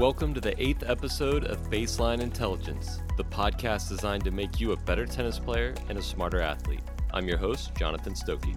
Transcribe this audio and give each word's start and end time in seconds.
Welcome 0.00 0.34
to 0.34 0.40
the 0.40 0.60
eighth 0.60 0.82
episode 0.84 1.44
of 1.44 1.70
Baseline 1.70 2.20
Intelligence, 2.20 3.00
the 3.16 3.22
podcast 3.22 3.88
designed 3.88 4.24
to 4.24 4.32
make 4.32 4.58
you 4.58 4.72
a 4.72 4.76
better 4.76 5.06
tennis 5.06 5.38
player 5.38 5.72
and 5.88 5.96
a 5.96 6.02
smarter 6.02 6.40
athlete. 6.40 6.80
I'm 7.12 7.28
your 7.28 7.38
host, 7.38 7.76
Jonathan 7.76 8.14
Stokey. 8.14 8.56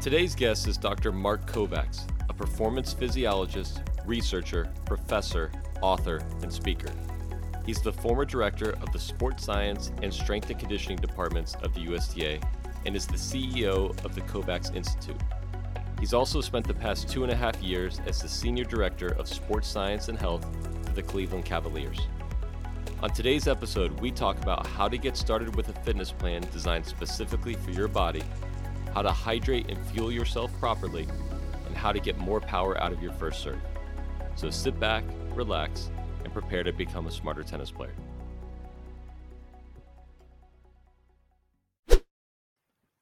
Today's 0.00 0.36
guest 0.36 0.68
is 0.68 0.78
Dr. 0.78 1.10
Mark 1.10 1.50
Kovacs, 1.50 2.08
a 2.28 2.32
performance 2.32 2.92
physiologist, 2.92 3.82
researcher, 4.06 4.72
professor, 4.86 5.50
author, 5.82 6.20
and 6.40 6.52
speaker. 6.52 6.92
He's 7.66 7.82
the 7.82 7.92
former 7.92 8.24
director 8.24 8.70
of 8.80 8.92
the 8.92 9.00
Sports 9.00 9.44
Science 9.44 9.90
and 10.04 10.14
Strength 10.14 10.50
and 10.50 10.60
Conditioning 10.60 10.98
departments 10.98 11.56
of 11.62 11.74
the 11.74 11.80
USTA 11.80 12.40
and 12.86 12.94
is 12.94 13.08
the 13.08 13.16
CEO 13.16 13.90
of 14.04 14.14
the 14.14 14.20
Kovacs 14.20 14.72
Institute. 14.72 15.20
He's 15.98 16.14
also 16.14 16.40
spent 16.40 16.66
the 16.66 16.74
past 16.74 17.08
two 17.08 17.24
and 17.24 17.32
a 17.32 17.36
half 17.36 17.60
years 17.60 18.00
as 18.06 18.22
the 18.22 18.28
Senior 18.28 18.64
Director 18.64 19.08
of 19.14 19.28
Sports 19.28 19.66
Science 19.66 20.08
and 20.08 20.16
Health 20.16 20.46
for 20.84 20.92
the 20.92 21.02
Cleveland 21.02 21.44
Cavaliers. 21.44 21.98
On 23.02 23.10
today's 23.10 23.48
episode, 23.48 23.98
we 24.00 24.12
talk 24.12 24.40
about 24.40 24.64
how 24.64 24.88
to 24.88 24.96
get 24.96 25.16
started 25.16 25.56
with 25.56 25.68
a 25.68 25.72
fitness 25.80 26.12
plan 26.12 26.42
designed 26.52 26.86
specifically 26.86 27.54
for 27.54 27.72
your 27.72 27.88
body, 27.88 28.22
how 28.94 29.02
to 29.02 29.10
hydrate 29.10 29.68
and 29.68 29.78
fuel 29.88 30.12
yourself 30.12 30.52
properly, 30.60 31.08
and 31.66 31.76
how 31.76 31.90
to 31.90 31.98
get 31.98 32.16
more 32.18 32.40
power 32.40 32.80
out 32.80 32.92
of 32.92 33.02
your 33.02 33.12
first 33.14 33.42
serve. 33.42 33.60
So 34.36 34.50
sit 34.50 34.78
back, 34.78 35.02
relax, 35.34 35.90
and 36.22 36.32
prepare 36.32 36.62
to 36.62 36.72
become 36.72 37.08
a 37.08 37.10
smarter 37.10 37.42
tennis 37.42 37.72
player. 37.72 37.94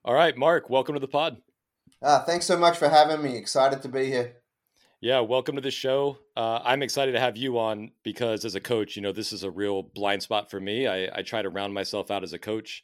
All 0.02 0.14
right, 0.14 0.36
Mark, 0.36 0.70
welcome 0.70 0.94
to 0.94 1.00
the 1.00 1.08
pod. 1.08 1.36
Uh, 2.02 2.20
thanks 2.20 2.46
so 2.46 2.58
much 2.58 2.76
for 2.76 2.88
having 2.88 3.22
me. 3.22 3.36
Excited 3.36 3.82
to 3.82 3.88
be 3.88 4.06
here. 4.06 4.36
Yeah, 5.00 5.20
welcome 5.20 5.56
to 5.56 5.60
the 5.60 5.70
show. 5.70 6.18
Uh, 6.36 6.60
I'm 6.64 6.82
excited 6.82 7.12
to 7.12 7.20
have 7.20 7.36
you 7.36 7.58
on 7.58 7.90
because 8.02 8.44
as 8.44 8.54
a 8.54 8.60
coach, 8.60 8.96
you 8.96 9.02
know, 9.02 9.12
this 9.12 9.32
is 9.32 9.42
a 9.42 9.50
real 9.50 9.82
blind 9.82 10.22
spot 10.22 10.50
for 10.50 10.58
me. 10.58 10.86
I, 10.86 11.18
I 11.18 11.22
try 11.22 11.42
to 11.42 11.50
round 11.50 11.74
myself 11.74 12.10
out 12.10 12.22
as 12.22 12.32
a 12.32 12.38
coach, 12.38 12.82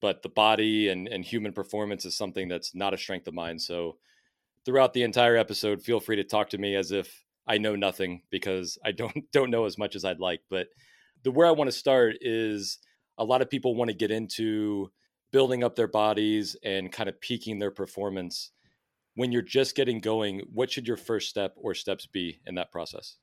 but 0.00 0.22
the 0.22 0.28
body 0.28 0.88
and, 0.88 1.06
and 1.08 1.24
human 1.24 1.52
performance 1.52 2.04
is 2.04 2.16
something 2.16 2.48
that's 2.48 2.74
not 2.74 2.94
a 2.94 2.98
strength 2.98 3.28
of 3.28 3.34
mine. 3.34 3.58
So 3.58 3.98
throughout 4.64 4.94
the 4.94 5.02
entire 5.02 5.36
episode, 5.36 5.82
feel 5.82 6.00
free 6.00 6.16
to 6.16 6.24
talk 6.24 6.50
to 6.50 6.58
me 6.58 6.76
as 6.76 6.92
if 6.92 7.24
I 7.46 7.58
know 7.58 7.76
nothing 7.76 8.22
because 8.30 8.78
I 8.84 8.92
don't 8.92 9.30
don't 9.32 9.50
know 9.50 9.64
as 9.64 9.78
much 9.78 9.96
as 9.96 10.04
I'd 10.04 10.20
like. 10.20 10.40
But 10.48 10.68
the 11.22 11.30
where 11.30 11.46
I 11.46 11.52
want 11.52 11.68
to 11.68 11.76
start 11.76 12.16
is 12.20 12.78
a 13.18 13.24
lot 13.24 13.42
of 13.42 13.50
people 13.50 13.74
want 13.74 13.90
to 13.90 13.96
get 13.96 14.10
into 14.10 14.90
building 15.32 15.64
up 15.64 15.76
their 15.76 15.88
bodies 15.88 16.56
and 16.62 16.92
kind 16.92 17.08
of 17.08 17.20
peaking 17.20 17.58
their 17.58 17.70
performance. 17.70 18.50
When 19.14 19.32
you're 19.32 19.42
just 19.42 19.74
getting 19.74 20.00
going 20.00 20.42
what 20.52 20.70
should 20.70 20.86
your 20.86 20.96
first 20.96 21.28
step 21.28 21.54
or 21.56 21.74
steps 21.74 22.06
be 22.06 22.40
in 22.46 22.54
that 22.56 22.72
process? 22.72 23.16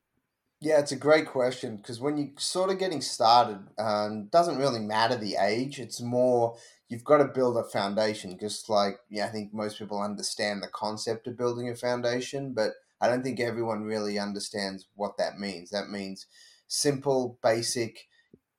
Yeah 0.60 0.80
it's 0.80 0.92
a 0.92 0.98
great 0.98 1.28
question 1.28 1.78
because 1.78 2.00
when 2.00 2.18
you're 2.18 2.30
sort 2.38 2.72
of 2.72 2.80
getting 2.80 3.02
started 3.02 3.60
um, 3.78 4.26
doesn't 4.32 4.58
really 4.58 4.80
matter 4.80 5.16
the 5.16 5.36
age 5.40 5.80
it's 5.80 6.02
more 6.02 6.58
you've 6.90 7.04
got 7.04 7.18
to 7.18 7.26
build 7.26 7.58
a 7.58 7.64
foundation 7.64 8.38
just 8.40 8.68
like 8.68 8.98
yeah 9.10 9.26
i 9.26 9.30
think 9.30 9.54
most 9.54 9.78
people 9.78 10.02
understand 10.02 10.64
the 10.64 10.68
concept 10.70 11.28
of 11.28 11.38
building 11.38 11.70
a 11.70 11.76
foundation 11.76 12.54
but 12.54 12.72
i 13.02 13.08
don't 13.08 13.22
think 13.22 13.40
everyone 13.40 13.84
really 13.84 14.18
understands 14.18 14.88
what 14.96 15.18
that 15.18 15.38
means. 15.38 15.70
That 15.70 15.90
means 15.90 16.26
simple 16.68 17.40
basic 17.42 18.08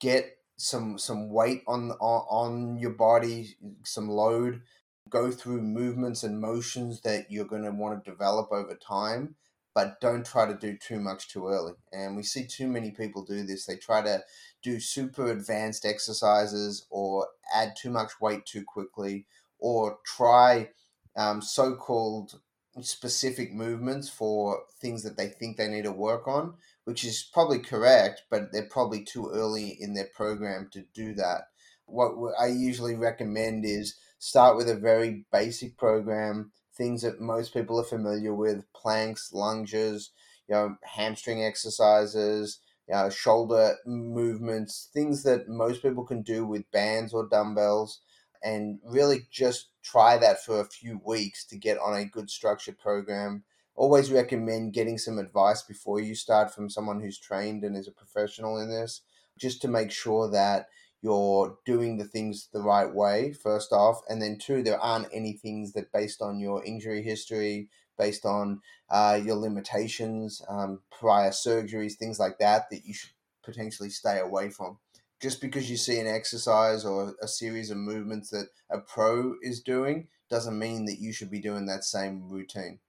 get 0.00 0.37
some 0.58 0.98
some 0.98 1.30
weight 1.30 1.62
on 1.66 1.92
on, 1.92 2.26
on 2.28 2.78
your 2.78 2.90
body, 2.90 3.56
some 3.84 4.08
load, 4.08 4.62
go 5.08 5.30
through 5.30 5.62
movements 5.62 6.22
and 6.22 6.40
motions 6.40 7.00
that 7.02 7.30
you're 7.30 7.46
going 7.46 7.62
to 7.62 7.70
want 7.70 8.04
to 8.04 8.10
develop 8.10 8.50
over 8.52 8.74
time, 8.74 9.36
but 9.74 10.00
don't 10.00 10.26
try 10.26 10.46
to 10.46 10.54
do 10.54 10.76
too 10.76 11.00
much 11.00 11.28
too 11.28 11.46
early. 11.48 11.74
And 11.92 12.16
we 12.16 12.24
see 12.24 12.46
too 12.46 12.68
many 12.68 12.90
people 12.90 13.24
do 13.24 13.44
this. 13.44 13.66
They 13.66 13.76
try 13.76 14.02
to 14.02 14.24
do 14.62 14.80
super 14.80 15.30
advanced 15.30 15.86
exercises 15.86 16.86
or 16.90 17.28
add 17.54 17.74
too 17.80 17.90
much 17.90 18.20
weight 18.20 18.44
too 18.44 18.64
quickly 18.66 19.26
or 19.60 19.98
try 20.04 20.70
um, 21.16 21.40
so-called 21.40 22.40
specific 22.80 23.52
movements 23.52 24.08
for 24.08 24.62
things 24.80 25.02
that 25.02 25.16
they 25.16 25.28
think 25.28 25.56
they 25.56 25.68
need 25.68 25.84
to 25.84 25.92
work 25.92 26.28
on 26.28 26.54
which 26.88 27.04
is 27.04 27.28
probably 27.34 27.58
correct, 27.58 28.22
but 28.30 28.50
they're 28.50 28.66
probably 28.70 29.04
too 29.04 29.30
early 29.30 29.76
in 29.78 29.92
their 29.92 30.08
program 30.14 30.70
to 30.72 30.82
do 30.94 31.12
that. 31.12 31.42
What 31.84 32.32
I 32.40 32.46
usually 32.46 32.94
recommend 32.94 33.66
is 33.66 33.94
start 34.18 34.56
with 34.56 34.70
a 34.70 34.74
very 34.74 35.26
basic 35.30 35.76
program, 35.76 36.50
things 36.74 37.02
that 37.02 37.20
most 37.20 37.52
people 37.52 37.78
are 37.78 37.84
familiar 37.84 38.34
with, 38.34 38.64
planks, 38.74 39.34
lunges, 39.34 40.12
you 40.48 40.54
know, 40.54 40.76
hamstring 40.82 41.44
exercises, 41.44 42.58
you 42.88 42.94
know, 42.94 43.10
shoulder 43.10 43.76
movements, 43.84 44.88
things 44.94 45.24
that 45.24 45.46
most 45.46 45.82
people 45.82 46.06
can 46.06 46.22
do 46.22 46.46
with 46.46 46.70
bands 46.70 47.12
or 47.12 47.28
dumbbells, 47.28 48.00
and 48.42 48.78
really 48.82 49.28
just 49.30 49.68
try 49.82 50.16
that 50.16 50.42
for 50.42 50.58
a 50.58 50.64
few 50.64 51.02
weeks 51.04 51.44
to 51.48 51.58
get 51.58 51.76
on 51.76 51.92
a 51.92 52.06
good 52.06 52.30
structured 52.30 52.78
program 52.78 53.44
always 53.78 54.10
recommend 54.10 54.72
getting 54.72 54.98
some 54.98 55.18
advice 55.18 55.62
before 55.62 56.00
you 56.00 56.16
start 56.16 56.52
from 56.52 56.68
someone 56.68 57.00
who's 57.00 57.18
trained 57.18 57.62
and 57.62 57.76
is 57.76 57.86
a 57.86 57.92
professional 57.92 58.58
in 58.60 58.68
this, 58.68 59.02
just 59.38 59.62
to 59.62 59.68
make 59.68 59.92
sure 59.92 60.28
that 60.28 60.66
you're 61.00 61.56
doing 61.64 61.96
the 61.96 62.04
things 62.04 62.48
the 62.52 62.60
right 62.60 62.92
way, 62.92 63.32
first 63.32 63.72
off. 63.72 64.00
And 64.08 64.20
then, 64.20 64.36
two, 64.36 64.64
there 64.64 64.80
aren't 64.80 65.06
any 65.12 65.32
things 65.32 65.74
that, 65.74 65.92
based 65.92 66.20
on 66.20 66.40
your 66.40 66.64
injury 66.64 67.02
history, 67.02 67.68
based 67.96 68.26
on 68.26 68.60
uh, 68.90 69.20
your 69.24 69.36
limitations, 69.36 70.42
um, 70.48 70.80
prior 70.90 71.30
surgeries, 71.30 71.94
things 71.94 72.18
like 72.18 72.38
that, 72.38 72.68
that 72.70 72.84
you 72.84 72.94
should 72.94 73.10
potentially 73.44 73.90
stay 73.90 74.18
away 74.18 74.50
from. 74.50 74.78
Just 75.22 75.40
because 75.40 75.70
you 75.70 75.76
see 75.76 76.00
an 76.00 76.08
exercise 76.08 76.84
or 76.84 77.14
a 77.22 77.28
series 77.28 77.70
of 77.70 77.76
movements 77.76 78.30
that 78.30 78.48
a 78.70 78.78
pro 78.78 79.34
is 79.40 79.60
doing 79.60 80.08
doesn't 80.28 80.58
mean 80.58 80.84
that 80.86 80.98
you 80.98 81.12
should 81.12 81.30
be 81.30 81.40
doing 81.40 81.66
that 81.66 81.84
same 81.84 82.28
routine. 82.28 82.80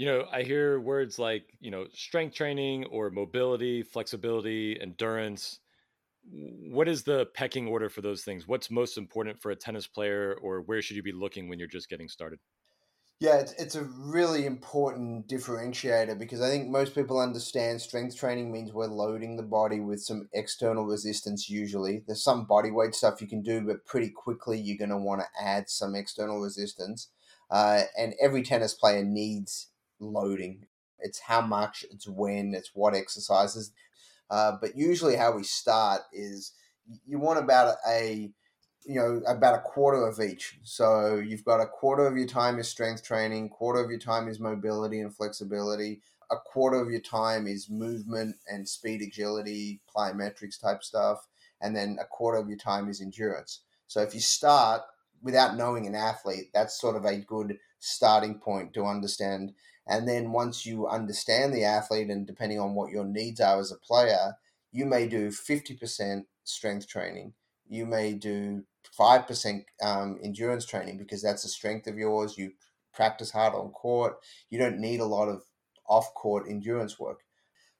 You 0.00 0.06
know, 0.06 0.26
I 0.32 0.44
hear 0.44 0.80
words 0.80 1.18
like, 1.18 1.52
you 1.60 1.70
know, 1.70 1.84
strength 1.92 2.34
training 2.34 2.86
or 2.86 3.10
mobility, 3.10 3.82
flexibility, 3.82 4.80
endurance. 4.80 5.60
What 6.24 6.88
is 6.88 7.02
the 7.02 7.26
pecking 7.34 7.68
order 7.68 7.90
for 7.90 8.00
those 8.00 8.24
things? 8.24 8.48
What's 8.48 8.70
most 8.70 8.96
important 8.96 9.42
for 9.42 9.50
a 9.50 9.56
tennis 9.56 9.86
player, 9.86 10.38
or 10.40 10.62
where 10.62 10.80
should 10.80 10.96
you 10.96 11.02
be 11.02 11.12
looking 11.12 11.50
when 11.50 11.58
you're 11.58 11.68
just 11.68 11.90
getting 11.90 12.08
started? 12.08 12.38
Yeah, 13.20 13.44
it's, 13.58 13.74
a 13.74 13.84
really 13.84 14.46
important 14.46 15.28
differentiator 15.28 16.18
because 16.18 16.40
I 16.40 16.48
think 16.48 16.70
most 16.70 16.94
people 16.94 17.20
understand 17.20 17.82
strength 17.82 18.16
training 18.16 18.50
means 18.50 18.72
we're 18.72 18.86
loading 18.86 19.36
the 19.36 19.42
body 19.42 19.80
with 19.80 20.00
some 20.00 20.30
external 20.32 20.86
resistance, 20.86 21.50
usually. 21.50 22.04
There's 22.06 22.24
some 22.24 22.46
body 22.46 22.70
weight 22.70 22.94
stuff 22.94 23.20
you 23.20 23.28
can 23.28 23.42
do, 23.42 23.60
but 23.60 23.84
pretty 23.84 24.08
quickly 24.08 24.58
you're 24.58 24.78
going 24.78 24.88
to 24.88 24.96
want 24.96 25.20
to 25.20 25.44
add 25.44 25.68
some 25.68 25.94
external 25.94 26.40
resistance. 26.40 27.10
Uh, 27.50 27.82
and 27.98 28.14
every 28.18 28.42
tennis 28.42 28.72
player 28.72 29.04
needs 29.04 29.69
loading. 30.00 30.66
It's 30.98 31.20
how 31.20 31.40
much, 31.40 31.84
it's 31.90 32.08
when, 32.08 32.54
it's 32.54 32.70
what 32.74 32.94
exercises. 32.94 33.72
Uh, 34.30 34.52
but 34.60 34.76
usually, 34.76 35.16
how 35.16 35.32
we 35.32 35.42
start 35.42 36.02
is 36.12 36.52
you 37.06 37.18
want 37.18 37.38
about 37.38 37.76
a 37.88 38.30
you 38.84 38.94
know 38.94 39.20
about 39.26 39.54
a 39.54 39.62
quarter 39.62 40.06
of 40.06 40.20
each. 40.20 40.58
So 40.62 41.16
you've 41.16 41.44
got 41.44 41.60
a 41.60 41.66
quarter 41.66 42.06
of 42.06 42.16
your 42.16 42.26
time 42.26 42.58
is 42.58 42.68
strength 42.68 43.02
training, 43.02 43.48
quarter 43.50 43.80
of 43.80 43.90
your 43.90 43.98
time 43.98 44.28
is 44.28 44.40
mobility 44.40 45.00
and 45.00 45.14
flexibility, 45.14 46.00
a 46.30 46.36
quarter 46.36 46.80
of 46.80 46.90
your 46.90 47.00
time 47.00 47.46
is 47.46 47.68
movement 47.68 48.36
and 48.48 48.68
speed, 48.68 49.02
agility, 49.02 49.80
plyometrics 49.94 50.60
type 50.60 50.82
stuff, 50.82 51.26
and 51.60 51.74
then 51.76 51.98
a 52.00 52.04
quarter 52.04 52.38
of 52.38 52.48
your 52.48 52.58
time 52.58 52.88
is 52.88 53.00
endurance. 53.00 53.60
So 53.86 54.00
if 54.00 54.14
you 54.14 54.20
start 54.20 54.82
without 55.22 55.56
knowing 55.56 55.86
an 55.86 55.94
athlete, 55.94 56.50
that's 56.54 56.80
sort 56.80 56.96
of 56.96 57.04
a 57.04 57.18
good 57.18 57.58
starting 57.80 58.38
point 58.38 58.72
to 58.74 58.86
understand 58.86 59.52
and 59.90 60.08
then 60.08 60.32
once 60.32 60.66
you 60.66 60.88
understand 60.88 61.54
the 61.54 61.64
athlete 61.64 62.10
and 62.10 62.26
depending 62.26 62.60
on 62.60 62.74
what 62.74 62.92
your 62.92 63.04
needs 63.04 63.40
are 63.40 63.60
as 63.60 63.72
a 63.72 63.76
player, 63.78 64.36
you 64.72 64.86
may 64.86 65.08
do 65.08 65.30
50% 65.30 66.26
strength 66.44 66.88
training. 66.88 67.34
You 67.68 67.86
may 67.86 68.14
do 68.14 68.64
5% 68.98 69.66
um, 69.82 70.18
endurance 70.22 70.66
training 70.66 70.98
because 70.98 71.22
that's 71.22 71.44
a 71.44 71.48
strength 71.48 71.86
of 71.88 71.98
yours. 71.98 72.38
You 72.38 72.52
practice 72.94 73.32
hard 73.32 73.54
on 73.54 73.70
court. 73.72 74.18
You 74.50 74.58
don't 74.58 74.78
need 74.80 75.00
a 75.00 75.04
lot 75.06 75.28
of 75.28 75.44
off 75.88 76.14
court 76.14 76.46
endurance 76.48 76.98
work. 76.98 77.20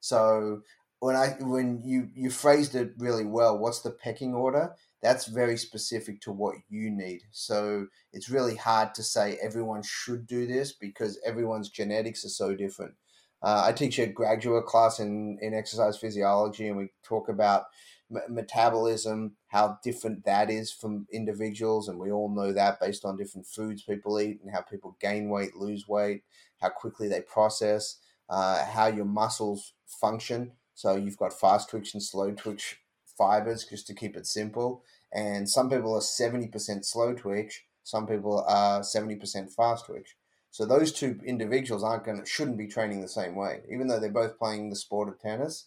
So 0.00 0.62
when 1.00 1.16
I 1.16 1.36
when 1.40 1.82
you 1.82 2.10
you 2.14 2.30
phrased 2.30 2.74
it 2.74 2.94
really 2.98 3.24
well, 3.26 3.58
what's 3.58 3.80
the 3.80 3.90
pecking 3.90 4.34
order? 4.34 4.74
That's 5.02 5.26
very 5.26 5.56
specific 5.56 6.20
to 6.23 6.32
what 6.32 6.56
you 6.69 6.91
need. 6.91 7.23
So 7.31 7.87
it's 8.12 8.29
really 8.31 8.56
hard 8.56 8.94
to 8.94 9.02
say 9.02 9.38
everyone 9.43 9.82
should 9.82 10.26
do 10.26 10.47
this 10.47 10.73
because 10.73 11.19
everyone's 11.25 11.70
genetics 11.70 12.25
are 12.25 12.29
so 12.31 12.55
different. 12.55 12.94
Uh, 13.43 13.62
I 13.67 13.73
teach 13.73 13.99
a 13.99 14.06
graduate 14.06 14.67
class 14.67 15.00
in, 15.00 15.38
in 15.41 15.55
exercise 15.55 15.97
physiology, 15.97 16.69
and 16.69 16.76
we 16.76 16.91
talk 17.02 17.29
about 17.31 17.64
m- 18.14 18.35
metabolism, 18.35 19.37
how 19.49 19.79
different 19.82 20.25
that 20.25 20.50
is 20.50 20.70
from 20.70 21.06
individuals. 21.12 21.88
And 21.88 21.99
we 21.99 22.11
all 22.12 22.29
know 22.29 22.52
that 22.52 22.81
based 22.81 23.05
on 23.06 23.17
different 23.17 23.47
foods 23.47 23.82
people 23.82 24.20
eat 24.20 24.41
and 24.43 24.52
how 24.52 24.61
people 24.61 24.97
gain 25.00 25.31
weight, 25.31 25.56
lose 25.56 25.88
weight, 25.88 26.23
how 26.61 26.69
quickly 26.69 27.08
they 27.08 27.23
process. 27.23 27.97
uh, 28.29 28.64
how 28.64 28.87
your 28.87 29.05
muscles 29.06 29.73
function. 29.87 30.52
So 30.75 30.94
you've 30.94 31.17
got 31.17 31.32
fast 31.32 31.69
twitch 31.70 31.94
and 31.94 32.02
slow 32.02 32.31
twitch 32.32 32.79
fibers, 33.20 33.67
just 33.67 33.87
to 33.87 33.94
keep 33.94 34.17
it 34.17 34.26
simple. 34.26 34.82
And 35.12 35.49
some 35.49 35.69
people 35.69 35.94
are 35.94 36.00
70% 36.00 36.84
slow 36.87 37.12
twitch, 37.12 37.64
some 37.82 38.06
people 38.06 38.44
are 38.49 38.81
70% 38.81 39.52
fast 39.55 39.87
twitch. 39.87 40.17
So 40.50 40.64
those 40.64 40.90
two 40.90 41.20
individuals 41.25 41.84
aren't 41.84 42.05
going 42.05 42.19
to, 42.19 42.26
shouldn't 42.26 42.56
be 42.56 42.67
training 42.67 43.02
the 43.02 43.08
same 43.08 43.37
way. 43.37 43.61
Even 43.70 43.87
though 43.88 44.00
they're 44.00 44.11
both 44.11 44.38
playing 44.38 44.70
the 44.70 44.76
sport 44.76 45.08
of 45.08 45.20
tennis, 45.20 45.67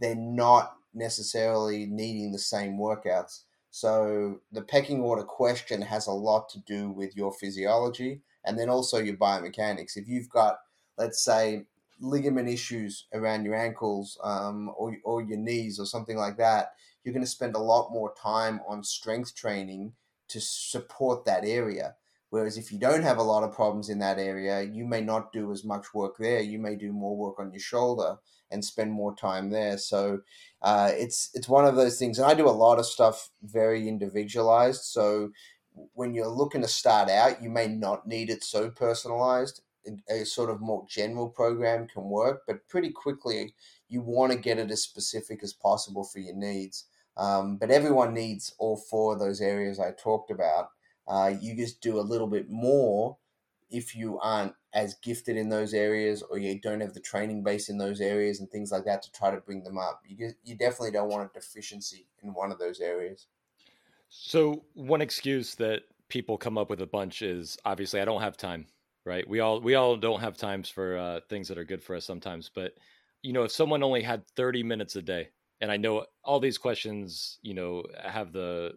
they're 0.00 0.14
not 0.14 0.74
necessarily 0.94 1.84
needing 1.86 2.32
the 2.32 2.38
same 2.38 2.78
workouts. 2.78 3.42
So 3.70 4.40
the 4.52 4.62
pecking 4.62 5.00
order 5.00 5.22
question 5.22 5.82
has 5.82 6.06
a 6.06 6.12
lot 6.12 6.48
to 6.50 6.60
do 6.60 6.90
with 6.90 7.14
your 7.14 7.32
physiology 7.34 8.22
and 8.46 8.58
then 8.58 8.70
also 8.70 8.98
your 8.98 9.16
biomechanics. 9.16 9.96
If 9.96 10.08
you've 10.08 10.30
got, 10.30 10.56
let's 10.96 11.22
say, 11.22 11.66
ligament 12.00 12.48
issues 12.48 13.06
around 13.14 13.44
your 13.44 13.54
ankles 13.54 14.18
um, 14.22 14.70
or, 14.76 14.96
or 15.04 15.22
your 15.22 15.38
knees 15.38 15.78
or 15.78 15.86
something 15.86 16.16
like 16.16 16.36
that, 16.36 16.72
you're 17.02 17.14
going 17.14 17.24
to 17.24 17.30
spend 17.30 17.54
a 17.54 17.60
lot 17.60 17.92
more 17.92 18.12
time 18.20 18.60
on 18.68 18.82
strength 18.82 19.34
training 19.34 19.92
to 20.28 20.40
support 20.40 21.24
that 21.24 21.44
area. 21.44 21.94
Whereas 22.30 22.58
if 22.58 22.72
you 22.72 22.78
don't 22.78 23.02
have 23.02 23.18
a 23.18 23.22
lot 23.22 23.44
of 23.44 23.54
problems 23.54 23.88
in 23.88 24.00
that 24.00 24.18
area, 24.18 24.62
you 24.62 24.84
may 24.84 25.00
not 25.00 25.32
do 25.32 25.52
as 25.52 25.64
much 25.64 25.94
work 25.94 26.16
there. 26.18 26.40
You 26.40 26.58
may 26.58 26.74
do 26.74 26.92
more 26.92 27.16
work 27.16 27.38
on 27.38 27.52
your 27.52 27.60
shoulder 27.60 28.18
and 28.50 28.64
spend 28.64 28.92
more 28.92 29.14
time 29.14 29.50
there. 29.50 29.78
So 29.78 30.20
uh, 30.62 30.90
it's 30.92 31.30
it's 31.34 31.48
one 31.48 31.64
of 31.64 31.76
those 31.76 31.98
things. 31.98 32.18
And 32.18 32.26
I 32.26 32.34
do 32.34 32.48
a 32.48 32.50
lot 32.50 32.78
of 32.78 32.86
stuff 32.86 33.30
very 33.42 33.88
individualized. 33.88 34.82
So 34.82 35.30
when 35.94 36.14
you're 36.14 36.28
looking 36.28 36.62
to 36.62 36.68
start 36.68 37.08
out, 37.08 37.42
you 37.42 37.50
may 37.50 37.68
not 37.68 38.06
need 38.06 38.30
it 38.30 38.42
so 38.42 38.70
personalized. 38.70 39.62
A 40.08 40.24
sort 40.24 40.50
of 40.50 40.60
more 40.60 40.84
general 40.88 41.28
program 41.28 41.86
can 41.86 42.04
work, 42.04 42.42
but 42.46 42.66
pretty 42.68 42.90
quickly 42.90 43.54
you 43.88 44.00
want 44.00 44.32
to 44.32 44.38
get 44.38 44.58
it 44.58 44.70
as 44.70 44.82
specific 44.82 45.42
as 45.42 45.52
possible 45.52 46.04
for 46.04 46.18
your 46.18 46.34
needs. 46.34 46.84
Um, 47.16 47.56
but 47.56 47.70
everyone 47.70 48.12
needs 48.12 48.54
all 48.58 48.76
four 48.76 49.14
of 49.14 49.18
those 49.18 49.40
areas 49.40 49.80
I 49.80 49.92
talked 49.92 50.30
about. 50.30 50.70
Uh, 51.08 51.32
you 51.40 51.56
just 51.56 51.80
do 51.80 51.98
a 51.98 52.02
little 52.02 52.26
bit 52.26 52.50
more 52.50 53.16
if 53.70 53.96
you 53.96 54.18
aren't 54.20 54.54
as 54.74 54.94
gifted 54.96 55.36
in 55.36 55.48
those 55.48 55.72
areas 55.72 56.22
or 56.22 56.38
you 56.38 56.60
don't 56.60 56.80
have 56.80 56.92
the 56.92 57.00
training 57.00 57.42
base 57.42 57.68
in 57.68 57.78
those 57.78 58.00
areas 58.00 58.40
and 58.40 58.50
things 58.50 58.70
like 58.70 58.84
that 58.84 59.02
to 59.02 59.10
try 59.12 59.30
to 59.30 59.40
bring 59.40 59.62
them 59.62 59.78
up. 59.78 60.02
You 60.06 60.32
you 60.44 60.54
definitely 60.54 60.90
don't 60.90 61.08
want 61.08 61.30
a 61.30 61.32
deficiency 61.32 62.06
in 62.22 62.34
one 62.34 62.52
of 62.52 62.58
those 62.58 62.80
areas. 62.80 63.26
So 64.08 64.64
one 64.74 65.00
excuse 65.00 65.54
that 65.56 65.82
people 66.08 66.38
come 66.38 66.58
up 66.58 66.70
with 66.70 66.80
a 66.80 66.86
bunch 66.86 67.22
is 67.22 67.58
obviously 67.64 68.00
I 68.00 68.04
don't 68.04 68.20
have 68.20 68.36
time, 68.36 68.66
right? 69.06 69.26
We 69.26 69.40
all 69.40 69.60
we 69.60 69.76
all 69.76 69.96
don't 69.96 70.20
have 70.20 70.36
times 70.36 70.68
for 70.68 70.98
uh, 70.98 71.20
things 71.30 71.48
that 71.48 71.56
are 71.56 71.64
good 71.64 71.82
for 71.82 71.96
us 71.96 72.04
sometimes, 72.04 72.50
but 72.54 72.72
you 73.22 73.32
know, 73.32 73.44
if 73.44 73.52
someone 73.52 73.82
only 73.82 74.02
had 74.02 74.26
30 74.36 74.62
minutes 74.62 74.96
a 74.96 75.02
day, 75.02 75.28
and 75.60 75.72
I 75.72 75.78
know 75.78 76.04
all 76.22 76.40
these 76.40 76.58
questions, 76.58 77.38
you 77.42 77.54
know, 77.54 77.84
have 78.04 78.32
the 78.32 78.72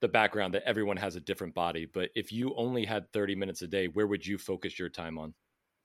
the 0.00 0.08
background 0.08 0.54
that 0.54 0.64
everyone 0.66 0.96
has 0.96 1.16
a 1.16 1.20
different 1.20 1.54
body, 1.54 1.86
but 1.86 2.10
if 2.14 2.32
you 2.32 2.54
only 2.56 2.84
had 2.84 3.12
30 3.12 3.36
minutes 3.36 3.62
a 3.62 3.68
day, 3.68 3.86
where 3.86 4.06
would 4.06 4.26
you 4.26 4.38
focus 4.38 4.78
your 4.78 4.88
time 4.88 5.18
on? 5.18 5.34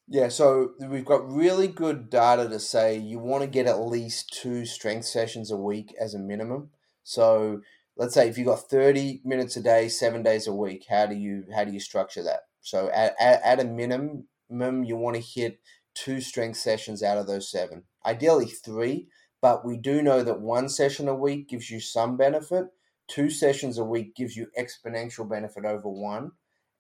Yeah, 0.08 0.30
so 0.30 0.74
we've 0.80 1.06
got 1.06 1.30
really 1.30 1.68
good 1.68 2.10
data 2.10 2.48
to 2.48 2.60
say 2.60 2.98
you 2.98 3.20
want 3.20 3.44
to 3.44 3.50
get 3.50 3.66
at 3.66 3.82
least 3.82 4.32
two 4.34 4.66
strength 4.66 5.06
sessions 5.06 5.52
a 5.52 5.58
week 5.58 5.94
as 6.00 6.14
a 6.14 6.20
minimum. 6.20 6.70
So 7.04 7.62
let's 7.98 8.14
say 8.14 8.30
if 8.30 8.38
you 8.38 8.46
got 8.46 8.70
30 8.70 9.22
minutes 9.26 9.58
a 9.58 9.62
day, 9.62 9.90
seven 9.90 10.24
days 10.24 10.48
a 10.48 10.54
week, 10.54 10.86
how 10.90 11.08
do 11.08 11.16
you 11.16 11.46
how 11.54 11.64
do 11.64 11.72
you 11.72 11.80
structure 11.80 12.24
that? 12.24 12.42
So 12.66 12.90
at, 12.90 13.16
at, 13.20 13.42
at 13.44 13.60
a 13.60 13.64
minimum, 13.64 14.26
you 14.50 14.96
want 14.96 15.16
to 15.16 15.22
hit 15.22 15.60
two 15.94 16.20
strength 16.20 16.58
sessions 16.58 17.04
out 17.04 17.18
of 17.18 17.28
those 17.28 17.50
seven. 17.50 17.84
Ideally 18.06 18.48
three, 18.48 19.08
but 19.42 19.66
we 19.66 19.78
do 19.78 20.02
know 20.02 20.24
that 20.24 20.42
one 20.42 20.70
session 20.70 21.08
a 21.08 21.16
week 21.16 21.50
gives 21.50 21.70
you 21.70 21.80
some 21.80 22.18
benefit 22.18 22.66
two 23.08 23.30
sessions 23.30 23.78
a 23.78 23.84
week 23.84 24.16
gives 24.16 24.36
you 24.36 24.48
exponential 24.58 25.28
benefit 25.30 25.66
over 25.66 25.90
one, 25.90 26.32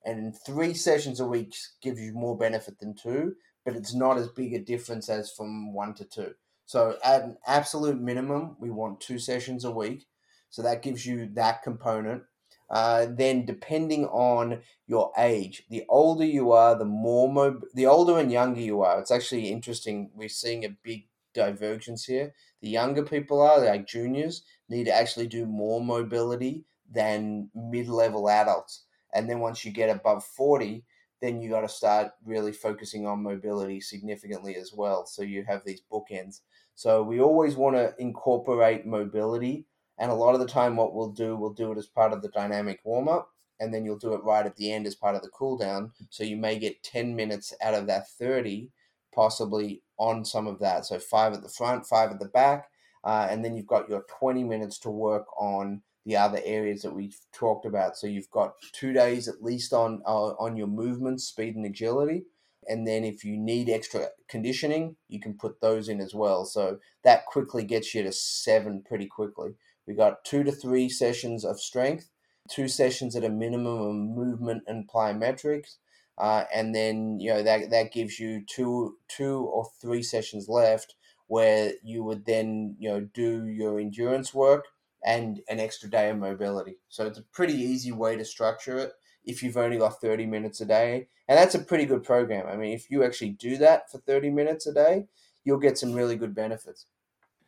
and 0.03 0.35
three 0.45 0.73
sessions 0.73 1.19
a 1.19 1.27
week 1.27 1.55
gives 1.81 1.99
you 1.99 2.13
more 2.13 2.37
benefit 2.37 2.79
than 2.79 2.95
two, 2.95 3.35
but 3.63 3.75
it's 3.75 3.93
not 3.93 4.17
as 4.17 4.27
big 4.29 4.53
a 4.53 4.59
difference 4.59 5.09
as 5.09 5.31
from 5.31 5.73
one 5.73 5.93
to 5.95 6.05
two. 6.05 6.33
So 6.65 6.97
at 7.03 7.23
an 7.23 7.37
absolute 7.45 7.99
minimum, 7.99 8.55
we 8.59 8.71
want 8.71 8.99
two 8.99 9.19
sessions 9.19 9.65
a 9.65 9.71
week. 9.71 10.07
So 10.49 10.61
that 10.61 10.83
gives 10.83 11.05
you 11.05 11.29
that 11.33 11.63
component. 11.63 12.23
Uh, 12.69 13.05
then 13.09 13.45
depending 13.45 14.05
on 14.07 14.61
your 14.87 15.11
age, 15.17 15.63
the 15.69 15.85
older 15.87 16.25
you 16.25 16.51
are, 16.51 16.75
the 16.75 16.85
more 16.85 17.31
mo- 17.31 17.61
the 17.73 17.85
older 17.85 18.17
and 18.19 18.31
younger 18.31 18.61
you 18.61 18.81
are. 18.81 18.99
It's 18.99 19.11
actually 19.11 19.49
interesting. 19.49 20.09
We're 20.15 20.29
seeing 20.29 20.65
a 20.65 20.69
big 20.69 21.07
divergence 21.33 22.05
here. 22.05 22.33
The 22.61 22.69
younger 22.69 23.03
people 23.03 23.41
are 23.41 23.59
like 23.63 23.87
juniors 23.87 24.43
need 24.69 24.85
to 24.85 24.93
actually 24.93 25.27
do 25.27 25.45
more 25.45 25.83
mobility 25.83 26.65
than 26.89 27.49
mid-level 27.53 28.29
adults. 28.29 28.85
And 29.13 29.29
then 29.29 29.39
once 29.39 29.63
you 29.63 29.71
get 29.71 29.89
above 29.89 30.25
40, 30.25 30.85
then 31.21 31.41
you 31.41 31.49
got 31.49 31.61
to 31.61 31.69
start 31.69 32.11
really 32.25 32.51
focusing 32.51 33.05
on 33.07 33.23
mobility 33.23 33.79
significantly 33.81 34.55
as 34.55 34.73
well. 34.73 35.05
So 35.05 35.21
you 35.21 35.43
have 35.45 35.63
these 35.65 35.81
bookends. 35.91 36.41
So 36.75 37.03
we 37.03 37.21
always 37.21 37.55
want 37.55 37.75
to 37.75 37.93
incorporate 37.99 38.85
mobility. 38.85 39.65
And 39.97 40.11
a 40.11 40.15
lot 40.15 40.33
of 40.33 40.41
the 40.41 40.47
time, 40.47 40.75
what 40.75 40.93
we'll 40.93 41.11
do, 41.11 41.35
we'll 41.35 41.53
do 41.53 41.71
it 41.71 41.77
as 41.77 41.87
part 41.87 42.13
of 42.13 42.21
the 42.21 42.29
dynamic 42.29 42.81
warm 42.83 43.07
up. 43.07 43.29
And 43.59 43.73
then 43.73 43.85
you'll 43.85 43.97
do 43.97 44.13
it 44.13 44.23
right 44.23 44.45
at 44.45 44.57
the 44.57 44.71
end 44.71 44.85
as 44.85 44.95
part 44.95 45.15
of 45.15 45.21
the 45.21 45.29
cool 45.29 45.57
down. 45.57 45.91
So 46.09 46.23
you 46.23 46.35
may 46.35 46.59
get 46.59 46.83
10 46.83 47.15
minutes 47.15 47.53
out 47.61 47.73
of 47.73 47.87
that 47.87 48.09
30, 48.09 48.69
possibly 49.13 49.81
on 49.97 50.25
some 50.25 50.47
of 50.47 50.59
that. 50.59 50.85
So 50.85 50.99
five 50.99 51.33
at 51.33 51.41
the 51.41 51.49
front, 51.49 51.87
five 51.87 52.11
at 52.11 52.19
the 52.19 52.27
back, 52.27 52.69
uh, 53.05 53.27
and 53.29 53.45
then 53.45 53.55
you've 53.55 53.67
got 53.67 53.87
your 53.87 54.03
20 54.19 54.43
minutes 54.43 54.77
to 54.79 54.89
work 54.89 55.25
on 55.39 55.81
the 56.05 56.17
other 56.17 56.39
areas 56.43 56.81
that 56.81 56.93
we've 56.93 57.17
talked 57.33 57.65
about. 57.65 57.97
So 57.97 58.07
you've 58.07 58.29
got 58.29 58.53
two 58.73 58.93
days 58.93 59.27
at 59.27 59.43
least 59.43 59.73
on 59.73 60.01
uh, 60.05 60.33
on 60.37 60.55
your 60.55 60.67
movement, 60.67 61.21
speed, 61.21 61.55
and 61.55 61.65
agility. 61.65 62.25
And 62.67 62.87
then 62.87 63.03
if 63.03 63.23
you 63.23 63.37
need 63.37 63.69
extra 63.69 64.07
conditioning, 64.27 64.95
you 65.07 65.19
can 65.19 65.35
put 65.35 65.61
those 65.61 65.87
in 65.87 66.01
as 66.01 66.15
well. 66.15 66.45
So 66.45 66.79
that 67.03 67.25
quickly 67.27 67.63
gets 67.63 67.93
you 67.93 68.03
to 68.03 68.11
seven 68.11 68.83
pretty 68.87 69.05
quickly. 69.05 69.51
We 69.87 69.93
got 69.93 70.23
two 70.25 70.43
to 70.43 70.51
three 70.51 70.89
sessions 70.89 71.45
of 71.45 71.59
strength, 71.59 72.09
two 72.49 72.67
sessions 72.67 73.15
at 73.15 73.23
a 73.23 73.29
minimum 73.29 73.81
of 73.81 73.95
movement 73.95 74.63
and 74.67 74.89
plyometrics, 74.89 75.77
uh, 76.17 76.45
and 76.53 76.73
then 76.73 77.19
you 77.19 77.29
know 77.29 77.43
that 77.43 77.69
that 77.71 77.91
gives 77.91 78.19
you 78.19 78.43
two 78.45 78.97
two 79.07 79.45
or 79.45 79.67
three 79.81 80.03
sessions 80.03 80.47
left 80.47 80.95
where 81.27 81.73
you 81.83 82.03
would 82.03 82.25
then 82.25 82.75
you 82.79 82.89
know 82.89 83.01
do 83.13 83.47
your 83.47 83.79
endurance 83.79 84.33
work 84.33 84.65
and 85.05 85.41
an 85.49 85.59
extra 85.59 85.89
day 85.89 86.09
of 86.09 86.17
mobility. 86.17 86.77
So 86.89 87.05
it's 87.05 87.19
a 87.19 87.23
pretty 87.33 87.53
easy 87.53 87.91
way 87.91 88.15
to 88.15 88.25
structure 88.25 88.79
it 88.79 88.93
if 89.23 89.43
you've 89.43 89.57
only 89.57 89.77
got 89.77 90.01
30 90.01 90.25
minutes 90.25 90.61
a 90.61 90.65
day. 90.65 91.07
And 91.27 91.37
that's 91.37 91.55
a 91.55 91.59
pretty 91.59 91.85
good 91.85 92.03
program. 92.03 92.47
I 92.47 92.55
mean, 92.55 92.73
if 92.73 92.89
you 92.89 93.03
actually 93.03 93.31
do 93.31 93.57
that 93.57 93.91
for 93.91 93.99
30 93.99 94.31
minutes 94.31 94.67
a 94.67 94.73
day, 94.73 95.05
you'll 95.43 95.59
get 95.59 95.77
some 95.77 95.93
really 95.93 96.15
good 96.15 96.33
benefits. 96.35 96.87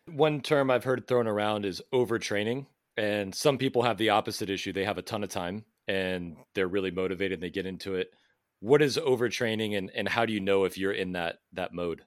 One 0.08 0.42
term 0.42 0.72
I've 0.72 0.84
heard 0.84 1.08
thrown 1.08 1.28
around 1.28 1.66
is 1.66 1.82
overtraining. 1.94 2.66
And 2.98 3.34
some 3.34 3.58
people 3.58 3.84
have 3.84 3.98
the 3.98 4.10
opposite 4.10 4.50
issue. 4.50 4.74
They 4.74 4.86
have 4.86 4.98
a 4.98 5.04
ton 5.04 5.24
of 5.24 5.30
time 5.30 5.66
and 5.88 6.36
they're 6.56 6.68
really 6.68 6.92
motivated 6.92 7.36
and 7.36 7.44
they 7.44 7.50
get 7.50 7.66
into 7.66 7.96
it. 7.96 8.10
What 8.60 8.82
is 8.82 8.98
overtraining 8.98 9.78
and, 9.78 9.92
and 9.96 10.10
how 10.10 10.26
do 10.26 10.34
you 10.34 10.40
know 10.40 10.64
if 10.64 10.78
you're 10.78 10.92
in 10.92 11.12
that 11.12 11.38
that 11.54 11.74
mode? 11.74 12.02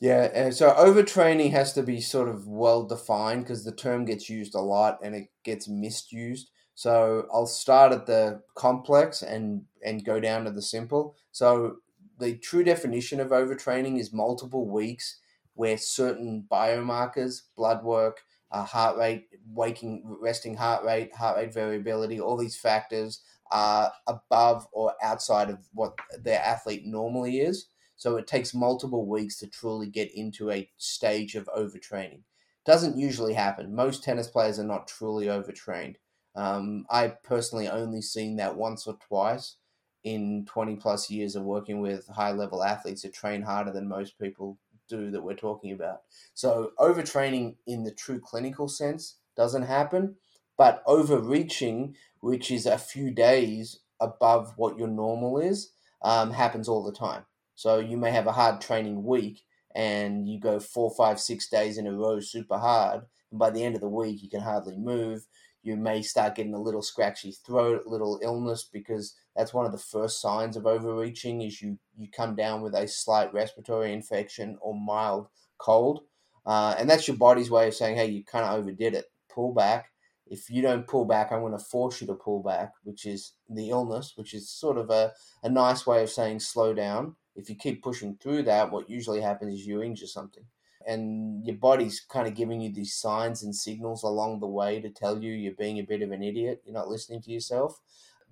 Yeah, 0.00 0.30
and 0.32 0.54
so 0.54 0.70
overtraining 0.72 1.50
has 1.50 1.72
to 1.74 1.82
be 1.82 2.00
sort 2.00 2.28
of 2.28 2.46
well 2.46 2.84
defined 2.84 3.44
because 3.44 3.64
the 3.64 3.74
term 3.74 4.04
gets 4.04 4.28
used 4.28 4.54
a 4.54 4.60
lot 4.60 4.98
and 5.02 5.14
it 5.14 5.28
gets 5.44 5.68
misused. 5.68 6.50
So 6.74 7.26
I'll 7.32 7.46
start 7.46 7.92
at 7.92 8.06
the 8.06 8.42
complex 8.54 9.22
and 9.22 9.62
and 9.84 10.04
go 10.04 10.20
down 10.20 10.44
to 10.44 10.50
the 10.50 10.62
simple. 10.62 11.16
So 11.32 11.78
the 12.18 12.36
true 12.36 12.62
definition 12.62 13.18
of 13.18 13.28
overtraining 13.28 13.98
is 13.98 14.12
multiple 14.12 14.68
weeks 14.68 15.18
where 15.54 15.76
certain 15.76 16.46
biomarkers, 16.50 17.42
blood 17.56 17.84
work, 17.84 18.22
uh, 18.50 18.64
heart 18.64 18.96
rate, 18.96 19.28
waking, 19.46 20.02
resting 20.20 20.54
heart 20.56 20.84
rate, 20.84 21.14
heart 21.14 21.36
rate 21.36 21.52
variability, 21.52 22.20
all 22.20 22.36
these 22.36 22.56
factors 22.56 23.22
are 23.50 23.92
above 24.06 24.66
or 24.72 24.94
outside 25.02 25.50
of 25.50 25.58
what 25.72 25.98
their 26.18 26.40
athlete 26.40 26.86
normally 26.86 27.40
is. 27.40 27.66
So 27.96 28.16
it 28.16 28.26
takes 28.26 28.54
multiple 28.54 29.06
weeks 29.06 29.38
to 29.38 29.46
truly 29.46 29.86
get 29.86 30.10
into 30.14 30.50
a 30.50 30.68
stage 30.76 31.34
of 31.34 31.48
overtraining. 31.56 32.22
Doesn't 32.64 32.96
usually 32.96 33.34
happen. 33.34 33.74
Most 33.74 34.02
tennis 34.02 34.28
players 34.28 34.58
are 34.58 34.64
not 34.64 34.88
truly 34.88 35.28
overtrained. 35.28 35.98
Um, 36.34 36.86
I 36.90 37.08
personally 37.08 37.68
only 37.68 38.02
seen 38.02 38.36
that 38.36 38.56
once 38.56 38.86
or 38.86 38.96
twice 39.06 39.56
in 40.04 40.44
20 40.46 40.76
plus 40.76 41.10
years 41.10 41.36
of 41.36 41.44
working 41.44 41.80
with 41.80 42.06
high 42.08 42.32
level 42.32 42.62
athletes 42.62 43.02
that 43.02 43.12
train 43.14 43.42
harder 43.42 43.72
than 43.72 43.88
most 43.88 44.18
people 44.18 44.58
do 44.96 45.10
that 45.10 45.22
we're 45.22 45.34
talking 45.34 45.72
about. 45.72 46.02
So 46.34 46.72
overtraining 46.78 47.56
in 47.66 47.84
the 47.84 47.94
true 48.04 48.20
clinical 48.20 48.68
sense 48.68 49.16
doesn't 49.36 49.62
happen, 49.62 50.16
but 50.58 50.82
overreaching, 50.86 51.96
which 52.20 52.50
is 52.50 52.66
a 52.66 52.78
few 52.78 53.10
days 53.10 53.80
above 54.00 54.52
what 54.56 54.78
your 54.78 54.88
normal 54.88 55.38
is, 55.38 55.72
um, 56.02 56.30
happens 56.30 56.68
all 56.68 56.84
the 56.84 56.98
time. 57.06 57.24
So 57.54 57.78
you 57.78 57.96
may 57.96 58.10
have 58.10 58.26
a 58.26 58.32
hard 58.32 58.60
training 58.60 59.04
week 59.04 59.42
and 59.74 60.28
you 60.28 60.40
go 60.40 60.60
four, 60.60 60.90
five, 60.96 61.18
six 61.18 61.48
days 61.48 61.78
in 61.78 61.86
a 61.86 61.92
row 61.92 62.20
super 62.20 62.58
hard, 62.58 63.02
and 63.30 63.38
by 63.38 63.50
the 63.50 63.64
end 63.64 63.74
of 63.74 63.80
the 63.80 63.88
week 63.88 64.22
you 64.22 64.28
can 64.28 64.40
hardly 64.40 64.76
move. 64.76 65.26
You 65.62 65.76
may 65.76 66.02
start 66.02 66.34
getting 66.34 66.54
a 66.54 66.60
little 66.60 66.82
scratchy 66.82 67.32
throat, 67.32 67.82
a 67.86 67.88
little 67.88 68.18
illness, 68.22 68.68
because 68.70 69.14
that's 69.36 69.54
one 69.54 69.66
of 69.66 69.72
the 69.72 69.78
first 69.78 70.20
signs 70.20 70.56
of 70.56 70.66
overreaching. 70.66 71.42
Is 71.42 71.62
you 71.62 71.78
you 71.96 72.08
come 72.10 72.34
down 72.34 72.62
with 72.62 72.74
a 72.74 72.88
slight 72.88 73.32
respiratory 73.32 73.92
infection 73.92 74.58
or 74.60 74.74
mild 74.74 75.28
cold, 75.58 76.00
uh, 76.46 76.74
and 76.78 76.88
that's 76.88 77.06
your 77.06 77.16
body's 77.16 77.50
way 77.50 77.68
of 77.68 77.74
saying, 77.74 77.96
"Hey, 77.96 78.06
you 78.06 78.24
kind 78.24 78.44
of 78.44 78.58
overdid 78.58 78.94
it. 78.94 79.06
Pull 79.32 79.54
back." 79.54 79.90
If 80.26 80.48
you 80.48 80.62
don't 80.62 80.86
pull 80.86 81.04
back, 81.04 81.30
I'm 81.30 81.40
going 81.40 81.52
to 81.52 81.58
force 81.58 82.00
you 82.00 82.06
to 82.06 82.14
pull 82.14 82.42
back, 82.42 82.72
which 82.84 83.04
is 83.04 83.32
the 83.50 83.70
illness, 83.70 84.12
which 84.16 84.32
is 84.32 84.48
sort 84.48 84.78
of 84.78 84.88
a, 84.88 85.12
a 85.42 85.48
nice 85.50 85.86
way 85.86 86.02
of 86.02 86.10
saying 86.10 86.40
slow 86.40 86.72
down 86.72 87.16
if 87.34 87.48
you 87.48 87.56
keep 87.56 87.82
pushing 87.82 88.16
through 88.16 88.44
that, 88.44 88.70
what 88.70 88.90
usually 88.90 89.20
happens 89.20 89.54
is 89.54 89.66
you 89.66 89.82
injure 89.82 90.06
something. 90.06 90.44
And 90.86 91.46
your 91.46 91.56
body's 91.56 92.00
kind 92.00 92.26
of 92.26 92.34
giving 92.34 92.60
you 92.60 92.72
these 92.72 92.94
signs 92.94 93.42
and 93.42 93.54
signals 93.54 94.02
along 94.02 94.40
the 94.40 94.46
way 94.46 94.80
to 94.80 94.90
tell 94.90 95.22
you 95.22 95.32
you're 95.32 95.54
being 95.54 95.78
a 95.78 95.82
bit 95.82 96.02
of 96.02 96.10
an 96.10 96.22
idiot, 96.22 96.62
you're 96.64 96.74
not 96.74 96.88
listening 96.88 97.20
to 97.22 97.30
yourself. 97.30 97.80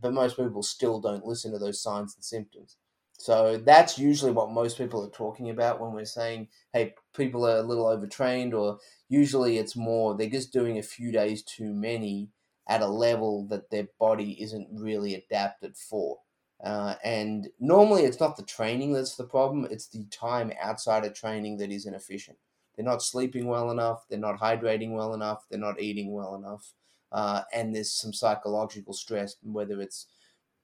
But 0.01 0.15
most 0.15 0.37
people 0.37 0.63
still 0.63 1.01
don't 1.01 1.27
listen 1.27 1.53
to 1.53 1.59
those 1.59 1.83
signs 1.83 2.15
and 2.15 2.25
symptoms. 2.25 2.77
So 3.19 3.61
that's 3.63 3.99
usually 3.99 4.33
what 4.33 4.51
most 4.51 4.79
people 4.79 5.05
are 5.05 5.11
talking 5.11 5.51
about 5.51 5.79
when 5.79 5.93
we're 5.93 6.07
saying, 6.07 6.49
hey, 6.73 6.95
people 7.15 7.47
are 7.47 7.59
a 7.59 7.63
little 7.63 7.87
overtrained, 7.87 8.55
or 8.55 8.79
usually 9.11 9.59
it's 9.59 9.77
more 9.77 10.17
they're 10.17 10.31
just 10.31 10.55
doing 10.55 10.79
a 10.79 10.83
few 10.83 11.13
days 11.13 11.43
too 11.43 11.75
many 11.75 12.31
at 12.67 12.81
a 12.81 12.87
level 12.87 13.47
that 13.49 13.69
their 13.69 13.89
body 13.99 14.43
isn't 14.43 14.69
really 14.73 15.15
adapted 15.15 15.77
for. 15.77 16.17
Uh, 16.63 16.95
and 17.03 17.49
normally 17.59 18.03
it's 18.03 18.21
not 18.21 18.37
the 18.37 18.43
training 18.43 18.93
that's 18.93 19.17
the 19.17 19.25
problem, 19.25 19.67
it's 19.71 19.87
the 19.89 20.05
time 20.11 20.53
outside 20.61 21.05
of 21.05 21.15
training 21.15 21.57
that 21.57 21.71
is 21.71 21.87
inefficient. 21.87 22.37
They're 22.77 22.85
not 22.85 23.03
sleeping 23.03 23.47
well 23.47 23.71
enough, 23.71 24.07
they're 24.09 24.19
not 24.19 24.39
hydrating 24.39 24.93
well 24.93 25.15
enough, 25.15 25.47
they're 25.49 25.59
not 25.59 25.81
eating 25.81 26.13
well 26.13 26.35
enough. 26.35 26.73
Uh, 27.13 27.43
and 27.53 27.75
there's 27.75 27.93
some 27.93 28.13
psychological 28.13 28.93
stress, 28.93 29.37
whether 29.43 29.81
it's 29.81 30.07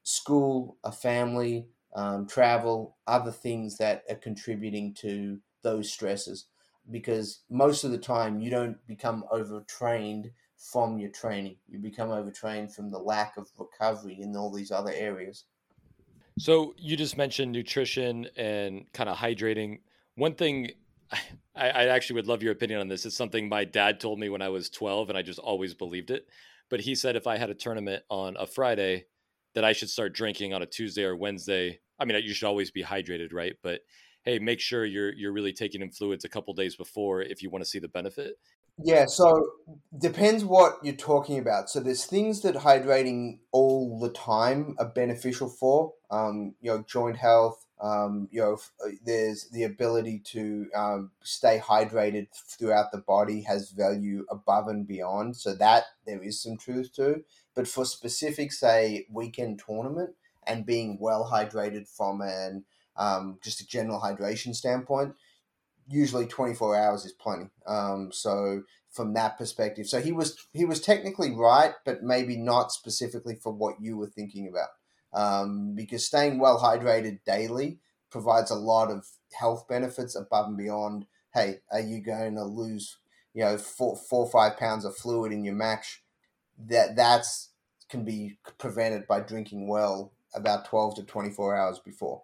school, 0.03 0.77
a 0.85 0.93
family, 0.93 1.67
um, 1.95 2.27
travel, 2.27 2.97
other 3.07 3.33
things 3.33 3.77
that 3.79 4.05
are 4.09 4.17
contributing 4.17 4.95
to 4.95 5.39
those 5.63 5.91
stresses. 5.91 6.47
Because 6.91 7.41
most 7.51 7.83
of 7.83 7.91
the 7.91 7.99
time, 7.99 8.39
you 8.39 8.51
don't 8.51 8.87
become 8.87 9.25
overtrained 9.33 10.31
from 10.57 10.99
your 10.99 11.11
training. 11.11 11.57
You 11.69 11.81
become 11.81 12.11
overtrained 12.11 12.73
from 12.73 12.91
the 12.91 12.99
lack 12.99 13.37
of 13.37 13.51
recovery 13.59 14.19
in 14.21 14.37
all 14.37 14.53
these 14.53 14.71
other 14.71 14.93
areas. 14.95 15.45
So 16.39 16.75
you 16.77 16.97
just 16.97 17.17
mentioned 17.17 17.53
nutrition 17.53 18.29
and 18.37 18.91
kind 18.93 19.09
of 19.09 19.17
hydrating. 19.17 19.81
One 20.17 20.35
thing 20.35 20.73
I, 21.55 21.71
I, 21.71 21.85
actually 21.87 22.17
would 22.17 22.27
love 22.27 22.43
your 22.43 22.53
opinion 22.53 22.81
on 22.81 22.89
this. 22.89 23.07
It's 23.07 23.17
something 23.17 23.49
my 23.49 23.65
dad 23.65 23.99
told 24.01 24.19
me 24.19 24.29
when 24.29 24.43
I 24.43 24.51
was 24.51 24.69
12, 24.69 25.09
and 25.09 25.17
I 25.17 25.23
just 25.23 25.39
always 25.39 25.73
believed 25.73 26.11
it. 26.11 26.29
But 26.69 26.81
he 26.81 26.95
said 26.95 27.17
if 27.17 27.27
I 27.27 27.39
had 27.39 27.49
a 27.49 27.55
tournament 27.55 28.03
on 28.11 28.37
a 28.39 28.47
Friday, 28.47 29.07
that 29.55 29.65
I 29.65 29.73
should 29.73 29.89
start 29.89 30.13
drinking 30.13 30.53
on 30.53 30.61
a 30.61 30.67
Tuesday 30.67 31.05
or 31.05 31.17
Wednesday. 31.17 31.81
I 31.99 32.05
mean, 32.05 32.23
you 32.23 32.35
should 32.35 32.47
always 32.47 32.71
be 32.71 32.83
hydrated, 32.83 33.33
right? 33.33 33.55
But 33.63 33.81
hey, 34.23 34.39
make 34.39 34.61
sure 34.61 34.85
you're 34.85 35.15
you're 35.15 35.33
really 35.33 35.55
taking 35.55 35.81
in 35.81 35.91
fluids 35.91 36.27
a 36.27 36.29
couple 36.29 36.53
days 36.53 36.77
before 36.77 37.23
if 37.23 37.43
you 37.43 37.49
want 37.49 37.65
to 37.65 37.71
see 37.71 37.79
the 37.79 37.89
benefit. 37.89 38.39
Yeah, 38.83 39.07
so 39.07 39.53
depends 39.99 40.45
what 40.45 40.79
you're 40.83 40.95
talking 40.95 41.39
about. 41.39 41.71
So 41.71 41.81
there's 41.81 42.05
things 42.05 42.43
that 42.43 42.57
hydrating 42.57 43.39
all 43.51 43.99
the 43.99 44.11
time 44.11 44.77
are 44.79 44.89
beneficial 44.89 45.49
for. 45.49 45.95
Um, 46.11 46.55
you 46.61 46.71
know, 46.71 46.85
joint 46.87 47.17
health. 47.17 47.65
Um, 47.81 48.29
you 48.31 48.41
know, 48.41 48.59
uh, 48.85 48.91
there's 49.05 49.49
the 49.51 49.65
ability 49.65 50.21
to 50.27 50.67
um, 50.75 51.11
stay 51.23 51.59
hydrated 51.63 52.29
throughout 52.33 52.91
the 52.93 52.99
body 52.99 53.43
has 53.43 53.71
value 53.71 54.25
above 54.31 54.69
and 54.69 54.87
beyond. 54.87 55.37
So 55.37 55.55
that 55.55 55.85
there 56.07 56.23
is 56.23 56.41
some 56.43 56.59
truth 56.59 56.93
to. 56.97 57.25
But 57.55 57.69
for 57.69 57.87
specific, 57.87 58.53
say, 58.53 59.07
weekend 59.11 59.63
tournament 59.67 60.15
and 60.47 60.67
being 60.67 60.99
well 61.01 61.31
hydrated 61.33 61.89
from 61.89 62.21
an 62.21 62.65
um, 62.99 63.39
just 63.43 63.61
a 63.61 63.67
general 63.67 64.01
hydration 64.01 64.55
standpoint, 64.55 65.15
usually 65.89 66.27
24 66.27 66.77
hours 66.77 67.05
is 67.05 67.13
plenty. 67.13 67.51
Um, 67.67 68.11
so 68.13 68.63
from 68.91 69.15
that 69.15 69.39
perspective, 69.39 69.87
so 69.87 70.01
he 70.01 70.13
was 70.13 70.37
he 70.53 70.65
was 70.65 70.81
technically 70.81 71.31
right, 71.33 71.75
but 71.85 72.03
maybe 72.03 72.37
not 72.37 72.73
specifically 72.73 73.35
for 73.35 73.53
what 73.53 73.81
you 73.81 73.97
were 73.97 74.09
thinking 74.09 74.49
about. 74.49 74.69
Um, 75.13 75.75
because 75.75 76.07
staying 76.07 76.39
well 76.39 76.61
hydrated 76.61 77.21
daily 77.25 77.79
provides 78.11 78.51
a 78.51 78.57
lot 78.57 78.91
of 78.91 79.07
health 79.33 79.67
benefits 79.69 80.15
above 80.15 80.47
and 80.49 80.57
beyond. 80.57 81.07
Hey, 81.35 81.61
are 81.71 81.81
you 81.81 82.01
going 82.01 82.35
to 82.37 82.45
lose, 82.45 82.97
you 83.35 83.45
know, 83.45 83.59
four 83.59 83.97
four 83.97 84.25
or 84.25 84.31
five 84.31 84.59
pounds 84.59 84.85
of 84.85 84.97
fluid 84.97 85.33
in 85.33 85.45
your 85.45 85.55
match? 85.55 86.03
That 86.59 86.97
that's 86.97 87.51
can 87.89 88.05
be 88.05 88.39
prevented 88.59 89.07
by 89.07 89.21
drinking 89.21 89.69
well 89.69 90.13
about 90.35 90.65
12 90.67 90.97
to 90.97 91.03
24 91.05 91.57
hours 91.57 91.79
before. 91.79 92.23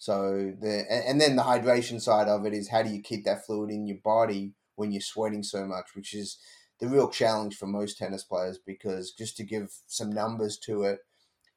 So 0.00 0.54
the 0.58 0.86
and 0.90 1.20
then 1.20 1.36
the 1.36 1.42
hydration 1.42 2.00
side 2.00 2.26
of 2.26 2.46
it 2.46 2.54
is 2.54 2.70
how 2.70 2.82
do 2.82 2.88
you 2.88 3.02
keep 3.02 3.26
that 3.26 3.44
fluid 3.44 3.70
in 3.70 3.86
your 3.86 3.98
body 4.02 4.54
when 4.76 4.92
you're 4.92 5.02
sweating 5.02 5.42
so 5.42 5.66
much, 5.66 5.90
which 5.94 6.14
is 6.14 6.38
the 6.80 6.88
real 6.88 7.10
challenge 7.10 7.54
for 7.54 7.66
most 7.66 7.98
tennis 7.98 8.24
players. 8.24 8.58
Because 8.58 9.12
just 9.12 9.36
to 9.36 9.44
give 9.44 9.70
some 9.86 10.10
numbers 10.10 10.56
to 10.60 10.84
it, 10.84 11.00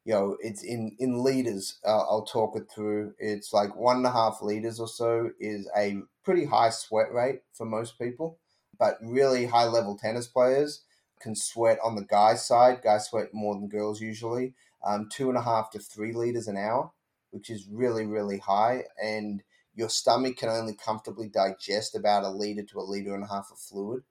you 0.04 0.14
know, 0.14 0.36
it's 0.42 0.62
in 0.62 0.98
in 1.00 1.24
liters. 1.24 1.80
Uh, 1.86 2.02
I'll 2.02 2.26
talk 2.26 2.58
it 2.58 2.70
through. 2.70 3.14
It's 3.18 3.54
like 3.54 3.78
one 3.78 3.96
and 3.96 4.06
a 4.06 4.12
half 4.12 4.42
liters 4.42 4.78
or 4.78 4.90
so 4.90 5.30
is 5.40 5.70
a 5.78 6.02
pretty 6.26 6.44
high 6.44 6.72
sweat 6.72 7.14
rate 7.14 7.44
for 7.54 7.66
most 7.66 7.98
people, 7.98 8.40
but 8.78 8.98
really 9.02 9.46
high 9.46 9.68
level 9.68 9.98
tennis 9.98 10.28
players 10.28 10.84
can 11.22 11.34
sweat 11.34 11.80
on 11.82 11.96
the 11.96 12.04
guys' 12.04 12.46
side. 12.46 12.82
Guys 12.84 13.08
sweat 13.08 13.34
more 13.34 13.56
than 13.56 13.70
girls 13.70 14.02
usually. 14.02 14.54
Um, 14.86 15.08
two 15.10 15.30
and 15.30 15.38
a 15.38 15.44
half 15.44 15.72
to 15.72 15.80
three 15.80 16.12
liters 16.12 16.50
an 16.50 16.58
hour 16.58 16.92
which 17.34 17.50
is 17.50 17.68
really, 17.70 18.06
really 18.06 18.38
high. 18.38 18.84
And 19.04 19.42
your 19.74 19.90
stomach 19.90 20.38
can 20.38 20.50
only 20.50 20.76
comfortably 20.76 21.28
digest 21.28 21.96
about 21.96 22.24
a 22.24 22.30
liter 22.30 22.64
to 22.64 22.80
a 22.80 22.82
liter 22.82 23.16
and 23.16 23.24
a 23.24 23.28
half 23.28 23.50
of 23.52 23.58
fluid. 23.58 24.04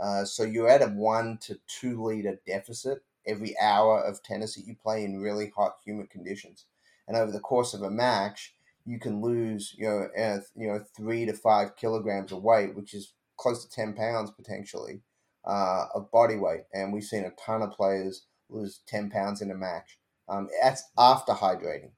Uh, 0.00 0.24
so 0.24 0.44
you're 0.44 0.68
at 0.68 0.82
a 0.82 0.86
one 0.86 1.38
to 1.42 1.58
two 1.66 2.02
liter 2.02 2.40
deficit 2.46 3.02
every 3.26 3.58
hour 3.60 4.00
of 4.00 4.22
tennis 4.22 4.54
that 4.54 4.64
you 4.64 4.76
play 4.80 5.04
in 5.04 5.20
really 5.20 5.52
hot, 5.56 5.76
humid 5.84 6.08
conditions. 6.08 6.66
And 7.08 7.16
over 7.16 7.32
the 7.32 7.40
course 7.40 7.74
of 7.74 7.82
a 7.82 7.90
match, 7.90 8.54
you 8.86 8.98
can 8.98 9.20
lose 9.20 9.74
you 9.76 9.86
know 9.86 10.08
uh, 10.16 10.40
you 10.54 10.68
know 10.68 10.82
three 10.96 11.26
to 11.26 11.32
five 11.32 11.76
kilograms 11.76 12.32
of 12.32 12.42
weight, 12.42 12.76
which 12.76 12.94
is 12.94 13.12
close 13.36 13.64
to 13.64 13.70
ten 13.70 13.92
pounds 13.92 14.30
potentially 14.30 15.02
uh, 15.44 15.86
of 15.94 16.10
body 16.12 16.36
weight. 16.36 16.62
And 16.72 16.92
we've 16.92 17.02
seen 17.02 17.24
a 17.24 17.32
ton 17.44 17.62
of 17.62 17.72
players 17.72 18.26
lose 18.48 18.80
ten 18.86 19.10
pounds 19.10 19.42
in 19.42 19.50
a 19.50 19.54
match. 19.54 19.98
Um, 20.28 20.48
that's 20.62 20.84
after 20.96 21.32
hydrating. 21.32 21.90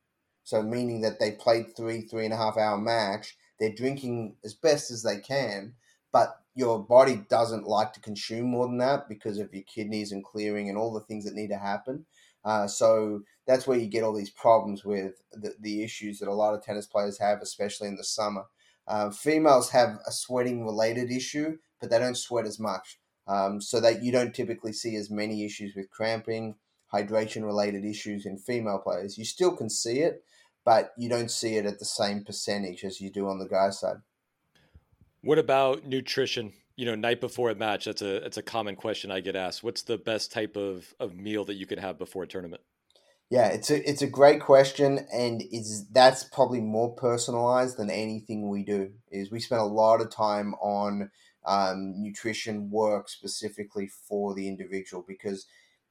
So 0.51 0.65
meaning 0.65 1.01
that 1.03 1.21
they 1.21 1.31
played 1.31 1.77
three, 1.77 2.01
three 2.01 2.25
and 2.25 2.35
a 2.35 2.37
half 2.37 2.57
hour 2.57 2.77
match, 2.77 3.37
they're 3.61 3.73
drinking 3.73 4.35
as 4.45 4.53
best 4.53 4.91
as 4.91 5.05
they 5.05 5.21
can, 5.21 5.75
but 6.13 6.41
your 6.57 6.85
body 6.85 7.23
doesn't 7.31 7.69
like 7.69 7.93
to 7.93 8.01
consume 8.01 8.47
more 8.47 8.67
than 8.67 8.79
that 8.79 9.09
because 9.09 9.39
of 9.39 9.55
your 9.55 9.63
kidneys 9.63 10.11
and 10.11 10.25
clearing 10.25 10.69
and 10.69 10.77
all 10.77 10.93
the 10.93 11.03
things 11.03 11.25
that 11.25 11.35
need 11.35 11.51
to 11.51 11.57
happen. 11.57 12.05
Uh, 12.45 12.67
so 12.67 13.21
that's 13.47 13.69
where 13.69 13.79
you 13.79 13.87
get 13.87 14.03
all 14.03 14.13
these 14.13 14.33
problems 14.33 14.85
with 14.85 15.23
the, 15.31 15.55
the 15.61 15.85
issues 15.85 16.19
that 16.19 16.29
a 16.29 16.35
lot 16.35 16.53
of 16.53 16.65
tennis 16.65 16.87
players 16.87 17.21
have, 17.21 17.39
especially 17.41 17.87
in 17.87 17.95
the 17.95 18.03
summer. 18.03 18.43
Uh, 18.89 19.09
females 19.09 19.71
have 19.71 20.01
a 20.05 20.11
sweating 20.11 20.67
related 20.67 21.13
issue, 21.13 21.59
but 21.81 21.91
they 21.91 21.99
don't 22.01 22.17
sweat 22.17 22.45
as 22.45 22.59
much. 22.59 22.99
Um, 23.29 23.61
so 23.61 23.79
that 23.79 24.03
you 24.03 24.11
don't 24.11 24.35
typically 24.35 24.73
see 24.73 24.97
as 24.97 25.13
many 25.13 25.45
issues 25.45 25.77
with 25.77 25.91
cramping, 25.91 26.57
hydration 26.93 27.45
related 27.45 27.85
issues 27.85 28.27
in 28.27 28.37
female 28.37 28.81
players. 28.81 29.17
You 29.17 29.25
still 29.25 29.57
can 29.57 29.71
see 29.71 30.01
it, 30.01 30.25
but 30.65 30.93
you 30.97 31.09
don't 31.09 31.31
see 31.31 31.57
it 31.57 31.67
at 31.67 31.79
the 31.79 31.85
same 31.85 32.25
percentage 32.25 32.85
as 32.85 33.01
you 33.01 33.11
do 33.11 33.29
on 33.29 33.39
the 33.39 33.49
guy 33.49 33.71
side. 33.71 33.97
What 35.23 35.39
about 35.39 35.85
nutrition? 35.87 36.53
You 36.77 36.87
know, 36.87 36.95
night 36.95 37.21
before 37.21 37.51
a 37.51 37.55
match, 37.55 37.85
that's 37.85 38.03
a 38.03 38.21
that's 38.21 38.39
a 38.39 38.43
common 38.43 38.77
question 38.77 39.11
I 39.11 39.21
get 39.21 39.37
asked. 39.37 39.63
What's 39.63 39.83
the 39.83 39.99
best 39.99 40.33
type 40.33 40.57
of, 40.57 40.95
of 40.99 41.15
meal 41.15 41.45
that 41.45 41.55
you 41.55 41.67
could 41.67 41.79
have 41.79 41.99
before 41.99 42.23
a 42.23 42.27
tournament? 42.27 42.63
Yeah, 43.29 43.49
it's 43.49 43.71
a 43.71 43.89
it's 43.89 44.03
a 44.03 44.09
great 44.09 44.41
question, 44.41 45.07
and 45.13 45.43
is 45.53 45.87
that's 45.89 46.25
probably 46.25 46.61
more 46.61 46.95
personalized 46.95 47.77
than 47.77 47.91
anything 47.91 48.49
we 48.49 48.65
do. 48.65 48.93
Is 49.11 49.31
we 49.31 49.41
spend 49.41 49.61
a 49.61 49.65
lot 49.65 50.01
of 50.01 50.11
time 50.11 50.55
on 50.55 51.11
um, 51.47 51.95
nutrition 52.03 52.71
work 52.71 53.09
specifically 53.09 53.89
for 54.09 54.35
the 54.35 54.49
individual 54.49 55.05
because 55.07 55.47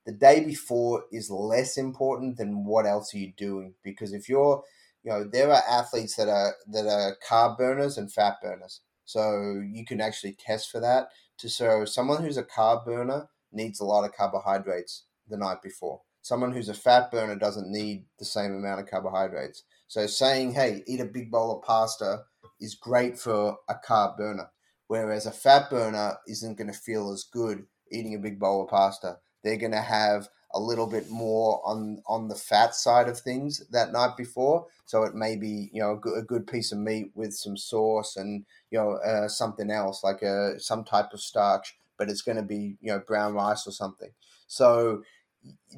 the 0.05 0.11
day 0.11 0.43
before 0.43 1.03
is 1.11 1.29
less 1.29 1.77
important 1.77 2.37
than 2.37 2.65
what 2.65 2.85
else 2.85 3.13
are 3.13 3.19
you 3.19 3.33
doing. 3.37 3.73
Because 3.83 4.13
if 4.13 4.29
you're 4.29 4.63
you 5.03 5.11
know 5.11 5.23
there 5.23 5.51
are 5.51 5.61
athletes 5.69 6.15
that 6.15 6.27
are 6.27 6.55
that 6.71 6.87
are 6.87 7.17
carb 7.27 7.57
burners 7.57 7.97
and 7.97 8.11
fat 8.11 8.35
burners. 8.41 8.81
So 9.05 9.61
you 9.67 9.85
can 9.85 10.01
actually 10.01 10.33
test 10.33 10.71
for 10.71 10.79
that 10.79 11.09
to 11.39 11.49
so 11.49 11.85
someone 11.85 12.23
who's 12.23 12.37
a 12.37 12.43
carb 12.43 12.85
burner 12.85 13.27
needs 13.51 13.79
a 13.79 13.85
lot 13.85 14.05
of 14.05 14.15
carbohydrates 14.15 15.05
the 15.27 15.37
night 15.37 15.61
before. 15.63 16.01
Someone 16.21 16.51
who's 16.51 16.69
a 16.69 16.73
fat 16.73 17.09
burner 17.11 17.35
doesn't 17.35 17.71
need 17.71 18.05
the 18.19 18.25
same 18.25 18.53
amount 18.53 18.81
of 18.81 18.87
carbohydrates. 18.87 19.63
So 19.87 20.05
saying 20.07 20.53
hey 20.53 20.83
eat 20.87 20.99
a 20.99 21.05
big 21.05 21.31
bowl 21.31 21.57
of 21.57 21.63
pasta 21.63 22.23
is 22.59 22.75
great 22.75 23.17
for 23.17 23.57
a 23.69 23.75
carb 23.87 24.17
burner, 24.17 24.49
whereas 24.87 25.25
a 25.25 25.31
fat 25.31 25.69
burner 25.69 26.17
isn't 26.27 26.57
going 26.57 26.71
to 26.71 26.77
feel 26.77 27.11
as 27.11 27.23
good 27.23 27.65
eating 27.91 28.15
a 28.15 28.19
big 28.19 28.39
bowl 28.39 28.63
of 28.63 28.69
pasta. 28.69 29.17
They're 29.43 29.57
going 29.57 29.71
to 29.71 29.81
have 29.81 30.29
a 30.53 30.59
little 30.59 30.87
bit 30.87 31.09
more 31.09 31.61
on 31.63 32.01
on 32.07 32.27
the 32.27 32.35
fat 32.35 32.73
side 32.73 33.07
of 33.07 33.19
things 33.19 33.65
that 33.71 33.91
night 33.91 34.17
before. 34.17 34.65
So 34.85 35.03
it 35.03 35.13
may 35.13 35.35
be 35.35 35.69
you 35.71 35.81
know 35.81 35.93
a 35.93 35.97
good, 35.97 36.17
a 36.17 36.23
good 36.23 36.47
piece 36.47 36.71
of 36.71 36.79
meat 36.79 37.11
with 37.15 37.33
some 37.33 37.57
sauce 37.57 38.15
and 38.15 38.45
you 38.71 38.79
know 38.79 38.93
uh, 38.93 39.27
something 39.27 39.69
else 39.69 40.03
like 40.03 40.21
a 40.21 40.59
some 40.59 40.83
type 40.83 41.13
of 41.13 41.21
starch, 41.21 41.77
but 41.97 42.09
it's 42.09 42.21
going 42.23 42.37
to 42.37 42.43
be 42.43 42.77
you 42.81 42.91
know 42.91 42.99
brown 42.99 43.33
rice 43.33 43.67
or 43.67 43.71
something. 43.71 44.09
So 44.47 45.03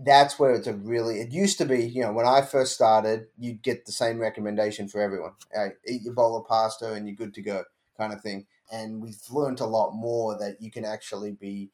that's 0.03 0.39
where 0.39 0.53
it's 0.56 0.68
a 0.68 0.74
really 0.74 1.20
it 1.20 1.32
used 1.32 1.58
to 1.58 1.65
be 1.65 1.86
you 1.86 2.01
know 2.01 2.12
when 2.12 2.25
i 2.25 2.41
first 2.41 2.74
started 2.74 3.27
you'd 3.38 3.62
get 3.62 3.86
the 3.86 3.91
same 3.91 4.18
recommendation 4.18 4.88
for 4.88 5.01
everyone 5.01 5.34
hey, 5.53 5.70
eat 5.88 6.01
your 6.01 6.13
bowl 6.13 6.36
of 6.36 6.48
pasta 6.48 6.94
and 6.94 7.08
you're 7.08 7.15
good 7.15 7.34
to 7.34 7.41
go 7.41 7.63
kind 7.98 8.12
of 8.12 8.22
thing 8.22 8.46
and 8.72 9.01
we've 9.01 9.20
learned 9.30 9.60
a 9.60 9.65
lot 9.65 9.91
more 9.91 10.38
that 10.38 10.58
you 10.60 10.72
can 10.72 10.86
actually 10.86 11.32
be 11.34 11.70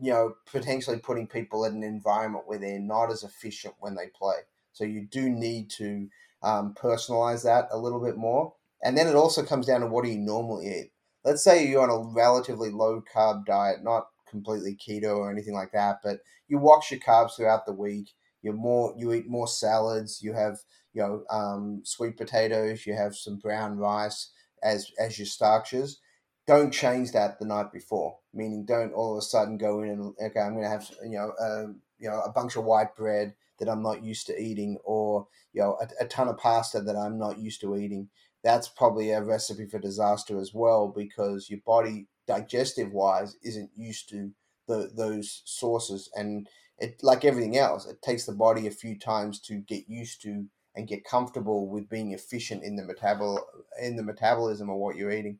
you 0.00 0.10
know 0.10 0.34
potentially 0.50 0.98
putting 0.98 1.26
people 1.26 1.64
in 1.64 1.74
an 1.76 1.82
environment 1.82 2.44
where 2.46 2.58
they're 2.58 2.78
not 2.78 3.10
as 3.10 3.22
efficient 3.22 3.74
when 3.80 3.94
they 3.94 4.06
play 4.14 4.36
so 4.72 4.84
you 4.84 5.06
do 5.10 5.28
need 5.28 5.70
to 5.70 6.08
um, 6.42 6.74
personalize 6.74 7.42
that 7.44 7.68
a 7.70 7.78
little 7.78 8.00
bit 8.00 8.16
more 8.16 8.54
and 8.82 8.98
then 8.98 9.06
it 9.06 9.14
also 9.14 9.42
comes 9.42 9.66
down 9.66 9.80
to 9.80 9.86
what 9.86 10.04
do 10.04 10.10
you 10.10 10.18
normally 10.18 10.66
eat 10.68 10.92
let's 11.24 11.42
say 11.42 11.66
you're 11.66 11.82
on 11.82 11.90
a 11.90 12.12
relatively 12.12 12.70
low 12.70 13.02
carb 13.14 13.46
diet 13.46 13.82
not 13.82 14.08
completely 14.34 14.74
keto 14.74 15.16
or 15.16 15.30
anything 15.30 15.54
like 15.54 15.70
that, 15.72 16.00
but 16.02 16.18
you 16.48 16.58
watch 16.58 16.90
your 16.90 16.98
carbs 17.00 17.36
throughout 17.36 17.64
the 17.66 17.72
week. 17.72 18.10
You're 18.42 18.52
more 18.52 18.92
you 18.98 19.12
eat 19.12 19.28
more 19.28 19.46
salads. 19.46 20.20
You 20.22 20.32
have 20.34 20.58
you 20.92 21.02
know 21.02 21.24
um, 21.30 21.82
sweet 21.84 22.16
potatoes. 22.16 22.84
You 22.84 22.94
have 22.94 23.14
some 23.16 23.36
brown 23.38 23.78
rice 23.78 24.30
as 24.62 24.90
as 24.98 25.18
your 25.18 25.26
starches. 25.26 25.98
Don't 26.46 26.72
change 26.72 27.12
that 27.12 27.38
the 27.38 27.46
night 27.46 27.72
before. 27.72 28.18
Meaning, 28.32 28.64
don't 28.66 28.92
all 28.92 29.12
of 29.12 29.18
a 29.18 29.22
sudden 29.22 29.56
go 29.56 29.82
in 29.82 29.90
and 29.90 30.14
okay, 30.22 30.40
I'm 30.40 30.52
going 30.52 30.64
to 30.64 30.68
have 30.68 30.90
you 31.02 31.16
know 31.16 31.32
uh, 31.40 31.72
you 31.98 32.08
know 32.08 32.20
a 32.20 32.32
bunch 32.32 32.56
of 32.56 32.64
white 32.64 32.94
bread 32.96 33.34
that 33.58 33.68
I'm 33.68 33.82
not 33.82 34.02
used 34.02 34.26
to 34.26 34.38
eating, 34.38 34.78
or 34.84 35.28
you 35.52 35.62
know 35.62 35.78
a, 35.80 36.04
a 36.04 36.06
ton 36.06 36.28
of 36.28 36.38
pasta 36.38 36.80
that 36.82 36.96
I'm 36.96 37.18
not 37.18 37.38
used 37.38 37.60
to 37.62 37.76
eating. 37.76 38.08
That's 38.42 38.68
probably 38.68 39.10
a 39.10 39.22
recipe 39.22 39.66
for 39.66 39.78
disaster 39.78 40.38
as 40.38 40.52
well 40.52 40.92
because 40.94 41.48
your 41.48 41.60
body 41.64 42.08
digestive 42.26 42.92
wise 42.92 43.36
isn't 43.42 43.70
used 43.74 44.08
to 44.10 44.32
the, 44.66 44.90
those 44.94 45.42
sources 45.44 46.10
and 46.14 46.48
it 46.78 47.02
like 47.02 47.24
everything 47.24 47.56
else 47.56 47.86
it 47.86 48.00
takes 48.02 48.24
the 48.24 48.32
body 48.32 48.66
a 48.66 48.70
few 48.70 48.98
times 48.98 49.38
to 49.40 49.56
get 49.56 49.88
used 49.88 50.22
to 50.22 50.46
and 50.74 50.88
get 50.88 51.04
comfortable 51.04 51.68
with 51.68 51.88
being 51.88 52.12
efficient 52.12 52.62
in 52.62 52.76
the 52.76 52.82
metabol 52.82 53.38
in 53.80 53.96
the 53.96 54.02
metabolism 54.02 54.70
of 54.70 54.76
what 54.76 54.96
you're 54.96 55.10
eating 55.10 55.38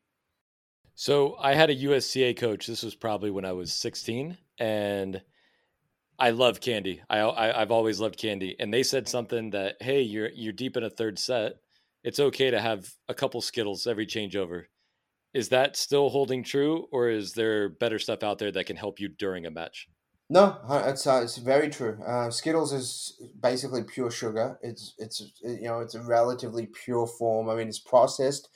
so 0.94 1.36
i 1.40 1.54
had 1.54 1.70
a 1.70 1.74
USTA 1.74 2.34
coach 2.34 2.66
this 2.66 2.82
was 2.82 2.94
probably 2.94 3.30
when 3.30 3.44
i 3.44 3.52
was 3.52 3.72
16 3.72 4.36
and 4.58 5.22
i 6.18 6.30
love 6.30 6.60
candy 6.60 7.02
I, 7.08 7.18
I 7.18 7.60
i've 7.60 7.70
always 7.70 8.00
loved 8.00 8.18
candy 8.18 8.56
and 8.58 8.72
they 8.72 8.82
said 8.82 9.08
something 9.08 9.50
that 9.50 9.76
hey 9.80 10.02
you're 10.02 10.30
you're 10.30 10.52
deep 10.52 10.76
in 10.76 10.84
a 10.84 10.90
third 10.90 11.18
set 11.18 11.54
it's 12.02 12.20
okay 12.20 12.50
to 12.50 12.60
have 12.60 12.88
a 13.08 13.14
couple 13.14 13.40
skittles 13.40 13.86
every 13.86 14.06
changeover 14.06 14.64
is 15.34 15.48
that 15.48 15.76
still 15.76 16.10
holding 16.10 16.44
true, 16.44 16.86
or 16.92 17.08
is 17.10 17.32
there 17.32 17.68
better 17.68 17.98
stuff 17.98 18.22
out 18.22 18.38
there 18.38 18.52
that 18.52 18.66
can 18.66 18.76
help 18.76 19.00
you 19.00 19.08
during 19.08 19.46
a 19.46 19.50
match? 19.50 19.88
No, 20.30 20.56
it's 20.70 21.06
uh, 21.06 21.20
it's 21.22 21.36
very 21.36 21.68
true. 21.68 21.98
Uh, 22.06 22.30
Skittles 22.30 22.72
is 22.72 23.20
basically 23.42 23.82
pure 23.82 24.10
sugar. 24.10 24.58
It's 24.62 24.94
it's 24.96 25.32
you 25.42 25.64
know 25.64 25.80
it's 25.80 25.96
a 25.96 26.02
relatively 26.02 26.66
pure 26.66 27.06
form. 27.06 27.50
I 27.50 27.56
mean, 27.56 27.68
it's 27.68 27.80
processed, 27.80 28.48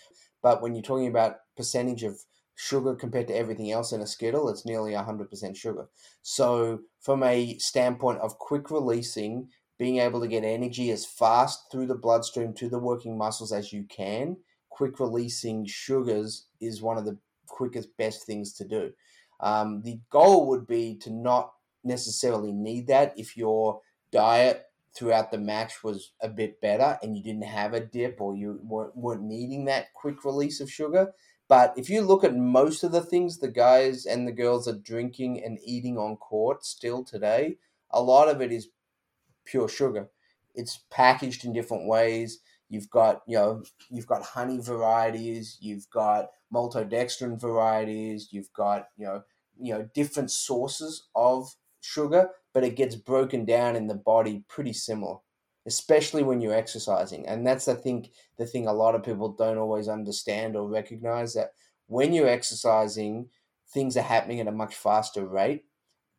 but 0.43 0.63
when 0.63 0.75
you're 0.75 0.83
talking 0.83 1.09
about 1.09 1.39
percentage 1.57 2.03
of 2.03 2.21
sugar 2.55 2.95
compared 2.95 3.29
to 3.29 3.37
everything 3.37 3.71
else 3.71 3.93
in 3.93 4.01
a 4.01 4.07
Skittle, 4.07 4.49
it's 4.49 4.67
nearly 4.67 4.95
hundred 4.95 5.31
percent 5.31 5.57
sugar. 5.57 5.89
So, 6.23 6.81
from 7.01 7.23
a 7.23 7.57
standpoint 7.59 8.21
of 8.21 8.39
quick 8.39 8.71
releasing, 8.71 9.49
being 9.79 9.99
able 9.99 10.21
to 10.21 10.29
get 10.29 10.45
energy 10.45 10.91
as 10.91 11.07
fast 11.07 11.71
through 11.71 11.87
the 11.87 11.95
bloodstream 11.95 12.53
to 12.55 12.69
the 12.69 12.79
working 12.79 13.17
muscles 13.17 13.53
as 13.53 13.73
you 13.73 13.85
can, 13.85 14.37
quick 14.71 14.99
releasing 14.99 15.65
sugars 15.65 16.47
is 16.61 16.83
one 16.83 16.99
of 16.99 17.05
the 17.05 17.17
quickest, 17.47 17.97
best 17.97 18.27
things 18.27 18.53
to 18.55 18.65
do. 18.65 18.93
Um, 19.41 19.83
the 19.83 20.01
goal 20.11 20.49
would 20.49 20.67
be 20.67 20.97
to 21.03 21.11
not 21.11 21.53
necessarily 21.85 22.53
need 22.53 22.89
that 22.89 23.15
if 23.17 23.37
your 23.37 23.81
diet 24.11 24.65
throughout 24.95 25.31
the 25.31 25.39
match 25.39 25.85
was 25.85 26.13
a 26.21 26.29
bit 26.29 26.61
better 26.61 26.99
and 27.03 27.17
you 27.17 27.23
didn't 27.23 27.43
have 27.43 27.75
a 27.75 27.81
dip 27.81 28.21
or 28.21 28.35
you 28.35 28.61
weren't, 28.63 28.97
weren't 28.97 29.23
needing 29.23 29.65
that 29.67 29.93
quick 29.95 30.25
release 30.25 30.61
of 30.61 30.71
sugar. 30.71 31.13
But 31.49 31.73
if 31.77 31.89
you 31.89 32.03
look 32.03 32.25
at 32.25 32.37
most 32.37 32.85
of 32.85 32.93
the 32.93 33.01
things 33.01 33.39
the 33.39 33.49
guys 33.49 34.05
and 34.05 34.27
the 34.27 34.33
girls 34.33 34.69
are 34.69 34.75
drinking 34.75 35.43
and 35.43 35.59
eating 35.65 35.97
on 35.97 36.17
court 36.17 36.65
still 36.65 37.05
today, 37.05 37.57
a 37.91 38.03
lot 38.03 38.29
of 38.29 38.43
it 38.43 38.53
is 38.53 38.69
pure 39.45 39.69
sugar. 39.69 40.11
It's 40.55 40.81
packaged 40.91 41.45
in 41.45 41.53
different 41.53 41.87
ways. 41.87 42.41
You've 42.69 42.91
got 42.91 43.23
you 43.27 43.37
know 43.37 43.63
you've 43.89 44.07
got 44.07 44.23
honey 44.23 44.59
varieties, 44.61 45.57
you've 45.61 45.89
got 45.89 46.29
maltodextrin 46.53 47.41
varieties, 47.41 48.29
you've 48.31 48.53
got 48.53 48.89
you 48.99 49.07
know 49.07 49.23
you 49.59 49.73
know 49.73 49.89
different 49.95 50.31
sources 50.31 51.09
of 51.15 51.55
sugar, 51.81 52.31
but 52.55 52.65
it 52.65 52.77
gets 52.77 52.95
broken 52.95 53.45
down 53.45 53.77
in 53.77 53.87
the 53.87 53.95
body 53.95 54.45
pretty 54.49 54.73
similar, 54.73 55.17
especially 55.67 56.23
when 56.23 56.41
you're 56.41 56.55
exercising. 56.55 57.27
And 57.27 57.47
that's 57.47 57.69
I 57.69 57.75
think 57.75 58.11
the 58.39 58.47
thing 58.47 58.67
a 58.67 58.73
lot 58.73 58.95
of 58.95 59.05
people 59.05 59.31
don't 59.31 59.59
always 59.59 59.89
understand 59.89 60.57
or 60.57 60.69
recognize 60.69 61.35
that 61.35 61.51
when 61.87 62.13
you're 62.13 62.29
exercising, 62.29 63.29
things 63.73 63.97
are 63.97 64.03
happening 64.03 64.41
at 64.41 64.49
a 64.49 64.53
much 64.53 64.75
faster 64.75 65.27
rate. 65.27 65.65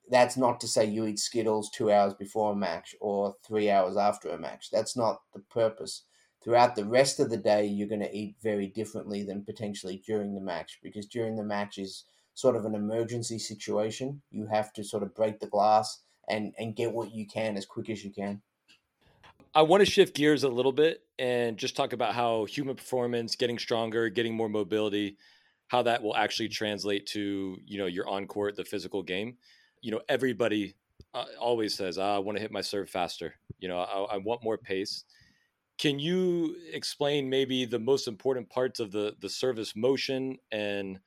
That's 0.09 0.37
not 0.37 0.59
to 0.61 0.67
say 0.67 0.85
you 0.85 1.05
eat 1.05 1.19
Skittles 1.19 1.69
two 1.69 1.91
hours 1.91 2.15
before 2.15 2.53
a 2.53 2.55
match 2.55 2.95
or 2.99 3.35
three 3.45 3.69
hours 3.69 3.95
after 3.95 4.29
a 4.29 4.39
match. 4.39 4.69
That's 4.71 4.97
not 4.97 5.19
the 5.33 5.41
purpose 5.51 6.03
throughout 6.43 6.75
the 6.75 6.85
rest 6.85 7.19
of 7.19 7.29
the 7.29 7.37
day, 7.37 7.65
you're 7.65 7.87
going 7.87 7.99
to 8.01 8.15
eat 8.15 8.35
very 8.41 8.67
differently 8.67 9.23
than 9.23 9.43
potentially 9.43 10.01
during 10.05 10.33
the 10.33 10.41
match 10.41 10.79
because 10.81 11.07
during 11.07 11.35
the 11.35 11.43
match 11.43 11.77
is 11.77 12.05
sort 12.33 12.55
of 12.55 12.65
an 12.65 12.75
emergency 12.75 13.39
situation. 13.39 14.21
You 14.31 14.47
have 14.47 14.73
to 14.73 14.83
sort 14.83 15.03
of 15.03 15.15
break 15.15 15.39
the 15.39 15.47
glass 15.47 16.03
and, 16.27 16.53
and 16.57 16.75
get 16.75 16.91
what 16.91 17.13
you 17.13 17.27
can 17.27 17.57
as 17.57 17.65
quick 17.65 17.89
as 17.89 18.03
you 18.03 18.11
can. 18.11 18.41
I 19.53 19.63
want 19.63 19.81
to 19.81 19.85
shift 19.89 20.15
gears 20.15 20.43
a 20.43 20.49
little 20.49 20.71
bit 20.71 21.01
and 21.17 21.57
just 21.57 21.75
talk 21.75 21.93
about 21.93 22.13
how 22.13 22.45
human 22.45 22.75
performance, 22.75 23.35
getting 23.35 23.57
stronger, 23.57 24.09
getting 24.09 24.35
more 24.35 24.49
mobility, 24.49 25.17
how 25.67 25.81
that 25.83 26.03
will 26.03 26.15
actually 26.15 26.49
translate 26.49 27.07
to 27.07 27.57
you 27.65 27.79
know 27.79 27.87
your 27.87 28.07
on 28.07 28.27
court, 28.27 28.55
the 28.55 28.63
physical 28.63 29.01
game. 29.01 29.37
You 29.81 29.91
know, 29.91 30.01
everybody 30.07 30.75
uh, 31.15 31.25
always 31.39 31.73
says, 31.73 31.97
oh, 31.97 32.03
"I 32.03 32.19
want 32.19 32.37
to 32.37 32.41
hit 32.41 32.51
my 32.51 32.61
serve 32.61 32.91
faster." 32.91 33.33
You 33.57 33.69
know, 33.69 33.79
I, 33.79 34.15
I 34.15 34.17
want 34.17 34.43
more 34.43 34.57
pace 34.57 35.03
can 35.79 35.97
you 35.97 36.57
explain 36.73 37.29
maybe 37.29 37.65
the 37.65 37.79
most 37.79 38.07
important 38.07 38.49
parts 38.49 38.79
of 38.79 38.91
the 38.91 39.15
the 39.21 39.29
service 39.29 39.75
motion 39.75 40.37
and 40.51 40.99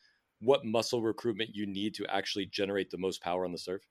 what 0.42 0.64
muscle 0.64 1.02
recruitment 1.02 1.54
you 1.54 1.66
need 1.66 1.94
to 1.94 2.06
actually 2.06 2.46
generate 2.46 2.90
the 2.90 2.98
most 2.98 3.22
power 3.22 3.44
on 3.44 3.52
the 3.52 3.58
serve? 3.58 3.86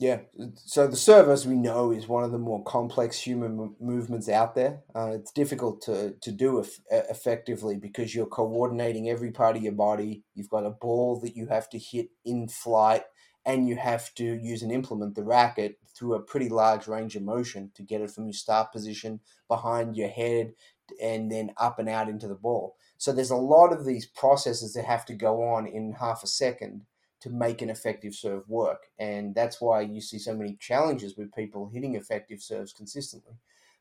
Yeah, 0.00 0.20
so 0.54 0.86
the 0.86 0.96
serve, 0.96 1.28
as 1.28 1.44
we 1.44 1.56
know, 1.56 1.90
is 1.90 2.06
one 2.06 2.22
of 2.22 2.30
the 2.30 2.38
more 2.38 2.62
complex 2.62 3.18
human 3.18 3.74
movements 3.80 4.28
out 4.28 4.54
there. 4.54 4.82
Uh, 4.94 5.10
it's 5.14 5.32
difficult 5.32 5.82
to, 5.82 6.14
to 6.22 6.30
do 6.30 6.60
eff- 6.60 6.80
effectively 6.88 7.76
because 7.76 8.14
you're 8.14 8.26
coordinating 8.26 9.10
every 9.10 9.32
part 9.32 9.56
of 9.56 9.62
your 9.62 9.72
body. 9.72 10.22
You've 10.36 10.50
got 10.50 10.64
a 10.64 10.70
ball 10.70 11.18
that 11.20 11.34
you 11.34 11.48
have 11.48 11.68
to 11.70 11.78
hit 11.78 12.10
in 12.24 12.46
flight, 12.46 13.02
and 13.44 13.66
you 13.66 13.74
have 13.74 14.14
to 14.14 14.24
use 14.24 14.62
and 14.62 14.70
implement, 14.70 15.16
the 15.16 15.24
racket, 15.24 15.78
through 15.96 16.14
a 16.14 16.22
pretty 16.22 16.48
large 16.48 16.86
range 16.86 17.16
of 17.16 17.22
motion 17.24 17.72
to 17.74 17.82
get 17.82 18.00
it 18.00 18.12
from 18.12 18.26
your 18.26 18.34
start 18.34 18.70
position 18.70 19.18
behind 19.48 19.96
your 19.96 20.08
head 20.08 20.52
and 21.02 21.30
then 21.32 21.50
up 21.56 21.80
and 21.80 21.88
out 21.88 22.08
into 22.08 22.28
the 22.28 22.36
ball. 22.36 22.76
So 22.98 23.12
there's 23.12 23.30
a 23.30 23.36
lot 23.36 23.72
of 23.72 23.84
these 23.84 24.06
processes 24.06 24.74
that 24.74 24.84
have 24.84 25.04
to 25.06 25.14
go 25.14 25.42
on 25.42 25.66
in 25.66 25.92
half 25.92 26.22
a 26.22 26.26
second 26.26 26.84
to 27.20 27.30
make 27.30 27.62
an 27.62 27.70
effective 27.70 28.14
serve 28.14 28.48
work. 28.48 28.86
And 28.98 29.34
that's 29.34 29.60
why 29.60 29.80
you 29.80 30.00
see 30.00 30.18
so 30.18 30.34
many 30.34 30.56
challenges 30.60 31.16
with 31.16 31.34
people 31.34 31.70
hitting 31.72 31.94
effective 31.94 32.42
serves 32.42 32.72
consistently. 32.72 33.34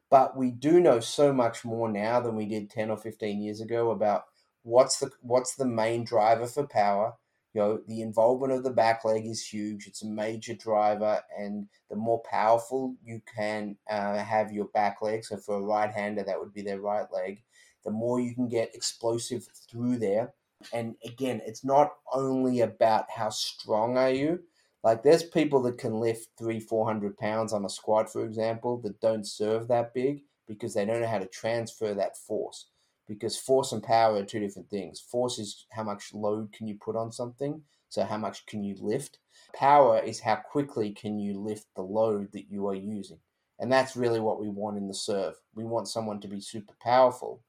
But 0.10 0.38
we 0.38 0.52
do 0.52 0.80
know 0.80 1.00
so 1.00 1.34
much 1.34 1.66
more 1.66 1.90
now 1.92 2.20
than 2.22 2.36
we 2.36 2.46
did 2.46 2.70
10 2.70 2.90
or 2.90 2.98
15 2.98 3.42
years 3.42 3.60
ago 3.60 3.92
about 3.92 4.26
what's 4.64 5.00
the 5.00 5.12
what's 5.22 5.56
the 5.56 5.66
main 5.66 6.04
driver 6.04 6.48
for 6.48 6.66
power 6.66 7.14
you 7.58 7.64
know, 7.64 7.82
the 7.88 8.02
involvement 8.02 8.54
of 8.54 8.64
the 8.64 8.70
back 8.70 9.04
leg 9.04 9.26
is 9.26 9.44
huge. 9.44 9.88
It's 9.88 10.04
a 10.04 10.08
major 10.08 10.54
driver, 10.54 11.24
and 11.36 11.68
the 11.90 11.96
more 11.96 12.22
powerful 12.30 12.96
you 13.04 13.20
can 13.36 13.78
uh, 13.90 14.18
have 14.18 14.52
your 14.52 14.66
back 14.66 15.02
leg, 15.02 15.26
so 15.26 15.38
for 15.38 15.56
a 15.56 15.62
right 15.62 15.92
hander, 15.92 16.24
that 16.24 16.40
would 16.40 16.54
be 16.54 16.62
their 16.62 16.80
right 16.80 17.12
leg, 17.12 17.42
the 17.88 17.92
more 18.04 18.20
you 18.20 18.36
can 18.36 18.50
get 18.50 18.76
explosive 18.76 19.48
through 19.72 19.98
there. 19.98 20.34
And 20.74 20.96
again, 21.06 21.42
it's 21.48 21.66
not 21.66 21.94
only 22.14 22.62
about 22.62 23.06
how 23.10 23.32
strong 23.32 23.98
are 23.98 24.12
you. 24.12 24.42
Like 24.84 25.04
there's 25.04 25.24
people 25.24 25.62
that 25.64 25.80
can 25.80 26.00
lift 26.00 26.30
three, 26.38 26.60
four 26.60 26.86
hundred 26.86 27.18
pounds 27.18 27.54
on 27.54 27.66
a 27.66 27.70
squat, 27.70 28.12
for 28.14 28.26
example, 28.26 28.78
that 28.84 29.02
don't 29.02 29.26
serve 29.26 29.68
that 29.70 29.94
big 29.94 30.24
because 30.48 30.74
they 30.74 30.86
don't 30.86 31.02
know 31.02 31.08
how 31.16 31.20
to 31.20 31.28
transfer 31.28 31.94
that 31.96 32.18
force. 32.18 32.68
because 33.08 33.38
force 33.38 33.72
and 33.72 33.82
power 33.84 34.18
are 34.18 34.26
two 34.26 34.40
different 34.40 34.70
things. 34.70 35.00
Force 35.00 35.40
is 35.40 35.66
how 35.72 35.84
much 35.84 36.14
load 36.14 36.52
can 36.52 36.68
you 36.68 36.76
put 36.76 36.96
on 36.96 37.12
something, 37.12 37.62
so 37.90 38.04
how 38.04 38.18
much 38.18 38.46
can 38.46 38.64
you 38.64 38.76
lift. 38.80 39.20
Power 39.56 40.00
is 40.00 40.20
how 40.20 40.36
quickly 40.36 40.92
can 40.92 41.20
you 41.20 41.40
lift 41.40 41.68
the 41.76 41.82
load 41.82 42.32
that 42.34 42.50
you 42.52 42.68
are 42.68 42.76
using. 42.76 43.20
And 43.60 43.72
that's 43.72 43.96
really 43.96 44.20
what 44.20 44.40
we 44.40 44.50
want 44.50 44.78
in 44.78 44.88
the 44.88 44.94
serve. 44.94 45.36
We 45.56 45.64
want 45.64 45.88
someone 45.88 46.20
to 46.22 46.28
be 46.28 46.42
super 46.42 46.76
powerful. 46.82 47.42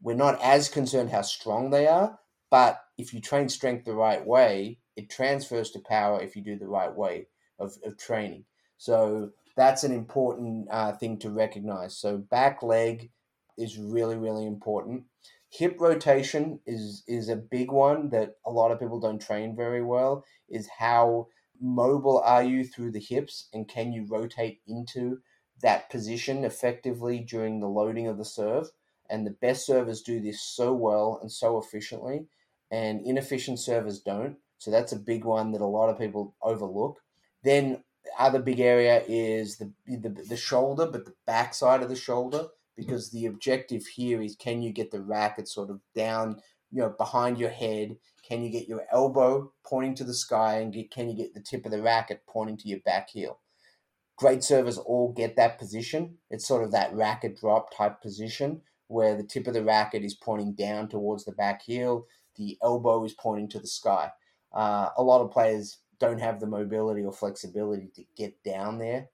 We're 0.00 0.14
not 0.14 0.40
as 0.42 0.68
concerned 0.68 1.10
how 1.10 1.22
strong 1.22 1.70
they 1.70 1.86
are, 1.86 2.18
but 2.50 2.80
if 2.98 3.12
you 3.12 3.20
train 3.20 3.48
strength 3.48 3.84
the 3.84 3.94
right 3.94 4.24
way, 4.24 4.78
it 4.96 5.10
transfers 5.10 5.70
to 5.72 5.80
power 5.80 6.22
if 6.22 6.36
you 6.36 6.42
do 6.42 6.58
the 6.58 6.68
right 6.68 6.94
way 6.94 7.26
of, 7.58 7.76
of 7.84 7.98
training. 7.98 8.44
So 8.78 9.30
that's 9.56 9.84
an 9.84 9.92
important 9.92 10.68
uh, 10.70 10.92
thing 10.92 11.18
to 11.18 11.30
recognize. 11.30 11.96
So 11.96 12.18
back 12.18 12.62
leg 12.62 13.10
is 13.56 13.78
really, 13.78 14.16
really 14.16 14.46
important. 14.46 15.04
Hip 15.50 15.76
rotation 15.80 16.60
is 16.66 17.02
is 17.06 17.28
a 17.28 17.36
big 17.36 17.70
one 17.70 18.10
that 18.10 18.36
a 18.44 18.50
lot 18.50 18.70
of 18.70 18.80
people 18.80 19.00
don't 19.00 19.20
train 19.20 19.56
very 19.56 19.82
well. 19.82 20.24
Is 20.48 20.68
how 20.78 21.28
mobile 21.60 22.20
are 22.20 22.42
you 22.42 22.64
through 22.64 22.90
the 22.90 23.00
hips 23.00 23.48
and 23.54 23.66
can 23.66 23.92
you 23.92 24.04
rotate 24.06 24.60
into 24.66 25.20
that 25.62 25.88
position 25.88 26.44
effectively 26.44 27.20
during 27.20 27.60
the 27.60 27.68
loading 27.68 28.06
of 28.08 28.18
the 28.18 28.24
serve? 28.24 28.68
And 29.10 29.26
the 29.26 29.30
best 29.30 29.66
servers 29.66 30.02
do 30.02 30.20
this 30.20 30.42
so 30.42 30.72
well 30.72 31.18
and 31.20 31.30
so 31.30 31.58
efficiently, 31.58 32.26
and 32.70 33.00
inefficient 33.04 33.58
servers 33.60 34.00
don't. 34.00 34.36
So 34.58 34.70
that's 34.70 34.92
a 34.92 34.98
big 34.98 35.24
one 35.24 35.52
that 35.52 35.60
a 35.60 35.66
lot 35.66 35.90
of 35.90 35.98
people 35.98 36.34
overlook. 36.42 37.00
Then 37.44 37.84
other 38.18 38.40
big 38.40 38.60
area 38.60 39.02
is 39.06 39.58
the, 39.58 39.72
the 39.86 40.08
the 40.28 40.36
shoulder, 40.36 40.86
but 40.86 41.04
the 41.04 41.14
back 41.26 41.54
side 41.54 41.82
of 41.82 41.88
the 41.88 41.96
shoulder, 41.96 42.48
because 42.76 43.10
the 43.10 43.26
objective 43.26 43.84
here 43.86 44.22
is 44.22 44.36
can 44.36 44.62
you 44.62 44.72
get 44.72 44.90
the 44.90 45.02
racket 45.02 45.48
sort 45.48 45.70
of 45.70 45.80
down, 45.94 46.40
you 46.70 46.80
know, 46.80 46.94
behind 46.96 47.38
your 47.38 47.50
head? 47.50 47.96
Can 48.26 48.42
you 48.42 48.50
get 48.50 48.68
your 48.68 48.84
elbow 48.90 49.52
pointing 49.64 49.94
to 49.96 50.04
the 50.04 50.14
sky, 50.14 50.58
and 50.58 50.72
get, 50.72 50.90
can 50.90 51.08
you 51.08 51.16
get 51.16 51.34
the 51.34 51.40
tip 51.40 51.64
of 51.64 51.72
the 51.72 51.82
racket 51.82 52.22
pointing 52.26 52.56
to 52.58 52.68
your 52.68 52.80
back 52.80 53.10
heel? 53.10 53.38
Great 54.16 54.42
servers 54.42 54.78
all 54.78 55.12
get 55.12 55.36
that 55.36 55.58
position. 55.58 56.16
It's 56.30 56.48
sort 56.48 56.64
of 56.64 56.72
that 56.72 56.94
racket 56.94 57.36
drop 57.36 57.76
type 57.76 58.00
position 58.00 58.62
where 58.88 59.16
the 59.16 59.24
tip 59.24 59.46
of 59.46 59.54
the 59.54 59.64
racket 59.64 60.04
is 60.04 60.14
pointing 60.14 60.54
down 60.54 60.88
towards 60.88 61.24
the 61.24 61.32
back 61.32 61.62
heel, 61.62 62.06
the 62.36 62.56
elbow 62.62 63.04
is 63.04 63.14
pointing 63.14 63.48
to 63.48 63.58
the 63.58 63.66
sky. 63.66 64.10
Uh, 64.52 64.90
a 64.96 65.02
lot 65.02 65.20
of 65.20 65.30
players 65.30 65.78
don't 65.98 66.20
have 66.20 66.40
the 66.40 66.46
mobility 66.46 67.02
or 67.02 67.12
flexibility 67.12 67.90
to 67.94 68.04
get 68.16 68.42
down 68.42 68.78
there, 68.78 69.08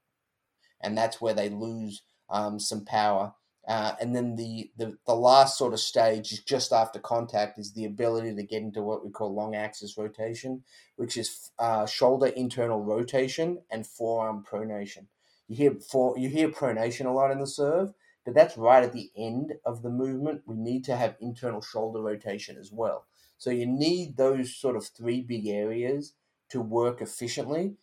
and 0.81 0.97
that's 0.97 1.21
where 1.21 1.35
they 1.35 1.49
lose 1.49 2.03
um, 2.29 2.59
some 2.59 2.85
power. 2.85 3.33
Uh, 3.67 3.93
and 4.01 4.15
then 4.15 4.35
the, 4.35 4.73
the 4.77 4.97
the 5.07 5.15
last 5.15 5.57
sort 5.57 5.73
of 5.73 5.79
stage 5.79 6.33
is 6.33 6.41
just 6.41 6.73
after 6.73 6.99
contact 6.99 7.61
is 7.61 7.73
the 7.73 7.85
ability 7.85 8.35
to 8.35 8.43
get 8.43 8.61
into 8.61 8.83
what 8.83 9.05
we 9.05 9.11
call 9.11 9.33
long 9.33 9.55
axis 9.55 9.97
rotation, 9.97 10.65
which 10.97 11.17
is 11.17 11.53
uh, 11.61 11.87
shoulder 11.87 12.27
internal 12.27 12.83
rotation 12.83 13.59
and 13.71 13.87
forearm 13.87 14.45
pronation. 14.45 15.07
You 15.47 15.57
hear 15.57 15.77
for 15.91 16.19
you 16.19 16.29
hear 16.29 16.49
pronation 16.49 17.07
a 17.07 17.11
lot 17.11 17.31
in 17.31 17.39
the 17.39 17.47
serve, 17.47 17.93
but 18.25 18.35
that's 18.35 18.57
right 18.57 18.85
at 18.85 18.93
the 18.93 19.11
end 19.17 19.55
of 19.65 19.83
the 19.83 19.91
movement. 19.91 20.43
We 20.47 20.57
need 20.57 20.85
to 20.85 20.97
have 20.97 21.17
internal 21.21 21.61
shoulder 21.61 22.01
rotation 22.01 22.57
as 22.57 22.71
well. 22.73 23.07
So 23.39 23.51
you 23.51 23.67
need 23.67 24.17
those 24.17 24.55
sort 24.55 24.77
of 24.77 24.87
three 24.87 25.21
big 25.23 25.49
areas 25.49 26.15
to 26.51 26.61
work 26.61 27.03
efficiently. 27.03 27.75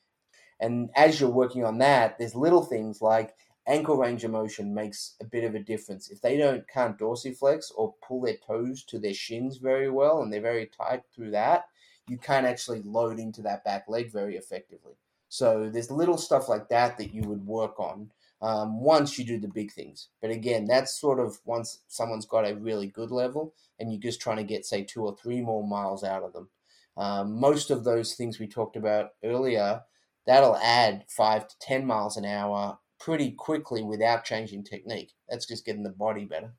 And 0.60 0.90
as 0.96 1.20
you're 1.20 1.30
working 1.30 1.66
on 1.66 1.78
that, 1.80 2.18
there's 2.18 2.36
little 2.36 2.64
things 2.64 3.02
like 3.02 3.36
ankle 3.68 3.98
range 3.98 4.24
of 4.24 4.32
motion 4.32 4.74
makes 4.74 5.16
a 5.22 5.26
bit 5.26 5.44
of 5.44 5.56
a 5.56 5.60
difference. 5.60 6.10
If 6.10 6.22
they 6.22 6.38
don't 6.38 6.68
can't 6.68 6.98
dorsiflex 6.98 7.72
or 7.76 7.94
pull 8.06 8.22
their 8.22 8.38
toes 8.38 8.84
to 8.86 9.00
their 9.00 9.14
shins 9.14 9.58
very 9.58 9.90
well 9.90 10.22
and 10.22 10.32
they're 10.32 10.42
very 10.42 10.68
tight 10.68 11.04
through 11.14 11.32
that, 11.32 11.66
you 12.08 12.18
can't 12.18 12.48
actually 12.48 12.82
load 12.82 13.20
into 13.20 13.42
that 13.44 13.64
back 13.64 13.86
leg 13.88 14.12
very 14.12 14.36
effectively. 14.36 14.94
So 15.30 15.70
there's 15.72 15.92
little 15.92 16.18
stuff 16.18 16.50
like 16.50 16.70
that 16.70 16.98
that 16.98 17.14
you 17.14 17.22
would 17.24 17.46
work 17.46 17.80
on 17.80 18.12
um, 18.42 18.80
once 18.80 19.18
you 19.18 19.26
do 19.26 19.40
the 19.40 19.48
big 19.48 19.72
things. 19.72 20.10
But 20.22 20.32
again, 20.32 20.66
that's 20.66 21.00
sort 21.00 21.20
of 21.20 21.38
once 21.46 21.80
someone's 21.88 22.26
got 22.26 22.50
a 22.50 22.56
really 22.56 22.88
good 22.88 23.12
level 23.12 23.54
and 23.80 23.92
you're 23.92 24.02
just 24.02 24.22
trying 24.22 24.38
to 24.38 24.44
get, 24.44 24.66
say, 24.66 24.84
two 24.84 25.04
or 25.04 25.16
three 25.18 25.42
more 25.42 25.68
miles 25.68 26.04
out 26.04 26.24
of 26.24 26.34
them. 26.34 26.50
Um, 26.98 27.40
most 27.40 27.70
of 27.72 27.84
those 27.84 28.16
things 28.16 28.40
we 28.40 28.48
talked 28.48 28.76
about 28.76 29.12
earlier, 29.24 29.82
that'll 30.26 30.58
add 30.58 31.06
five 31.08 31.48
to 31.48 31.56
10 31.62 31.86
miles 31.86 32.18
an 32.18 32.26
hour 32.26 32.78
pretty 33.00 33.32
quickly 33.32 33.84
without 33.84 34.26
changing 34.26 34.64
technique. 34.64 35.14
That's 35.30 35.46
just 35.46 35.66
getting 35.66 35.84
the 35.84 35.90
body 35.90 36.26
better. 36.26 36.54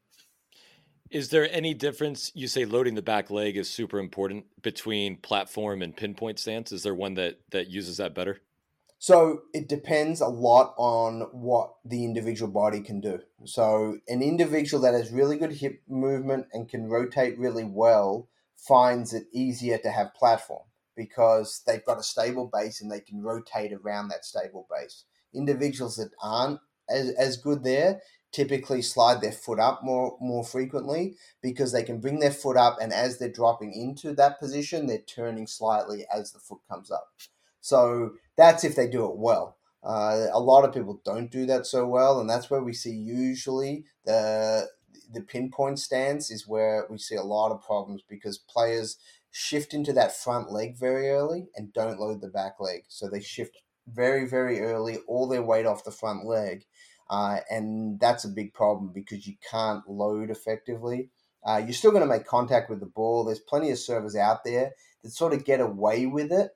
Is 1.10 1.28
there 1.28 1.52
any 1.52 1.74
difference? 1.74 2.30
You 2.34 2.46
say 2.46 2.64
loading 2.64 2.94
the 2.94 3.02
back 3.02 3.30
leg 3.30 3.56
is 3.56 3.68
super 3.68 3.98
important 3.98 4.44
between 4.62 5.16
platform 5.16 5.82
and 5.82 5.96
pinpoint 5.96 6.38
stance. 6.38 6.70
Is 6.70 6.84
there 6.84 6.94
one 6.94 7.14
that 7.14 7.40
that 7.50 7.68
uses 7.68 7.96
that 7.96 8.14
better? 8.14 8.40
So 9.02 9.44
it 9.54 9.66
depends 9.66 10.20
a 10.20 10.26
lot 10.28 10.74
on 10.76 11.22
what 11.32 11.72
the 11.86 12.04
individual 12.04 12.52
body 12.52 12.82
can 12.82 13.00
do. 13.00 13.20
So 13.46 13.96
an 14.06 14.20
individual 14.22 14.82
that 14.82 14.92
has 14.92 15.10
really 15.10 15.38
good 15.38 15.54
hip 15.54 15.80
movement 15.88 16.48
and 16.52 16.68
can 16.68 16.86
rotate 16.86 17.38
really 17.38 17.64
well 17.64 18.28
finds 18.58 19.14
it 19.14 19.24
easier 19.32 19.78
to 19.78 19.90
have 19.90 20.12
platform 20.12 20.64
because 20.94 21.62
they've 21.66 21.84
got 21.86 21.98
a 21.98 22.02
stable 22.02 22.50
base 22.52 22.82
and 22.82 22.92
they 22.92 23.00
can 23.00 23.22
rotate 23.22 23.72
around 23.72 24.08
that 24.08 24.26
stable 24.26 24.66
base 24.70 25.04
individuals 25.34 25.96
that 25.96 26.10
aren't 26.22 26.60
as, 26.90 27.10
as 27.12 27.38
good 27.38 27.64
there 27.64 28.02
typically 28.32 28.82
slide 28.82 29.22
their 29.22 29.32
foot 29.32 29.58
up 29.58 29.82
more 29.82 30.18
more 30.20 30.44
frequently 30.44 31.16
because 31.42 31.72
they 31.72 31.82
can 31.82 32.00
bring 32.00 32.18
their 32.20 32.30
foot 32.30 32.58
up 32.58 32.76
and 32.82 32.92
as 32.92 33.18
they're 33.18 33.30
dropping 33.30 33.72
into 33.72 34.12
that 34.12 34.38
position 34.38 34.86
they're 34.86 34.98
turning 34.98 35.46
slightly 35.46 36.04
as 36.14 36.32
the 36.32 36.38
foot 36.38 36.60
comes 36.68 36.90
up 36.90 37.08
so 37.60 38.12
that's 38.40 38.64
if 38.64 38.74
they 38.74 38.88
do 38.88 39.04
it 39.04 39.16
well 39.16 39.56
uh, 39.82 40.26
a 40.32 40.40
lot 40.40 40.64
of 40.64 40.74
people 40.74 41.00
don't 41.04 41.30
do 41.30 41.46
that 41.46 41.66
so 41.66 41.86
well 41.86 42.20
and 42.20 42.28
that's 42.28 42.50
where 42.50 42.62
we 42.62 42.72
see 42.72 42.90
usually 42.90 43.84
the 44.04 44.66
the 45.12 45.20
pinpoint 45.20 45.78
stance 45.78 46.30
is 46.30 46.46
where 46.46 46.86
we 46.90 46.98
see 46.98 47.16
a 47.16 47.22
lot 47.22 47.52
of 47.52 47.64
problems 47.64 48.02
because 48.08 48.38
players 48.38 48.96
shift 49.32 49.74
into 49.74 49.92
that 49.92 50.16
front 50.16 50.50
leg 50.50 50.76
very 50.78 51.08
early 51.10 51.48
and 51.56 51.72
don't 51.72 52.00
load 52.00 52.20
the 52.20 52.28
back 52.28 52.54
leg 52.60 52.82
so 52.88 53.08
they 53.08 53.20
shift 53.20 53.56
very, 53.92 54.26
very 54.26 54.60
early, 54.60 54.98
all 55.06 55.28
their 55.28 55.42
weight 55.42 55.66
off 55.66 55.84
the 55.84 55.90
front 55.90 56.24
leg. 56.24 56.64
Uh, 57.08 57.38
and 57.50 57.98
that's 57.98 58.24
a 58.24 58.28
big 58.28 58.54
problem 58.54 58.92
because 58.94 59.26
you 59.26 59.34
can't 59.50 59.88
load 59.88 60.30
effectively. 60.30 61.10
Uh, 61.44 61.60
you're 61.64 61.72
still 61.72 61.90
going 61.90 62.02
to 62.02 62.08
make 62.08 62.26
contact 62.26 62.70
with 62.70 62.80
the 62.80 62.86
ball. 62.86 63.24
There's 63.24 63.40
plenty 63.40 63.70
of 63.70 63.78
servers 63.78 64.14
out 64.14 64.44
there 64.44 64.72
that 65.02 65.10
sort 65.10 65.32
of 65.32 65.44
get 65.44 65.60
away 65.60 66.06
with 66.06 66.30
it, 66.30 66.50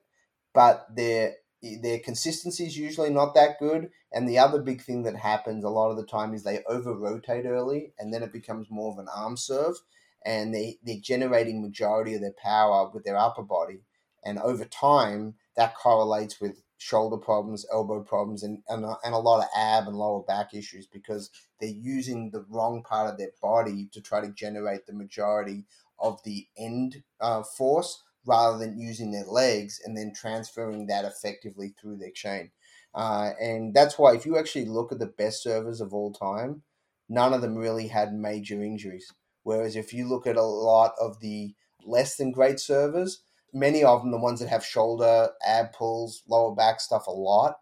but 0.52 0.86
their 0.94 1.34
their 1.82 1.98
consistency 1.98 2.66
is 2.66 2.76
usually 2.76 3.10
not 3.10 3.34
that 3.34 3.58
good. 3.58 3.90
And 4.12 4.28
the 4.28 4.38
other 4.38 4.60
big 4.62 4.82
thing 4.82 5.02
that 5.04 5.16
happens 5.16 5.64
a 5.64 5.68
lot 5.68 5.90
of 5.90 5.96
the 5.96 6.06
time 6.06 6.34
is 6.34 6.42
they 6.42 6.62
over 6.68 6.94
rotate 6.94 7.46
early, 7.46 7.92
and 7.98 8.12
then 8.12 8.22
it 8.22 8.32
becomes 8.32 8.68
more 8.70 8.92
of 8.92 8.98
an 8.98 9.08
arm 9.14 9.36
serve, 9.36 9.76
and 10.24 10.54
they 10.54 10.78
they're 10.84 11.00
generating 11.00 11.62
majority 11.62 12.14
of 12.14 12.20
their 12.20 12.34
power 12.42 12.90
with 12.92 13.04
their 13.04 13.16
upper 13.16 13.42
body, 13.42 13.82
and 14.24 14.38
over 14.38 14.64
time 14.64 15.34
that 15.56 15.74
correlates 15.76 16.40
with 16.40 16.62
shoulder 16.78 17.16
problems, 17.16 17.64
elbow 17.72 18.02
problems, 18.02 18.42
and, 18.42 18.62
and, 18.68 18.84
and 19.04 19.14
a 19.14 19.18
lot 19.18 19.38
of 19.40 19.48
ab 19.56 19.88
and 19.88 19.96
lower 19.96 20.22
back 20.22 20.52
issues 20.52 20.86
because 20.86 21.30
they're 21.60 21.70
using 21.70 22.30
the 22.30 22.44
wrong 22.50 22.82
part 22.82 23.10
of 23.10 23.18
their 23.18 23.30
body 23.40 23.88
to 23.92 24.02
try 24.02 24.20
to 24.20 24.32
generate 24.32 24.86
the 24.86 24.92
majority 24.92 25.64
of 25.98 26.22
the 26.24 26.46
end 26.58 27.02
uh, 27.20 27.42
force 27.42 28.02
rather 28.26 28.58
than 28.58 28.78
using 28.78 29.10
their 29.10 29.26
legs 29.26 29.80
and 29.84 29.96
then 29.96 30.12
transferring 30.14 30.86
that 30.86 31.04
effectively 31.04 31.74
through 31.80 31.96
their 31.96 32.10
chain. 32.10 32.50
Uh, 32.94 33.30
and 33.40 33.74
that's 33.74 33.98
why 33.98 34.14
if 34.14 34.24
you 34.24 34.38
actually 34.38 34.64
look 34.64 34.92
at 34.92 34.98
the 34.98 35.06
best 35.06 35.42
servers 35.42 35.80
of 35.80 35.92
all 35.92 36.12
time, 36.12 36.62
none 37.08 37.34
of 37.34 37.42
them 37.42 37.56
really 37.56 37.88
had 37.88 38.14
major 38.14 38.62
injuries. 38.62 39.12
Whereas 39.42 39.76
if 39.76 39.92
you 39.92 40.08
look 40.08 40.26
at 40.26 40.36
a 40.36 40.42
lot 40.42 40.92
of 41.00 41.20
the 41.20 41.54
less 41.84 42.16
than 42.16 42.32
great 42.32 42.60
servers, 42.60 43.22
many 43.52 43.84
of 43.84 44.02
them, 44.02 44.10
the 44.10 44.18
ones 44.18 44.40
that 44.40 44.48
have 44.48 44.64
shoulder, 44.64 45.30
ab 45.46 45.72
pulls, 45.72 46.22
lower 46.28 46.54
back 46.54 46.80
stuff 46.80 47.06
a 47.06 47.10
lot, 47.10 47.56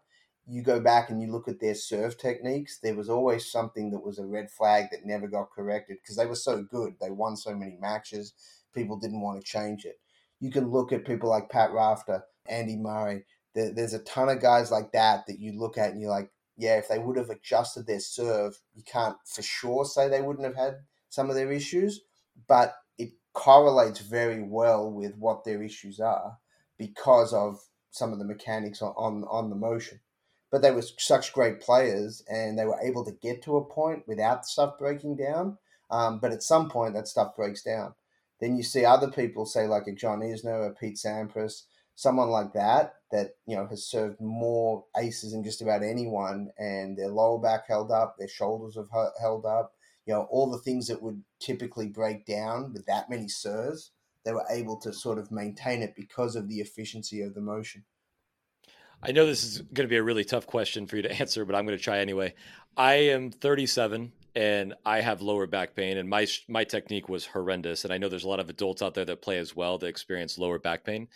you 0.45 0.61
go 0.61 0.79
back 0.79 1.09
and 1.09 1.21
you 1.21 1.31
look 1.31 1.47
at 1.47 1.59
their 1.59 1.75
serve 1.75 2.17
techniques, 2.17 2.79
there 2.79 2.95
was 2.95 3.09
always 3.09 3.49
something 3.49 3.91
that 3.91 4.03
was 4.03 4.19
a 4.19 4.25
red 4.25 4.51
flag 4.51 4.87
that 4.91 5.05
never 5.05 5.27
got 5.27 5.51
corrected 5.51 5.97
because 6.01 6.17
they 6.17 6.25
were 6.25 6.35
so 6.35 6.63
good. 6.63 6.95
They 6.99 7.11
won 7.11 7.37
so 7.37 7.55
many 7.55 7.77
matches, 7.79 8.33
people 8.73 8.97
didn't 8.97 9.21
want 9.21 9.39
to 9.39 9.45
change 9.49 9.85
it. 9.85 9.99
You 10.43 10.51
can 10.51 10.71
look 10.71 10.91
at 10.91 11.05
people 11.05 11.29
like 11.29 11.49
Pat 11.49 11.71
Rafter, 11.71 12.25
Andy 12.49 12.75
Murray. 12.75 13.23
there's 13.55 13.93
a 13.93 13.99
ton 13.99 14.27
of 14.27 14.41
guys 14.41 14.71
like 14.71 14.91
that 14.91 15.25
that 15.27 15.39
you 15.39 15.57
look 15.57 15.77
at 15.77 15.91
and 15.91 16.01
you're 16.01 16.09
like, 16.09 16.29
yeah, 16.57 16.77
if 16.77 16.89
they 16.89 16.99
would 16.99 17.15
have 17.15 17.29
adjusted 17.29 17.87
their 17.87 18.01
serve, 18.01 18.59
you 18.75 18.83
can't 18.83 19.15
for 19.25 19.41
sure 19.41 19.85
say 19.85 20.09
they 20.09 20.21
wouldn't 20.21 20.45
have 20.45 20.57
had 20.57 20.79
some 21.07 21.29
of 21.29 21.37
their 21.37 21.49
issues, 21.49 22.01
but 22.45 22.75
it 22.97 23.13
correlates 23.31 24.01
very 24.01 24.43
well 24.43 24.91
with 24.91 25.15
what 25.15 25.45
their 25.45 25.63
issues 25.63 26.01
are 26.01 26.37
because 26.77 27.31
of 27.31 27.61
some 27.91 28.11
of 28.11 28.19
the 28.19 28.25
mechanics 28.25 28.81
on, 28.81 28.93
on, 28.97 29.23
on 29.29 29.49
the 29.49 29.55
motion. 29.55 30.01
But 30.51 30.61
they 30.61 30.71
were 30.71 30.83
such 30.97 31.31
great 31.31 31.61
players 31.61 32.21
and 32.27 32.59
they 32.59 32.65
were 32.65 32.81
able 32.83 33.05
to 33.05 33.13
get 33.13 33.43
to 33.43 33.55
a 33.55 33.63
point 33.63 34.05
without 34.09 34.45
stuff 34.45 34.77
breaking 34.77 35.15
down. 35.15 35.57
Um, 35.89 36.19
but 36.19 36.33
at 36.33 36.43
some 36.43 36.69
point, 36.69 36.95
that 36.95 37.07
stuff 37.07 37.33
breaks 37.37 37.63
down. 37.63 37.93
Then 38.43 38.57
you 38.57 38.63
see 38.63 38.83
other 38.83 39.09
people, 39.09 39.45
say 39.45 39.67
like 39.67 39.87
a 39.87 39.93
John 39.93 40.19
Isner, 40.19 40.67
a 40.69 40.71
Pete 40.73 40.97
Sampras, 40.97 41.63
someone 41.95 42.27
like 42.27 42.51
that, 42.51 42.95
that 43.09 43.35
you 43.47 43.55
know 43.55 43.65
has 43.67 43.85
served 43.87 44.19
more 44.19 44.83
aces 44.97 45.31
than 45.31 45.45
just 45.45 45.61
about 45.61 45.81
anyone, 45.81 46.51
and 46.57 46.97
their 46.97 47.07
lower 47.07 47.39
back 47.39 47.69
held 47.69 47.89
up, 47.89 48.17
their 48.19 48.27
shoulders 48.27 48.75
have 48.75 48.89
held 49.21 49.45
up, 49.45 49.71
you 50.05 50.13
know, 50.13 50.27
all 50.29 50.51
the 50.51 50.57
things 50.57 50.87
that 50.87 51.01
would 51.01 51.23
typically 51.39 51.87
break 51.87 52.25
down 52.25 52.73
with 52.73 52.85
that 52.85 53.09
many 53.09 53.29
serves, 53.29 53.91
they 54.25 54.33
were 54.33 54.45
able 54.49 54.75
to 54.81 54.91
sort 54.91 55.19
of 55.19 55.31
maintain 55.31 55.81
it 55.81 55.95
because 55.95 56.35
of 56.35 56.49
the 56.49 56.59
efficiency 56.59 57.21
of 57.21 57.35
the 57.35 57.39
motion. 57.39 57.85
I 59.01 59.13
know 59.13 59.25
this 59.25 59.45
is 59.45 59.59
going 59.59 59.87
to 59.87 59.89
be 59.89 59.95
a 59.95 60.03
really 60.03 60.25
tough 60.25 60.47
question 60.47 60.85
for 60.85 60.97
you 60.97 61.03
to 61.03 61.11
answer, 61.21 61.45
but 61.45 61.55
I'm 61.55 61.65
going 61.65 61.77
to 61.77 61.83
try 61.83 61.99
anyway. 61.99 62.33
I 62.75 62.95
am 62.95 63.31
37 63.31 64.11
and 64.35 64.73
I 64.85 65.01
have 65.01 65.21
lower 65.21 65.47
back 65.47 65.75
pain, 65.75 65.97
and 65.97 66.09
my 66.09 66.27
my 66.47 66.63
technique 66.63 67.09
was 67.09 67.25
horrendous. 67.27 67.83
And 67.83 67.93
I 67.93 67.97
know 67.97 68.09
there's 68.09 68.23
a 68.23 68.29
lot 68.29 68.39
of 68.39 68.49
adults 68.49 68.81
out 68.81 68.93
there 68.93 69.05
that 69.05 69.21
play 69.21 69.37
as 69.37 69.55
well 69.55 69.77
that 69.77 69.87
experience 69.87 70.37
lower 70.37 70.59
back 70.59 70.83
pain. 70.83 71.07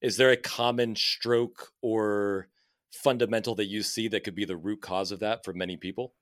Is 0.00 0.16
there 0.16 0.30
a 0.30 0.36
common 0.36 0.96
stroke 0.96 1.72
or 1.80 2.48
fundamental 2.92 3.54
that 3.54 3.66
you 3.66 3.82
see 3.82 4.08
that 4.08 4.24
could 4.24 4.34
be 4.34 4.44
the 4.44 4.56
root 4.56 4.80
cause 4.80 5.12
of 5.12 5.20
that 5.20 5.44
for 5.44 5.52
many 5.52 5.76
people? 5.76 6.14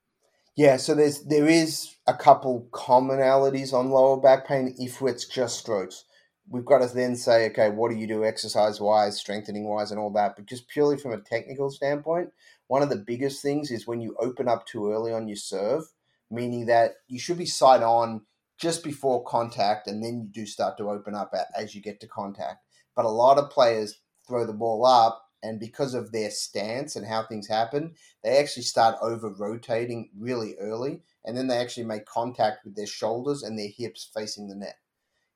Yeah, 0.57 0.77
so 0.77 0.95
there's 0.95 1.25
there 1.25 1.49
is 1.49 1.97
a 2.07 2.15
couple 2.15 2.69
commonalities 2.73 3.73
on 3.73 3.91
lower 3.91 4.21
back 4.21 4.47
pain 4.47 4.75
if 4.79 5.03
it's 5.03 5.27
just 5.27 5.59
strokes. 5.59 6.05
We've 6.49 6.65
got 6.65 6.87
to 6.87 6.95
then 6.95 7.17
say, 7.17 7.47
okay, 7.47 7.71
what 7.71 7.91
do 7.91 7.97
you 7.97 8.07
do 8.07 8.25
exercise 8.25 8.79
wise, 8.79 9.17
strengthening 9.17 9.65
wise, 9.65 9.91
and 9.91 9.99
all 9.99 10.11
that? 10.11 10.37
But 10.37 10.45
just 10.47 10.69
purely 10.69 10.99
from 10.99 11.13
a 11.13 11.21
technical 11.21 11.71
standpoint, 11.71 12.31
one 12.67 12.83
of 12.83 12.91
the 12.91 12.97
biggest 12.97 13.43
things 13.43 13.71
is 13.71 13.87
when 13.87 14.03
you 14.03 14.15
open 14.21 14.47
up 14.47 14.67
too 14.67 14.93
early 14.93 15.11
on 15.11 15.27
your 15.27 15.39
serve, 15.39 15.85
meaning 16.31 16.67
that 16.67 16.93
you 17.09 17.19
should 17.19 17.39
be 17.39 17.47
side 17.47 17.83
on 17.83 18.23
just 18.59 18.85
before 18.85 19.25
contact, 19.25 19.87
and 19.87 20.03
then 20.03 20.21
you 20.21 20.43
do 20.43 20.47
start 20.47 20.77
to 20.79 20.91
open 20.91 21.15
up 21.15 21.33
as 21.57 21.75
you 21.75 21.81
get 21.81 22.01
to 22.01 22.07
contact. 22.07 22.65
But 22.95 23.05
a 23.05 23.11
lot 23.11 23.39
of 23.39 23.51
players 23.51 24.01
throw 24.27 24.47
the 24.47 24.53
ball 24.53 24.87
up 24.87 25.25
and 25.45 25.61
because 25.61 25.93
of 25.93 26.11
their 26.11 26.31
stance 26.31 26.97
and 26.97 27.07
how 27.07 27.23
things 27.23 27.47
happen, 27.47 27.95
they 28.23 28.39
actually 28.39 28.63
start 28.63 28.97
over 29.03 29.29
rotating 29.29 30.09
really 30.19 30.55
early, 30.59 31.03
and 31.23 31.37
then 31.37 31.49
they 31.49 31.59
actually 31.59 31.85
make 31.85 32.07
contact 32.07 32.65
with 32.65 32.75
their 32.75 32.87
shoulders 32.87 33.43
and 33.43 33.59
their 33.59 33.69
hips 33.69 34.11
facing 34.15 34.49
the 34.49 34.55
net. 34.55 34.79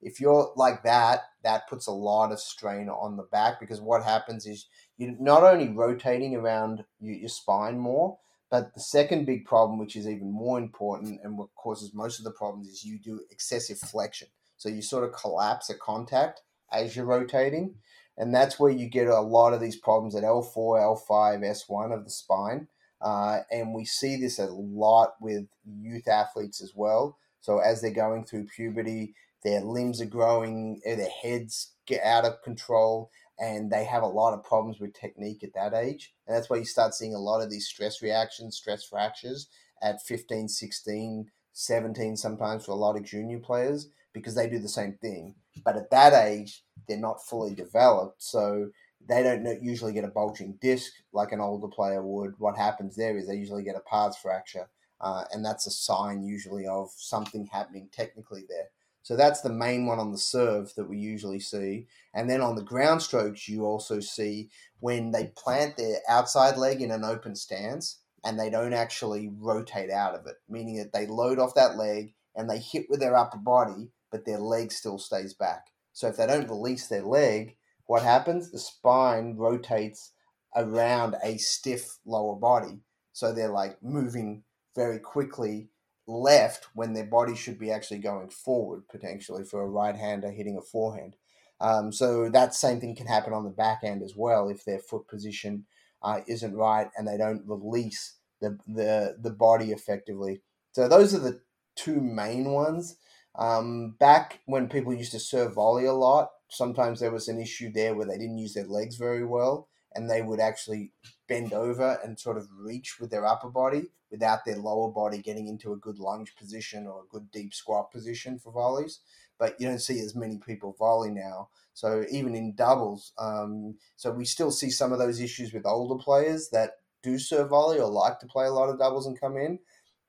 If 0.00 0.18
you're 0.18 0.50
like 0.56 0.82
that, 0.84 1.24
that 1.42 1.68
puts 1.68 1.88
a 1.88 1.92
lot 1.92 2.32
of 2.32 2.40
strain 2.40 2.88
on 2.88 3.16
the 3.16 3.24
back 3.24 3.60
because 3.60 3.82
what 3.82 4.02
happens 4.02 4.46
is 4.46 4.66
you're 4.96 5.14
not 5.20 5.42
only 5.42 5.68
rotating 5.68 6.34
around 6.34 6.84
your 7.00 7.28
spine 7.28 7.78
more, 7.78 8.18
but 8.50 8.74
the 8.74 8.80
second 8.80 9.26
big 9.26 9.44
problem, 9.44 9.78
which 9.78 9.96
is 9.96 10.08
even 10.08 10.30
more 10.30 10.58
important 10.58 11.20
and 11.22 11.36
what 11.36 11.54
causes 11.54 11.92
most 11.94 12.18
of 12.18 12.24
the 12.24 12.30
problems, 12.30 12.68
is 12.68 12.84
you 12.84 12.98
do 12.98 13.20
excessive 13.30 13.78
flexion. 13.78 14.28
So 14.56 14.68
you 14.68 14.82
sort 14.82 15.04
of 15.04 15.12
collapse 15.12 15.70
at 15.70 15.78
contact 15.78 16.42
as 16.72 16.96
you're 16.96 17.04
rotating 17.04 17.74
and 18.18 18.34
that's 18.34 18.58
where 18.58 18.70
you 18.70 18.88
get 18.88 19.06
a 19.06 19.20
lot 19.20 19.54
of 19.54 19.60
these 19.60 19.76
problems 19.76 20.16
at 20.16 20.24
L4, 20.24 20.54
L5, 20.56 21.08
S1 21.08 21.94
of 21.94 22.04
the 22.04 22.10
spine. 22.10 22.66
Uh, 23.00 23.38
and 23.52 23.72
we 23.72 23.84
see 23.84 24.16
this 24.16 24.40
a 24.40 24.46
lot 24.46 25.14
with 25.20 25.46
youth 25.64 26.08
athletes 26.08 26.60
as 26.60 26.72
well. 26.74 27.16
So 27.40 27.60
as 27.60 27.80
they're 27.80 27.92
going 27.92 28.24
through 28.24 28.48
puberty, 28.54 29.14
their 29.44 29.60
limbs 29.60 30.00
are 30.00 30.06
growing, 30.06 30.80
their 30.84 31.08
heads 31.22 31.74
get 31.86 32.02
out 32.02 32.24
of 32.24 32.42
control, 32.42 33.12
and 33.38 33.70
they 33.70 33.84
have 33.84 34.02
a 34.02 34.06
lot 34.06 34.34
of 34.34 34.44
problems 34.44 34.80
with 34.80 34.94
technique 34.94 35.44
at 35.44 35.54
that 35.54 35.74
age. 35.74 36.12
And 36.26 36.36
that's 36.36 36.50
why 36.50 36.56
you 36.56 36.64
start 36.64 36.94
seeing 36.94 37.14
a 37.14 37.18
lot 37.18 37.40
of 37.40 37.50
these 37.50 37.68
stress 37.68 38.02
reactions, 38.02 38.56
stress 38.56 38.84
fractures 38.84 39.48
at 39.82 40.02
15, 40.02 40.48
16, 40.48 41.30
17, 41.52 42.16
sometimes 42.16 42.64
for 42.64 42.72
a 42.72 42.76
lot 42.76 42.96
of 42.96 43.04
junior 43.04 43.38
players 43.38 43.88
because 44.12 44.34
they 44.34 44.48
do 44.48 44.58
the 44.58 44.68
same 44.68 44.98
thing. 45.00 45.34
But 45.64 45.76
at 45.76 45.90
that 45.90 46.12
age, 46.12 46.64
they're 46.86 46.98
not 46.98 47.24
fully 47.24 47.54
developed, 47.54 48.22
so 48.22 48.70
they 49.06 49.22
don't 49.22 49.62
usually 49.62 49.92
get 49.92 50.04
a 50.04 50.08
bulging 50.08 50.58
disc 50.60 50.92
like 51.12 51.32
an 51.32 51.40
older 51.40 51.68
player 51.68 52.02
would. 52.02 52.34
What 52.38 52.56
happens 52.56 52.96
there 52.96 53.16
is 53.16 53.26
they 53.26 53.36
usually 53.36 53.62
get 53.62 53.76
a 53.76 53.80
pars 53.80 54.16
fracture, 54.16 54.68
uh, 55.00 55.24
and 55.32 55.44
that's 55.44 55.66
a 55.66 55.70
sign 55.70 56.22
usually 56.22 56.66
of 56.66 56.90
something 56.96 57.46
happening 57.46 57.88
technically 57.92 58.44
there. 58.48 58.68
So 59.08 59.16
that's 59.16 59.40
the 59.40 59.48
main 59.48 59.86
one 59.86 59.98
on 59.98 60.12
the 60.12 60.18
serve 60.18 60.74
that 60.74 60.86
we 60.86 60.98
usually 60.98 61.40
see. 61.40 61.86
And 62.12 62.28
then 62.28 62.42
on 62.42 62.56
the 62.56 62.62
ground 62.62 63.00
strokes, 63.00 63.48
you 63.48 63.64
also 63.64 64.00
see 64.00 64.50
when 64.80 65.12
they 65.12 65.32
plant 65.34 65.78
their 65.78 66.00
outside 66.10 66.58
leg 66.58 66.82
in 66.82 66.90
an 66.90 67.04
open 67.04 67.34
stance 67.34 68.00
and 68.22 68.38
they 68.38 68.50
don't 68.50 68.74
actually 68.74 69.30
rotate 69.38 69.88
out 69.90 70.14
of 70.14 70.26
it, 70.26 70.34
meaning 70.46 70.76
that 70.76 70.92
they 70.92 71.06
load 71.06 71.38
off 71.38 71.54
that 71.54 71.78
leg 71.78 72.12
and 72.36 72.50
they 72.50 72.58
hit 72.58 72.84
with 72.90 73.00
their 73.00 73.16
upper 73.16 73.38
body 73.38 73.88
but 74.12 74.26
their 74.26 74.36
leg 74.36 74.70
still 74.70 74.98
stays 74.98 75.32
back. 75.32 75.68
So 75.94 76.08
if 76.08 76.18
they 76.18 76.26
don't 76.26 76.50
release 76.50 76.88
their 76.88 77.00
leg, 77.00 77.56
what 77.86 78.02
happens? 78.02 78.50
The 78.50 78.58
spine 78.58 79.36
rotates 79.38 80.12
around 80.54 81.16
a 81.24 81.38
stiff 81.38 81.96
lower 82.04 82.36
body. 82.36 82.82
So 83.14 83.32
they're 83.32 83.48
like 83.48 83.82
moving 83.82 84.42
very 84.76 84.98
quickly 84.98 85.70
left 86.08 86.66
when 86.74 86.94
their 86.94 87.06
body 87.06 87.36
should 87.36 87.58
be 87.58 87.70
actually 87.70 87.98
going 87.98 88.30
forward, 88.30 88.88
potentially 88.88 89.44
for 89.44 89.62
a 89.62 89.68
right 89.68 89.94
hander 89.94 90.30
hitting 90.30 90.56
a 90.56 90.62
forehand. 90.62 91.14
Um, 91.60 91.92
so 91.92 92.28
that 92.30 92.54
same 92.54 92.80
thing 92.80 92.96
can 92.96 93.06
happen 93.06 93.32
on 93.32 93.44
the 93.44 93.50
back 93.50 93.80
end 93.82 94.02
as 94.02 94.14
well 94.16 94.48
if 94.48 94.64
their 94.64 94.78
foot 94.78 95.06
position 95.08 95.66
uh, 96.02 96.20
isn't 96.26 96.54
right 96.54 96.88
and 96.96 97.06
they 97.06 97.16
don't 97.16 97.42
release 97.46 98.14
the, 98.40 98.56
the 98.66 99.16
the 99.20 99.30
body 99.30 99.72
effectively. 99.72 100.40
So 100.72 100.88
those 100.88 101.14
are 101.14 101.18
the 101.18 101.40
two 101.74 102.00
main 102.00 102.52
ones. 102.52 102.96
Um, 103.34 103.96
back 103.98 104.40
when 104.46 104.68
people 104.68 104.94
used 104.94 105.12
to 105.12 105.20
serve 105.20 105.54
volley 105.54 105.86
a 105.86 105.92
lot, 105.92 106.30
sometimes 106.48 107.00
there 107.00 107.10
was 107.10 107.28
an 107.28 107.40
issue 107.40 107.70
there 107.72 107.94
where 107.94 108.06
they 108.06 108.18
didn't 108.18 108.38
use 108.38 108.54
their 108.54 108.66
legs 108.66 108.96
very 108.96 109.24
well 109.24 109.68
and 109.94 110.08
they 110.08 110.22
would 110.22 110.40
actually 110.40 110.92
bend 111.28 111.52
over 111.52 111.98
and 112.04 112.18
sort 112.18 112.36
of 112.36 112.48
reach 112.58 112.98
with 113.00 113.10
their 113.10 113.26
upper 113.26 113.48
body 113.48 113.86
without 114.10 114.44
their 114.44 114.56
lower 114.56 114.90
body 114.90 115.18
getting 115.18 115.48
into 115.48 115.72
a 115.72 115.76
good 115.76 115.98
lunge 115.98 116.34
position 116.36 116.86
or 116.86 117.00
a 117.00 117.08
good 117.10 117.30
deep 117.30 117.52
squat 117.54 117.90
position 117.90 118.38
for 118.38 118.52
volleys. 118.52 119.00
But 119.38 119.60
you 119.60 119.68
don't 119.68 119.80
see 119.80 120.00
as 120.00 120.16
many 120.16 120.38
people 120.38 120.74
volley 120.78 121.10
now. 121.10 121.50
So 121.74 122.04
even 122.10 122.34
in 122.34 122.54
doubles, 122.54 123.12
um, 123.18 123.76
so 123.96 124.10
we 124.10 124.24
still 124.24 124.50
see 124.50 124.70
some 124.70 124.92
of 124.92 124.98
those 124.98 125.20
issues 125.20 125.52
with 125.52 125.66
older 125.66 126.02
players 126.02 126.48
that 126.50 126.72
do 127.02 127.18
serve 127.18 127.50
volley 127.50 127.78
or 127.78 127.88
like 127.88 128.18
to 128.20 128.26
play 128.26 128.46
a 128.46 128.52
lot 128.52 128.68
of 128.68 128.78
doubles 128.78 129.06
and 129.06 129.20
come 129.20 129.36
in 129.36 129.60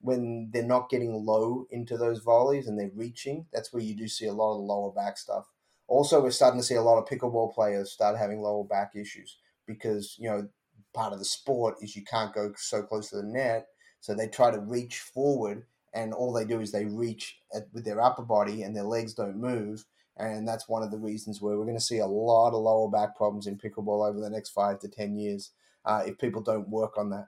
when 0.02 0.50
they're 0.52 0.64
not 0.64 0.90
getting 0.90 1.26
low 1.26 1.68
into 1.70 1.98
those 1.98 2.20
volleys 2.20 2.68
and 2.68 2.80
they're 2.80 2.90
reaching, 2.96 3.46
that's 3.52 3.74
where 3.74 3.84
you 3.84 3.96
do 3.96 4.08
see 4.08 4.26
a 4.26 4.34
lot 4.34 4.54
of 4.54 4.60
the 4.60 4.64
lower 4.64 4.92
back 4.92 5.18
stuff. 5.18 5.52
Also, 5.88 6.22
we're 6.22 6.32
starting 6.32 6.60
to 6.60 6.66
see 6.66 6.76
a 6.76 6.82
lot 6.82 6.98
of 6.98 7.06
pickleball 7.06 7.54
players 7.54 7.92
start 7.92 8.18
having 8.18 8.42
lower 8.42 8.64
back 8.64 8.96
issues 8.96 9.38
because, 9.70 10.16
you 10.18 10.30
know, 10.30 10.48
part 10.94 11.14
of 11.14 11.20
the 11.20 11.26
sport 11.26 11.76
is 11.82 11.96
you 11.96 12.04
can't 12.04 12.34
go 12.34 12.52
so 12.58 12.82
close 12.82 13.10
to 13.12 13.18
the 13.18 13.24
net. 13.24 13.68
So 14.02 14.14
they 14.14 14.28
try 14.28 14.50
to 14.50 14.60
reach 14.60 15.00
forward 15.00 15.66
and 15.94 16.14
all 16.14 16.34
they 16.34 16.46
do 16.46 16.60
is 16.60 16.72
they 16.72 16.86
reach 16.86 17.40
at, 17.54 17.68
with 17.74 17.86
their 17.86 18.02
upper 18.02 18.24
body 18.24 18.64
and 18.64 18.76
their 18.76 18.84
legs 18.84 19.14
don't 19.14 19.38
move. 19.38 19.86
And 20.18 20.48
that's 20.48 20.68
one 20.68 20.84
of 20.84 20.92
the 20.92 20.98
reasons 20.98 21.42
where 21.42 21.58
we're 21.58 21.66
going 21.66 21.78
to 21.78 21.84
see 21.84 22.00
a 22.00 22.08
lot 22.08 22.50
of 22.50 22.62
lower 22.62 22.90
back 22.90 23.16
problems 23.16 23.48
in 23.48 23.58
pickleball 23.58 24.10
over 24.10 24.20
the 24.20 24.30
next 24.30 24.50
five 24.50 24.80
to 24.80 24.88
10 24.88 25.16
years 25.16 25.52
uh, 25.86 26.02
if 26.06 26.18
people 26.18 26.42
don't 26.42 26.68
work 26.68 26.98
on 26.98 27.10
that. 27.12 27.28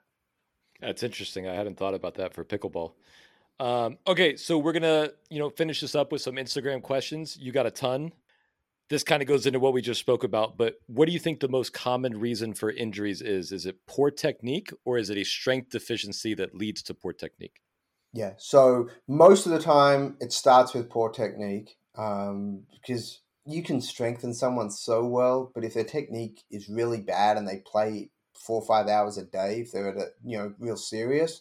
That's 0.80 1.02
interesting. 1.02 1.48
I 1.48 1.54
hadn't 1.54 1.78
thought 1.78 1.94
about 1.94 2.14
that 2.14 2.34
for 2.34 2.44
pickleball. 2.44 2.92
Um, 3.60 3.98
okay, 4.06 4.34
so 4.34 4.58
we're 4.58 4.72
gonna 4.72 5.10
you 5.30 5.38
know 5.38 5.48
finish 5.48 5.80
this 5.80 5.94
up 5.94 6.10
with 6.10 6.20
some 6.20 6.34
Instagram 6.34 6.82
questions. 6.82 7.36
You 7.40 7.52
got 7.52 7.66
a 7.66 7.70
ton. 7.70 8.12
This 8.92 9.04
kind 9.04 9.22
of 9.22 9.28
goes 9.28 9.46
into 9.46 9.58
what 9.58 9.72
we 9.72 9.80
just 9.80 10.00
spoke 10.00 10.22
about, 10.22 10.58
but 10.58 10.74
what 10.86 11.06
do 11.06 11.12
you 11.12 11.18
think 11.18 11.40
the 11.40 11.48
most 11.48 11.72
common 11.72 12.20
reason 12.20 12.52
for 12.52 12.70
injuries 12.70 13.22
is? 13.22 13.50
Is 13.50 13.64
it 13.64 13.86
poor 13.86 14.10
technique 14.10 14.70
or 14.84 14.98
is 14.98 15.08
it 15.08 15.16
a 15.16 15.24
strength 15.24 15.70
deficiency 15.70 16.34
that 16.34 16.54
leads 16.54 16.82
to 16.82 16.92
poor 16.92 17.14
technique? 17.14 17.62
Yeah, 18.12 18.34
so 18.36 18.90
most 19.08 19.46
of 19.46 19.52
the 19.52 19.60
time 19.60 20.18
it 20.20 20.30
starts 20.30 20.74
with 20.74 20.90
poor 20.90 21.08
technique 21.08 21.78
um, 21.96 22.64
because 22.70 23.22
you 23.46 23.62
can 23.62 23.80
strengthen 23.80 24.34
someone 24.34 24.70
so 24.70 25.06
well, 25.06 25.50
but 25.54 25.64
if 25.64 25.72
their 25.72 25.84
technique 25.84 26.42
is 26.50 26.68
really 26.68 27.00
bad 27.00 27.38
and 27.38 27.48
they 27.48 27.62
play 27.64 28.10
four 28.34 28.60
or 28.60 28.66
five 28.66 28.88
hours 28.88 29.16
a 29.16 29.24
day 29.24 29.62
if 29.62 29.72
they're 29.72 29.88
at 29.88 29.96
a 29.96 30.08
you 30.22 30.36
know 30.36 30.52
real 30.58 30.76
serious 30.76 31.40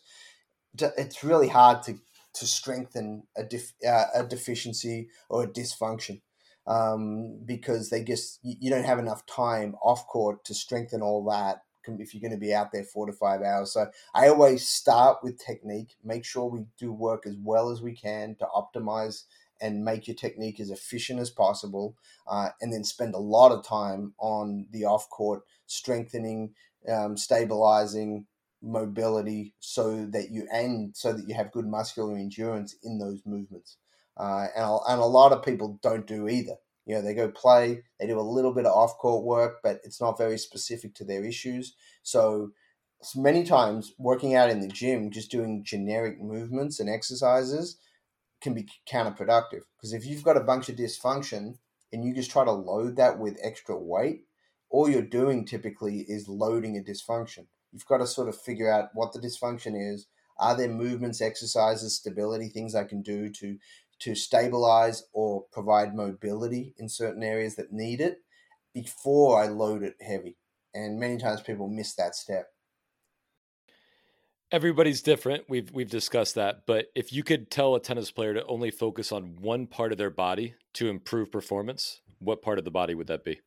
it's 0.79 1.21
really 1.21 1.49
hard 1.49 1.83
to 1.83 1.99
to 2.33 2.47
strengthen 2.47 3.23
a 3.35 3.43
def, 3.43 3.73
uh, 3.85 4.05
a 4.15 4.23
deficiency 4.23 5.09
or 5.27 5.43
a 5.43 5.47
dysfunction 5.47 6.21
um, 6.67 7.39
because 7.45 7.89
they 7.89 8.03
just 8.03 8.39
you 8.43 8.69
don't 8.69 8.85
have 8.85 8.99
enough 8.99 9.25
time 9.25 9.75
off 9.81 10.07
court 10.07 10.43
to 10.45 10.53
strengthen 10.53 11.01
all 11.01 11.23
that 11.25 11.63
if 11.99 12.13
you're 12.13 12.21
going 12.21 12.31
to 12.31 12.37
be 12.37 12.53
out 12.53 12.71
there 12.71 12.83
four 12.83 13.07
to 13.07 13.11
five 13.11 13.41
hours. 13.41 13.73
So 13.73 13.87
I 14.13 14.27
always 14.27 14.67
start 14.67 15.17
with 15.23 15.43
technique, 15.43 15.95
make 16.03 16.25
sure 16.25 16.45
we 16.45 16.65
do 16.77 16.91
work 16.91 17.25
as 17.25 17.35
well 17.41 17.71
as 17.71 17.81
we 17.81 17.93
can 17.95 18.35
to 18.35 18.45
optimize 18.45 19.23
and 19.59 19.83
make 19.83 20.07
your 20.07 20.15
technique 20.15 20.59
as 20.59 20.71
efficient 20.71 21.19
as 21.19 21.29
possible, 21.29 21.95
uh, 22.27 22.49
and 22.61 22.73
then 22.73 22.83
spend 22.83 23.13
a 23.13 23.19
lot 23.19 23.51
of 23.51 23.65
time 23.65 24.13
on 24.19 24.67
the 24.71 24.85
off 24.85 25.09
court 25.09 25.41
strengthening, 25.67 26.53
um, 26.87 27.15
stabilizing, 27.15 28.25
mobility 28.63 29.55
so 29.59 30.05
that 30.05 30.29
you 30.29 30.47
and 30.51 30.95
so 30.95 31.13
that 31.13 31.27
you 31.27 31.33
have 31.33 31.51
good 31.51 31.65
muscular 31.65 32.15
endurance 32.15 32.75
in 32.83 32.99
those 32.99 33.23
movements. 33.25 33.77
Uh, 34.17 34.47
and, 34.55 34.79
and 34.87 35.01
a 35.01 35.05
lot 35.05 35.31
of 35.31 35.43
people 35.43 35.79
don't 35.81 36.07
do 36.07 36.27
either. 36.27 36.55
You 36.85 36.95
know, 36.95 37.01
they 37.01 37.13
go 37.13 37.29
play, 37.29 37.83
they 37.99 38.07
do 38.07 38.19
a 38.19 38.21
little 38.21 38.53
bit 38.53 38.65
of 38.65 38.75
off 38.75 38.97
court 38.97 39.23
work, 39.23 39.59
but 39.63 39.79
it's 39.83 40.01
not 40.01 40.17
very 40.17 40.37
specific 40.37 40.95
to 40.95 41.05
their 41.05 41.23
issues. 41.23 41.75
So, 42.03 42.51
so 43.01 43.21
many 43.21 43.43
times 43.43 43.93
working 43.97 44.35
out 44.35 44.49
in 44.49 44.59
the 44.59 44.67
gym, 44.67 45.09
just 45.09 45.31
doing 45.31 45.63
generic 45.63 46.21
movements 46.21 46.79
and 46.79 46.89
exercises 46.89 47.77
can 48.41 48.53
be 48.53 48.67
counterproductive 48.91 49.61
because 49.77 49.93
if 49.93 50.05
you've 50.05 50.23
got 50.23 50.37
a 50.37 50.41
bunch 50.41 50.67
of 50.69 50.75
dysfunction 50.75 51.57
and 51.93 52.03
you 52.03 52.13
just 52.13 52.31
try 52.31 52.43
to 52.43 52.51
load 52.51 52.95
that 52.95 53.19
with 53.19 53.39
extra 53.41 53.77
weight, 53.77 54.25
all 54.69 54.89
you're 54.89 55.01
doing 55.01 55.45
typically 55.45 56.05
is 56.07 56.27
loading 56.27 56.77
a 56.77 56.81
dysfunction. 56.81 57.45
You've 57.71 57.85
got 57.85 57.97
to 57.97 58.07
sort 58.07 58.29
of 58.29 58.39
figure 58.39 58.71
out 58.71 58.89
what 58.93 59.13
the 59.13 59.19
dysfunction 59.19 59.73
is. 59.75 60.07
Are 60.37 60.57
there 60.57 60.69
movements, 60.69 61.21
exercises, 61.21 61.95
stability, 61.95 62.49
things 62.49 62.73
I 62.73 62.85
can 62.85 63.01
do 63.01 63.29
to 63.29 63.57
to 64.01 64.15
stabilize 64.15 65.03
or 65.13 65.45
provide 65.51 65.95
mobility 65.95 66.73
in 66.77 66.89
certain 66.89 67.23
areas 67.23 67.55
that 67.55 67.71
need 67.71 68.01
it 68.01 68.19
before 68.73 69.41
I 69.41 69.47
load 69.47 69.83
it 69.83 69.95
heavy? 70.01 70.37
And 70.73 70.99
many 70.99 71.17
times 71.17 71.41
people 71.41 71.67
miss 71.67 71.95
that 71.95 72.15
step. 72.15 72.47
Everybody's 74.51 75.01
different. 75.01 75.45
We've 75.47 75.71
we've 75.71 75.89
discussed 75.89 76.35
that, 76.35 76.63
but 76.65 76.87
if 76.93 77.13
you 77.13 77.23
could 77.23 77.49
tell 77.49 77.73
a 77.75 77.79
tennis 77.79 78.11
player 78.11 78.33
to 78.33 78.45
only 78.47 78.69
focus 78.69 79.13
on 79.13 79.37
one 79.39 79.65
part 79.65 79.93
of 79.93 79.97
their 79.97 80.09
body 80.09 80.55
to 80.73 80.89
improve 80.89 81.31
performance, 81.31 82.01
what 82.19 82.41
part 82.41 82.59
of 82.59 82.65
the 82.65 82.71
body 82.71 82.93
would 82.93 83.07
that 83.07 83.23
be? 83.23 83.39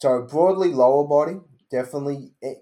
So 0.00 0.22
broadly, 0.22 0.70
lower 0.70 1.06
body 1.06 1.38
definitely. 1.72 2.34
Eh, 2.42 2.54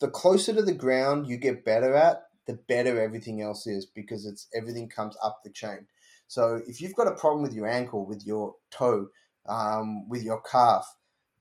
the 0.00 0.08
closer 0.08 0.54
to 0.54 0.62
the 0.62 0.72
ground 0.72 1.26
you 1.26 1.36
get 1.36 1.66
better 1.66 1.94
at, 1.94 2.28
the 2.46 2.54
better 2.54 2.98
everything 2.98 3.42
else 3.42 3.66
is 3.66 3.84
because 3.84 4.24
it's 4.24 4.46
everything 4.54 4.88
comes 4.88 5.16
up 5.22 5.42
the 5.44 5.50
chain. 5.50 5.86
So 6.32 6.62
if 6.66 6.80
you've 6.80 6.94
got 6.94 7.08
a 7.08 7.14
problem 7.14 7.42
with 7.42 7.52
your 7.52 7.68
ankle, 7.68 8.06
with 8.06 8.26
your 8.26 8.54
toe, 8.70 9.08
um, 9.46 10.08
with 10.08 10.22
your 10.22 10.40
calf, 10.40 10.90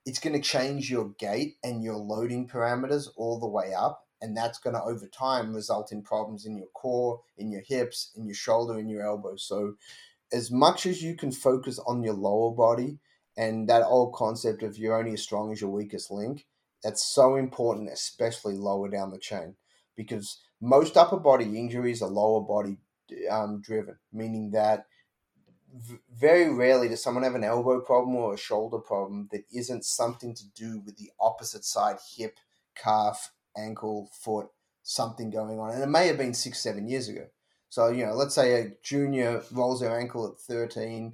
it's 0.06 0.20
going 0.20 0.34
to 0.36 0.46
change 0.46 0.92
your 0.92 1.14
gait 1.18 1.56
and 1.64 1.82
your 1.82 1.96
loading 1.96 2.46
parameters 2.46 3.08
all 3.16 3.40
the 3.40 3.48
way 3.48 3.74
up. 3.74 4.04
And 4.22 4.36
that's 4.36 4.60
going 4.60 4.76
to, 4.76 4.84
over 4.84 5.08
time, 5.08 5.56
result 5.56 5.94
in 5.94 6.02
problems 6.02 6.46
in 6.46 6.58
your 6.58 6.68
core, 6.74 7.22
in 7.38 7.54
your 7.54 7.62
hips, 7.62 8.12
in 8.18 8.26
your 8.26 8.36
shoulder, 8.36 8.80
in 8.80 8.90
your 8.90 9.02
elbow. 9.08 9.38
So, 9.38 9.76
as 10.34 10.52
much 10.52 10.86
as 10.86 11.02
you 11.02 11.16
can 11.16 11.32
focus 11.32 11.80
on 11.88 12.04
your 12.04 12.14
lower 12.14 12.54
body, 12.54 13.00
and 13.38 13.70
that 13.70 13.84
old 13.84 14.14
concept 14.14 14.62
of 14.62 14.78
you're 14.78 15.00
only 15.00 15.14
as 15.14 15.24
strong 15.24 15.54
as 15.54 15.62
your 15.62 15.70
weakest 15.70 16.12
link, 16.12 16.48
that's 16.84 17.16
so 17.16 17.38
important, 17.38 17.90
especially 17.94 18.58
lower 18.58 18.90
down 18.90 19.12
the 19.12 19.20
chain, 19.20 19.56
because 19.96 20.42
most 20.60 20.98
upper 20.98 21.18
body 21.18 21.58
injuries 21.58 22.02
are 22.02 22.10
lower 22.10 22.42
body 22.42 22.76
um, 23.30 23.62
driven, 23.62 23.98
meaning 24.12 24.52
that 24.52 24.86
v- 25.74 26.00
very 26.14 26.54
rarely 26.54 26.88
does 26.90 27.04
someone 27.04 27.24
have 27.24 27.36
an 27.36 27.44
elbow 27.44 27.80
problem 27.80 28.16
or 28.16 28.34
a 28.34 28.38
shoulder 28.38 28.80
problem 28.80 29.30
that 29.32 29.46
isn't 29.54 29.86
something 29.86 30.34
to 30.36 30.44
do 30.56 30.80
with 30.86 30.98
the 30.98 31.12
opposite 31.20 31.64
side 31.64 31.98
hip, 32.16 32.38
calf, 32.76 33.32
ankle, 33.58 34.10
foot, 34.14 34.48
something 34.84 35.30
going 35.30 35.60
on. 35.60 35.72
And 35.72 35.84
it 35.84 35.88
may 35.88 36.08
have 36.08 36.18
been 36.18 36.34
six, 36.34 36.60
seven 36.60 36.88
years 36.88 37.08
ago. 37.08 37.28
So, 37.70 37.90
you 37.90 38.06
know, 38.06 38.14
let's 38.14 38.36
say 38.36 38.62
a 38.62 38.72
junior 38.84 39.44
rolls 39.52 39.80
their 39.80 39.98
ankle 39.98 40.28
at 40.28 40.40
13, 40.40 41.14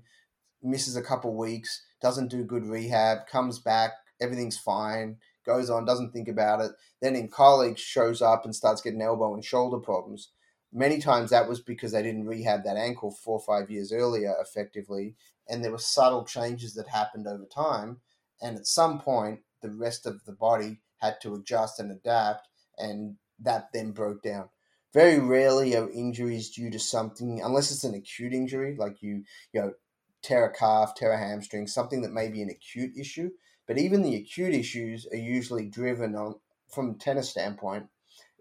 misses 0.64 0.96
a 0.96 1.04
couple 1.04 1.36
weeks, 1.36 1.84
doesn't 2.02 2.30
do 2.30 2.44
good 2.44 2.66
rehab, 2.66 3.28
comes 3.28 3.60
back, 3.60 3.92
everything's 4.20 4.58
fine, 4.58 5.18
goes 5.46 5.70
on, 5.70 5.86
doesn't 5.86 6.12
think 6.12 6.28
about 6.28 6.62
it. 6.62 6.72
Then 7.00 7.16
in 7.16 7.28
college, 7.28 7.80
shows 7.80 8.22
up 8.22 8.44
and 8.44 8.56
starts 8.56 8.82
getting 8.82 9.02
elbow 9.02 9.34
and 9.36 9.46
shoulder 9.46 9.78
problems. 9.78 10.30
Many 10.74 11.00
times 11.00 11.30
that 11.30 11.48
was 11.48 11.62
because 11.62 11.94
they 11.94 12.04
didn't 12.04 12.28
rehab 12.28 12.64
that 12.64 12.78
ankle 12.78 13.12
four 13.12 13.40
or 13.40 13.46
five 13.46 13.72
years 13.72 13.92
earlier 13.92 14.36
effectively, 14.42 15.16
and 15.48 15.64
there 15.64 15.72
were 15.72 15.78
subtle 15.78 16.26
changes 16.26 16.74
that 16.74 16.90
happened 16.90 17.28
over 17.28 17.46
time. 17.46 18.02
And 18.42 18.58
at 18.58 18.68
some 18.68 19.00
point, 19.00 19.40
the 19.62 19.72
rest 19.72 20.06
of 20.06 20.24
the 20.26 20.34
body 20.34 20.82
had 20.98 21.22
to 21.22 21.36
adjust 21.36 21.80
and 21.80 21.92
adapt, 21.92 22.48
and 22.78 23.16
that 23.40 23.70
then 23.74 23.92
broke 23.92 24.22
down. 24.24 24.50
Very 24.94 25.20
rarely 25.20 25.76
are 25.76 25.90
injuries 25.90 26.50
due 26.50 26.70
to 26.72 26.80
something, 26.80 27.42
unless 27.42 27.72
it's 27.72 27.84
an 27.84 27.96
acute 27.96 28.34
injury, 28.34 28.76
like 28.78 29.02
you, 29.02 29.24
you 29.54 29.62
know, 29.62 29.74
tear 30.22 30.46
a 30.46 30.54
calf, 30.54 30.96
tear 30.96 31.12
a 31.12 31.18
hamstring, 31.18 31.68
something 31.68 32.02
that 32.02 32.12
may 32.12 32.30
be 32.30 32.42
an 32.42 32.50
acute 32.50 32.92
issue. 32.98 33.30
But 33.68 33.78
even 33.78 34.02
the 34.02 34.16
acute 34.16 34.54
issues 34.54 35.08
are 35.12 35.18
usually 35.18 35.68
driven 35.68 36.16
on, 36.16 36.36
from 36.70 36.92
a 36.92 36.94
tennis 36.96 37.30
standpoint, 37.30 37.88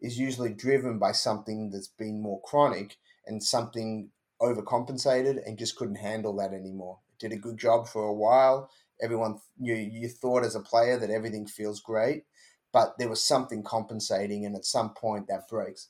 is 0.00 0.18
usually 0.18 0.52
driven 0.52 0.98
by 0.98 1.12
something 1.12 1.70
that's 1.70 1.88
been 1.88 2.22
more 2.22 2.40
chronic 2.42 2.96
and 3.26 3.42
something 3.42 4.10
overcompensated 4.40 5.46
and 5.46 5.58
just 5.58 5.76
couldn't 5.76 5.96
handle 5.96 6.36
that 6.36 6.52
anymore. 6.52 6.98
It 7.10 7.18
did 7.18 7.36
a 7.36 7.40
good 7.40 7.58
job 7.58 7.88
for 7.88 8.04
a 8.04 8.14
while. 8.14 8.70
Everyone, 9.02 9.38
you, 9.58 9.74
you 9.74 10.08
thought 10.08 10.44
as 10.44 10.54
a 10.54 10.60
player 10.60 10.98
that 10.98 11.10
everything 11.10 11.46
feels 11.46 11.80
great, 11.80 12.24
but 12.72 12.94
there 12.98 13.08
was 13.08 13.22
something 13.22 13.62
compensating, 13.62 14.44
and 14.44 14.54
at 14.56 14.64
some 14.64 14.94
point 14.94 15.28
that 15.28 15.48
breaks. 15.48 15.88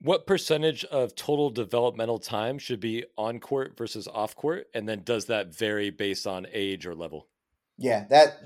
What 0.00 0.26
percentage 0.26 0.84
of 0.84 1.14
total 1.14 1.50
developmental 1.50 2.18
time 2.18 2.58
should 2.58 2.80
be 2.80 3.04
on 3.16 3.40
court 3.40 3.76
versus 3.76 4.06
off 4.06 4.36
court? 4.36 4.66
And 4.74 4.88
then 4.88 5.02
does 5.02 5.26
that 5.26 5.56
vary 5.56 5.90
based 5.90 6.26
on 6.26 6.46
age 6.52 6.84
or 6.84 6.94
level? 6.94 7.28
Yeah, 7.76 8.06
that 8.10 8.38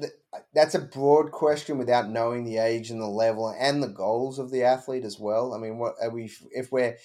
that's 0.55 0.75
a 0.75 0.79
broad 0.79 1.33
question 1.33 1.77
without 1.79 2.09
knowing 2.09 2.45
the 2.45 2.59
age 2.59 2.91
and 2.91 3.01
the 3.01 3.07
level 3.07 3.55
and 3.59 3.83
the 3.83 3.89
goals 3.89 4.39
of 4.39 4.51
the 4.51 4.63
athlete 4.63 5.05
as 5.05 5.19
well. 5.19 5.53
I 5.55 5.59
mean, 5.59 5.79
what 5.79 5.95
are 6.03 6.11
we 6.11 6.31
if 6.51 6.73
we're 6.73 6.97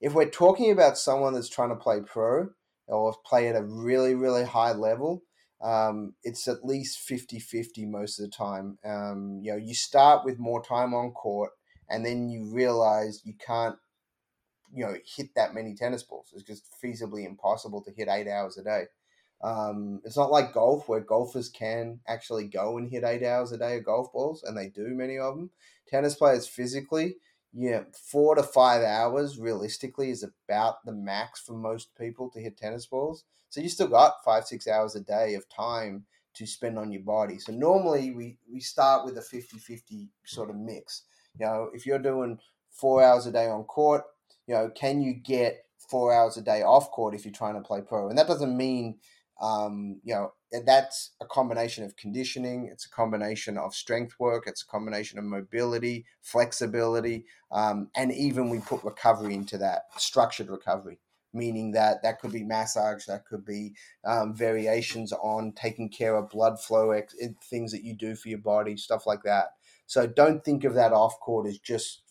if 0.00 0.14
we're 0.14 0.30
talking 0.30 0.70
about 0.70 0.96
someone 0.98 1.34
that's 1.34 1.48
trying 1.48 1.70
to 1.70 1.76
play 1.76 2.00
pro 2.00 2.50
or 2.86 3.14
play 3.24 3.48
at 3.48 3.56
a 3.56 3.62
really 3.64 4.14
really 4.14 4.44
high 4.44 4.72
level, 4.72 5.24
um, 5.60 6.14
it's 6.22 6.46
at 6.46 6.64
least 6.64 7.00
50-50 7.08 7.86
most 7.88 8.20
of 8.20 8.26
the 8.26 8.30
time. 8.36 8.78
Um, 8.84 9.40
you 9.42 9.52
know, 9.52 9.58
you 9.58 9.74
start 9.74 10.24
with 10.24 10.38
more 10.38 10.62
time 10.62 10.94
on 10.94 11.10
court 11.12 11.50
and 11.88 12.06
then 12.06 12.28
you 12.28 12.44
realize 12.52 13.22
you 13.24 13.34
can't 13.44 13.76
you 14.72 14.84
know 14.84 14.96
hit 15.16 15.28
that 15.36 15.54
many 15.54 15.74
tennis 15.74 16.02
balls. 16.02 16.32
It's 16.34 16.44
just 16.44 16.64
feasibly 16.82 17.26
impossible 17.26 17.82
to 17.82 17.92
hit 17.92 18.08
eight 18.08 18.28
hours 18.28 18.56
a 18.56 18.62
day. 18.62 18.84
Um, 19.42 20.00
it's 20.04 20.16
not 20.16 20.30
like 20.30 20.52
golf 20.54 20.88
where 20.88 21.00
golfers 21.00 21.48
can 21.48 21.98
actually 22.06 22.46
go 22.46 22.78
and 22.78 22.88
hit 22.88 23.04
eight 23.04 23.24
hours 23.24 23.50
a 23.52 23.58
day 23.58 23.78
of 23.78 23.84
golf 23.84 24.12
balls, 24.12 24.42
and 24.44 24.56
they 24.56 24.68
do 24.68 24.88
many 24.88 25.18
of 25.18 25.36
them. 25.36 25.50
Tennis 25.88 26.14
players 26.14 26.46
physically, 26.46 27.16
yeah, 27.52 27.82
four 27.92 28.34
to 28.34 28.42
five 28.42 28.82
hours 28.82 29.38
realistically 29.38 30.10
is 30.10 30.24
about 30.24 30.84
the 30.84 30.92
max 30.92 31.40
for 31.40 31.52
most 31.52 31.94
people 31.96 32.30
to 32.30 32.40
hit 32.40 32.56
tennis 32.56 32.86
balls. 32.86 33.24
So 33.50 33.60
you 33.60 33.68
still 33.68 33.88
got 33.88 34.24
five, 34.24 34.46
six 34.46 34.66
hours 34.66 34.96
a 34.96 35.00
day 35.00 35.34
of 35.34 35.48
time 35.50 36.06
to 36.34 36.46
spend 36.46 36.78
on 36.78 36.90
your 36.90 37.02
body. 37.02 37.38
So 37.38 37.52
normally 37.52 38.12
we, 38.12 38.38
we 38.50 38.60
start 38.60 39.04
with 39.04 39.18
a 39.18 39.22
50 39.22 39.58
50 39.58 40.08
sort 40.24 40.48
of 40.48 40.56
mix. 40.56 41.02
You 41.38 41.44
know, 41.44 41.70
if 41.74 41.84
you're 41.84 41.98
doing 41.98 42.38
four 42.70 43.02
hours 43.02 43.26
a 43.26 43.32
day 43.32 43.48
on 43.48 43.64
court, 43.64 44.04
you 44.46 44.54
know, 44.54 44.70
can 44.74 45.02
you 45.02 45.12
get 45.12 45.66
four 45.90 46.14
hours 46.14 46.38
a 46.38 46.42
day 46.42 46.62
off 46.62 46.90
court 46.90 47.14
if 47.14 47.26
you're 47.26 47.34
trying 47.34 47.54
to 47.54 47.60
play 47.60 47.82
pro? 47.82 48.08
And 48.08 48.16
that 48.16 48.26
doesn't 48.26 48.56
mean, 48.56 48.96
um, 49.42 50.00
you 50.04 50.14
know, 50.14 50.32
that's 50.64 51.10
a 51.20 51.26
combination 51.26 51.84
of 51.84 51.96
conditioning. 51.96 52.68
It's 52.70 52.86
a 52.86 52.90
combination 52.90 53.58
of 53.58 53.74
strength 53.74 54.14
work. 54.20 54.44
It's 54.46 54.62
a 54.62 54.66
combination 54.66 55.18
of 55.18 55.24
mobility, 55.24 56.06
flexibility, 56.20 57.24
um, 57.50 57.88
and 57.96 58.12
even 58.12 58.48
we 58.48 58.60
put 58.60 58.84
recovery 58.84 59.34
into 59.34 59.58
that 59.58 59.82
structured 59.96 60.48
recovery, 60.48 61.00
meaning 61.32 61.72
that 61.72 62.02
that 62.04 62.20
could 62.20 62.30
be 62.32 62.44
massage, 62.44 63.04
that 63.06 63.26
could 63.26 63.44
be 63.44 63.74
um, 64.04 64.32
variations 64.32 65.12
on 65.12 65.52
taking 65.52 65.88
care 65.88 66.14
of 66.14 66.30
blood 66.30 66.60
flow, 66.60 66.92
ex- 66.92 67.16
things 67.42 67.72
that 67.72 67.82
you 67.82 67.94
do 67.94 68.14
for 68.14 68.28
your 68.28 68.38
body, 68.38 68.76
stuff 68.76 69.08
like 69.08 69.24
that. 69.24 69.46
So 69.86 70.06
don't 70.06 70.44
think 70.44 70.62
of 70.62 70.74
that 70.74 70.92
off 70.92 71.18
court 71.18 71.48
as 71.48 71.58
just 71.58 72.02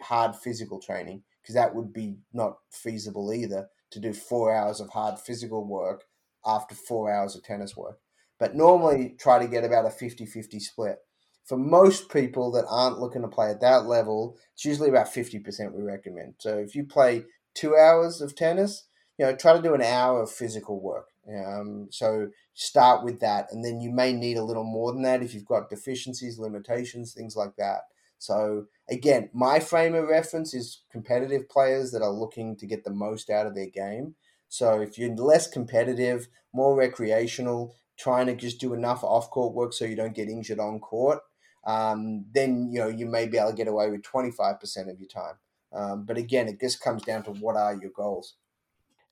hard 0.00 0.34
physical 0.34 0.80
training 0.80 1.22
because 1.42 1.54
that 1.54 1.74
would 1.74 1.92
be 1.92 2.16
not 2.32 2.56
feasible 2.70 3.30
either 3.32 3.68
to 3.90 4.00
do 4.00 4.14
four 4.14 4.54
hours 4.54 4.80
of 4.80 4.88
hard 4.88 5.18
physical 5.18 5.66
work 5.66 6.04
after 6.44 6.74
four 6.74 7.12
hours 7.12 7.36
of 7.36 7.42
tennis 7.42 7.76
work. 7.76 7.98
But 8.38 8.56
normally 8.56 9.14
try 9.18 9.38
to 9.38 9.48
get 9.48 9.64
about 9.64 9.86
a 9.86 9.90
50 9.90 10.26
50 10.26 10.60
split. 10.60 10.98
For 11.44 11.56
most 11.56 12.08
people 12.10 12.52
that 12.52 12.66
aren't 12.68 13.00
looking 13.00 13.22
to 13.22 13.28
play 13.28 13.50
at 13.50 13.60
that 13.60 13.86
level, 13.86 14.36
it's 14.54 14.64
usually 14.64 14.88
about 14.88 15.12
50% 15.12 15.72
we 15.72 15.82
recommend. 15.82 16.34
So 16.38 16.58
if 16.58 16.74
you 16.74 16.84
play 16.84 17.24
two 17.54 17.76
hours 17.76 18.20
of 18.20 18.36
tennis, 18.36 18.86
you 19.18 19.26
know, 19.26 19.34
try 19.34 19.54
to 19.54 19.62
do 19.62 19.74
an 19.74 19.82
hour 19.82 20.22
of 20.22 20.30
physical 20.30 20.80
work. 20.80 21.08
Um, 21.28 21.88
so 21.90 22.28
start 22.54 23.04
with 23.04 23.20
that, 23.20 23.46
and 23.52 23.64
then 23.64 23.80
you 23.80 23.90
may 23.90 24.12
need 24.12 24.36
a 24.36 24.44
little 24.44 24.64
more 24.64 24.92
than 24.92 25.02
that 25.02 25.22
if 25.22 25.34
you've 25.34 25.44
got 25.44 25.70
deficiencies, 25.70 26.38
limitations, 26.38 27.12
things 27.12 27.36
like 27.36 27.54
that. 27.56 27.82
So 28.18 28.66
again, 28.88 29.30
my 29.32 29.58
frame 29.58 29.94
of 29.94 30.08
reference 30.08 30.54
is 30.54 30.82
competitive 30.90 31.48
players 31.48 31.90
that 31.90 32.02
are 32.02 32.10
looking 32.10 32.56
to 32.56 32.66
get 32.66 32.84
the 32.84 32.90
most 32.90 33.30
out 33.30 33.46
of 33.46 33.54
their 33.54 33.68
game. 33.68 34.14
So 34.52 34.82
if 34.82 34.98
you're 34.98 35.16
less 35.16 35.46
competitive, 35.46 36.28
more 36.52 36.76
recreational, 36.76 37.74
trying 37.96 38.26
to 38.26 38.36
just 38.36 38.60
do 38.60 38.74
enough 38.74 39.02
off 39.02 39.30
court 39.30 39.54
work 39.54 39.72
so 39.72 39.86
you 39.86 39.96
don't 39.96 40.14
get 40.14 40.28
injured 40.28 40.58
on 40.58 40.78
court, 40.78 41.20
um, 41.66 42.26
then 42.34 42.70
you 42.70 42.78
know 42.78 42.88
you 42.88 43.06
may 43.06 43.26
be 43.26 43.38
able 43.38 43.52
to 43.52 43.56
get 43.56 43.66
away 43.66 43.90
with 43.90 44.02
25% 44.02 44.90
of 44.90 45.00
your 45.00 45.08
time. 45.08 45.36
Um, 45.72 46.04
but 46.04 46.18
again, 46.18 46.48
it 46.48 46.60
just 46.60 46.82
comes 46.82 47.00
down 47.00 47.22
to 47.22 47.30
what 47.30 47.56
are 47.56 47.74
your 47.74 47.92
goals. 47.92 48.34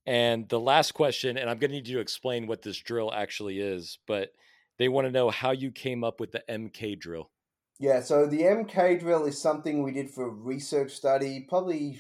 And 0.04 0.46
the 0.50 0.60
last 0.60 0.92
question, 0.92 1.38
and 1.38 1.48
I'm 1.48 1.58
going 1.58 1.70
to 1.70 1.76
need 1.76 1.88
you 1.88 1.96
to 1.96 2.02
explain 2.02 2.46
what 2.46 2.60
this 2.60 2.76
drill 2.76 3.10
actually 3.10 3.60
is, 3.60 3.98
but 4.06 4.32
they 4.76 4.90
want 4.90 5.06
to 5.06 5.10
know 5.10 5.30
how 5.30 5.52
you 5.52 5.70
came 5.70 6.04
up 6.04 6.20
with 6.20 6.32
the 6.32 6.42
MK 6.50 7.00
drill. 7.00 7.30
Yeah, 7.78 8.02
so 8.02 8.26
the 8.26 8.42
MK 8.42 9.00
drill 9.00 9.24
is 9.24 9.40
something 9.40 9.82
we 9.82 9.92
did 9.92 10.10
for 10.10 10.26
a 10.26 10.30
research 10.30 10.92
study 10.92 11.46
probably 11.48 11.98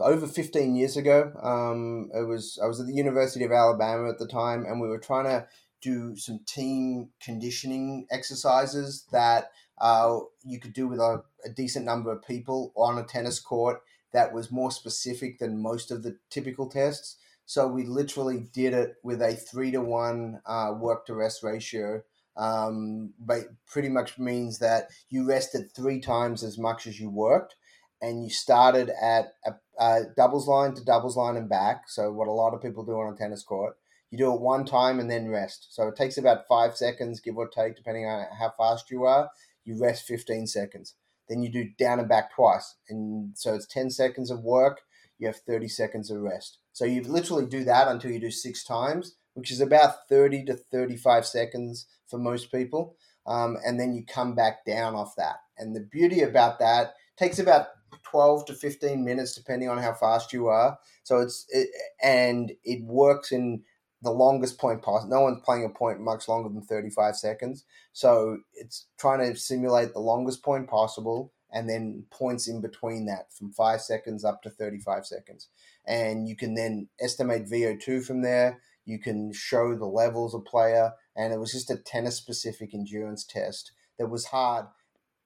over 0.00 0.26
15 0.26 0.76
years 0.76 0.96
ago. 0.96 1.32
Um, 1.42 2.10
it 2.14 2.26
was 2.26 2.58
I 2.62 2.66
was 2.66 2.80
at 2.80 2.86
the 2.86 2.94
University 2.94 3.44
of 3.44 3.52
Alabama 3.52 4.08
at 4.08 4.18
the 4.18 4.28
time, 4.28 4.64
and 4.64 4.80
we 4.80 4.88
were 4.88 4.98
trying 4.98 5.24
to 5.24 5.46
do 5.82 6.16
some 6.16 6.40
team 6.46 7.10
conditioning 7.20 8.06
exercises 8.10 9.06
that 9.12 9.50
uh, 9.78 10.18
you 10.42 10.58
could 10.58 10.72
do 10.72 10.88
with 10.88 10.98
a, 10.98 11.22
a 11.44 11.50
decent 11.50 11.84
number 11.84 12.10
of 12.10 12.26
people 12.26 12.72
on 12.76 12.98
a 12.98 13.04
tennis 13.04 13.38
court 13.38 13.82
that 14.12 14.32
was 14.32 14.50
more 14.50 14.70
specific 14.70 15.38
than 15.38 15.60
most 15.60 15.90
of 15.90 16.02
the 16.02 16.16
typical 16.30 16.68
tests. 16.68 17.16
So 17.44 17.68
we 17.68 17.84
literally 17.84 18.48
did 18.52 18.72
it 18.74 18.96
with 19.02 19.22
a 19.22 19.34
three 19.34 19.70
to 19.70 19.80
one 19.80 20.40
uh, 20.46 20.74
work 20.76 21.06
to 21.06 21.14
rest 21.14 21.42
ratio. 21.42 22.02
Um, 22.36 23.14
but 23.18 23.44
pretty 23.66 23.88
much 23.88 24.18
means 24.18 24.58
that 24.58 24.88
you 25.08 25.26
rested 25.26 25.72
three 25.72 26.00
times 26.00 26.42
as 26.42 26.58
much 26.58 26.86
as 26.86 27.00
you 27.00 27.08
worked, 27.08 27.54
and 28.02 28.22
you 28.22 28.30
started 28.30 28.90
at 29.00 29.34
a, 29.46 29.54
a 29.78 30.02
doubles 30.16 30.48
line 30.48 30.74
to 30.74 30.84
doubles 30.84 31.16
line 31.16 31.36
and 31.36 31.48
back. 31.48 31.88
So 31.88 32.12
what 32.12 32.28
a 32.28 32.32
lot 32.32 32.54
of 32.54 32.62
people 32.62 32.84
do 32.84 32.92
on 32.92 33.12
a 33.12 33.16
tennis 33.16 33.42
court. 33.42 33.76
You 34.10 34.18
do 34.18 34.32
it 34.32 34.40
one 34.40 34.64
time 34.64 35.00
and 35.00 35.10
then 35.10 35.28
rest. 35.28 35.68
So 35.70 35.88
it 35.88 35.96
takes 35.96 36.16
about 36.16 36.46
five 36.48 36.76
seconds, 36.76 37.20
give 37.20 37.36
or 37.36 37.48
take, 37.48 37.76
depending 37.76 38.06
on 38.06 38.26
how 38.38 38.52
fast 38.56 38.90
you 38.90 39.04
are. 39.04 39.30
You 39.64 39.80
rest 39.80 40.06
15 40.06 40.46
seconds. 40.46 40.94
Then 41.28 41.42
you 41.42 41.50
do 41.50 41.70
down 41.76 41.98
and 41.98 42.08
back 42.08 42.32
twice. 42.34 42.76
And 42.88 43.36
so 43.36 43.54
it's 43.54 43.66
10 43.66 43.90
seconds 43.90 44.30
of 44.30 44.44
work. 44.44 44.80
You 45.18 45.26
have 45.26 45.36
30 45.36 45.68
seconds 45.68 46.10
of 46.10 46.20
rest. 46.20 46.58
So 46.72 46.84
you 46.84 47.02
literally 47.02 47.46
do 47.46 47.64
that 47.64 47.88
until 47.88 48.12
you 48.12 48.20
do 48.20 48.30
six 48.30 48.62
times, 48.62 49.16
which 49.34 49.50
is 49.50 49.60
about 49.60 50.08
30 50.08 50.44
to 50.44 50.54
35 50.54 51.26
seconds 51.26 51.86
for 52.08 52.18
most 52.18 52.52
people. 52.52 52.96
Um, 53.26 53.56
and 53.66 53.80
then 53.80 53.92
you 53.94 54.04
come 54.04 54.34
back 54.34 54.64
down 54.64 54.94
off 54.94 55.16
that. 55.16 55.36
And 55.58 55.74
the 55.74 55.80
beauty 55.80 56.20
about 56.20 56.58
that 56.60 56.94
takes 57.16 57.38
about 57.38 57.68
12 58.02 58.46
to 58.46 58.54
15 58.54 59.04
minutes 59.04 59.34
depending 59.34 59.68
on 59.68 59.78
how 59.78 59.92
fast 59.92 60.32
you 60.32 60.46
are. 60.46 60.78
So 61.02 61.18
it's 61.18 61.46
it, 61.50 61.68
and 62.02 62.52
it 62.64 62.84
works 62.84 63.32
in 63.32 63.62
the 64.02 64.10
longest 64.10 64.58
point 64.58 64.82
possible. 64.82 65.10
No 65.10 65.22
one's 65.22 65.42
playing 65.44 65.64
a 65.64 65.68
point 65.68 66.00
much 66.00 66.28
longer 66.28 66.48
than 66.48 66.62
35 66.62 67.16
seconds. 67.16 67.64
So 67.92 68.38
it's 68.54 68.86
trying 68.98 69.20
to 69.20 69.38
simulate 69.38 69.92
the 69.92 70.00
longest 70.00 70.42
point 70.42 70.68
possible 70.68 71.32
and 71.52 71.68
then 71.68 72.04
points 72.10 72.48
in 72.48 72.60
between 72.60 73.06
that 73.06 73.32
from 73.32 73.52
five 73.52 73.80
seconds 73.80 74.24
up 74.24 74.42
to 74.42 74.50
35 74.50 75.06
seconds. 75.06 75.48
And 75.86 76.28
you 76.28 76.36
can 76.36 76.54
then 76.54 76.88
estimate 77.00 77.48
VO2 77.48 78.04
from 78.04 78.22
there. 78.22 78.60
You 78.84 78.98
can 78.98 79.32
show 79.32 79.74
the 79.74 79.86
levels 79.86 80.34
of 80.34 80.44
player. 80.44 80.92
And 81.16 81.32
it 81.32 81.40
was 81.40 81.52
just 81.52 81.70
a 81.70 81.76
tennis 81.76 82.16
specific 82.16 82.74
endurance 82.74 83.24
test 83.24 83.72
that 83.98 84.10
was 84.10 84.26
hard, 84.26 84.66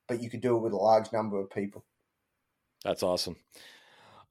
but 0.06 0.22
you 0.22 0.30
could 0.30 0.40
do 0.40 0.56
it 0.56 0.60
with 0.60 0.72
a 0.72 0.76
large 0.76 1.12
number 1.12 1.40
of 1.40 1.50
people. 1.50 1.84
That's 2.84 3.02
awesome. 3.02 3.36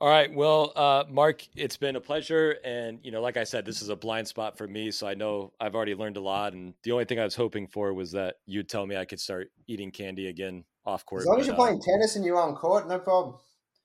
All 0.02 0.08
right. 0.08 0.34
Well, 0.34 0.72
uh, 0.78 1.04
Mark, 1.10 1.46
it's 1.58 1.76
been 1.76 1.98
a 1.98 2.02
pleasure. 2.02 2.56
And, 2.64 3.00
you 3.04 3.12
know, 3.12 3.22
like 3.22 3.36
I 3.36 3.44
said, 3.44 3.66
this 3.66 3.82
is 3.82 3.90
a 3.90 3.96
blind 3.98 4.28
spot 4.30 4.58
for 4.58 4.66
me. 4.66 4.92
So 4.92 5.08
I 5.08 5.14
know 5.14 5.52
I've 5.60 5.76
already 5.76 5.94
learned 5.94 6.16
a 6.16 6.22
lot. 6.22 6.54
And 6.54 6.74
the 6.84 6.94
only 6.94 7.04
thing 7.04 7.20
I 7.20 7.26
was 7.26 7.36
hoping 7.36 7.68
for 7.68 7.94
was 7.94 8.14
that 8.14 8.36
you'd 8.46 8.70
tell 8.70 8.86
me 8.86 8.96
I 8.96 9.04
could 9.04 9.20
start 9.20 9.52
eating 9.68 9.92
candy 9.92 10.28
again 10.28 10.64
off 10.86 11.06
court. 11.06 11.24
As 11.24 11.28
long 11.28 11.42
as 11.42 11.48
you're 11.48 11.56
uh, 11.56 11.58
playing 11.58 11.82
tennis 11.82 12.16
and 12.16 12.24
you're 12.24 12.40
on 12.40 12.56
court, 12.56 12.88
no 12.88 12.98
problem. 12.98 13.36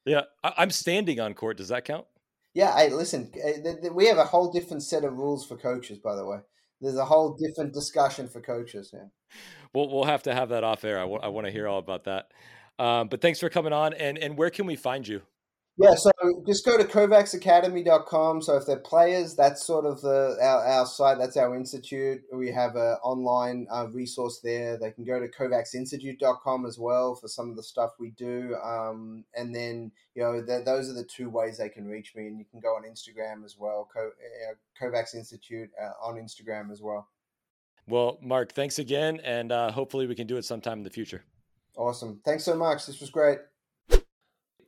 Yeah. 0.04 0.22
I- 0.44 0.62
am 0.62 0.70
standing 0.70 1.18
on 1.18 1.34
court. 1.34 1.56
Does 1.56 1.68
that 1.68 1.84
count? 1.84 2.06
Yeah. 2.54 2.76
Hey, 2.76 2.90
listen, 2.90 3.32
eh, 3.42 3.88
we 3.92 4.06
have 4.06 4.18
a 4.18 4.24
whole 4.24 4.52
different 4.52 4.84
set 4.84 5.02
of 5.02 5.14
rules 5.14 5.44
for 5.44 5.56
coaches, 5.56 5.98
by 5.98 6.14
the 6.14 6.24
way. 6.24 6.38
There's 6.80 6.96
a 6.96 7.04
whole 7.04 7.36
different 7.36 7.74
discussion 7.74 8.28
for 8.28 8.40
coaches. 8.40 8.90
Yeah. 8.92 9.06
Well, 9.74 9.88
we'll 9.88 10.04
have 10.04 10.22
to 10.24 10.34
have 10.34 10.50
that 10.50 10.62
off 10.62 10.84
air. 10.84 10.98
I, 10.98 11.02
w- 11.02 11.20
I 11.20 11.28
want 11.28 11.46
to 11.48 11.52
hear 11.52 11.66
all 11.66 11.80
about 11.80 12.04
that. 12.04 12.28
Um, 12.78 13.08
but 13.08 13.20
thanks 13.20 13.40
for 13.40 13.48
coming 13.48 13.72
on. 13.72 13.94
And, 13.94 14.18
and 14.18 14.36
where 14.36 14.50
can 14.50 14.66
we 14.66 14.76
find 14.76 15.06
you? 15.06 15.22
Yeah, 15.76 15.96
so 15.96 16.12
just 16.46 16.64
go 16.64 16.78
to 16.78 16.84
kovacsacademy.com. 16.84 18.42
So 18.42 18.56
if 18.56 18.64
they're 18.64 18.78
players, 18.78 19.34
that's 19.34 19.66
sort 19.66 19.84
of 19.84 20.00
the 20.02 20.36
our, 20.40 20.64
our 20.64 20.86
site. 20.86 21.18
That's 21.18 21.36
our 21.36 21.56
institute. 21.56 22.22
We 22.32 22.52
have 22.52 22.76
an 22.76 22.96
online 23.02 23.66
uh, 23.72 23.88
resource 23.88 24.38
there. 24.42 24.78
They 24.78 24.92
can 24.92 25.04
go 25.04 25.18
to 25.18 25.26
kovacsinstitute.com 25.26 26.64
as 26.64 26.78
well 26.78 27.16
for 27.16 27.26
some 27.26 27.50
of 27.50 27.56
the 27.56 27.62
stuff 27.62 27.90
we 27.98 28.10
do. 28.10 28.54
Um, 28.62 29.24
and 29.34 29.52
then, 29.52 29.90
you 30.14 30.22
know, 30.22 30.40
those 30.40 30.88
are 30.88 30.94
the 30.94 31.08
two 31.12 31.28
ways 31.28 31.58
they 31.58 31.68
can 31.68 31.88
reach 31.88 32.14
me. 32.14 32.28
And 32.28 32.38
you 32.38 32.44
can 32.48 32.60
go 32.60 32.76
on 32.76 32.84
Instagram 32.84 33.44
as 33.44 33.56
well, 33.58 33.88
Co- 33.92 34.12
uh, 34.12 34.54
Kovacs 34.80 35.16
Institute 35.16 35.70
uh, 35.82 36.06
on 36.06 36.14
Instagram 36.14 36.70
as 36.70 36.82
well. 36.82 37.08
Well, 37.88 38.18
Mark, 38.22 38.52
thanks 38.52 38.78
again. 38.78 39.18
And 39.24 39.50
uh, 39.50 39.72
hopefully 39.72 40.06
we 40.06 40.14
can 40.14 40.28
do 40.28 40.36
it 40.36 40.44
sometime 40.44 40.78
in 40.78 40.84
the 40.84 40.90
future. 40.90 41.24
Awesome. 41.76 42.20
Thanks 42.24 42.44
so 42.44 42.54
much. 42.54 42.86
This 42.86 43.00
was 43.00 43.10
great. 43.10 43.38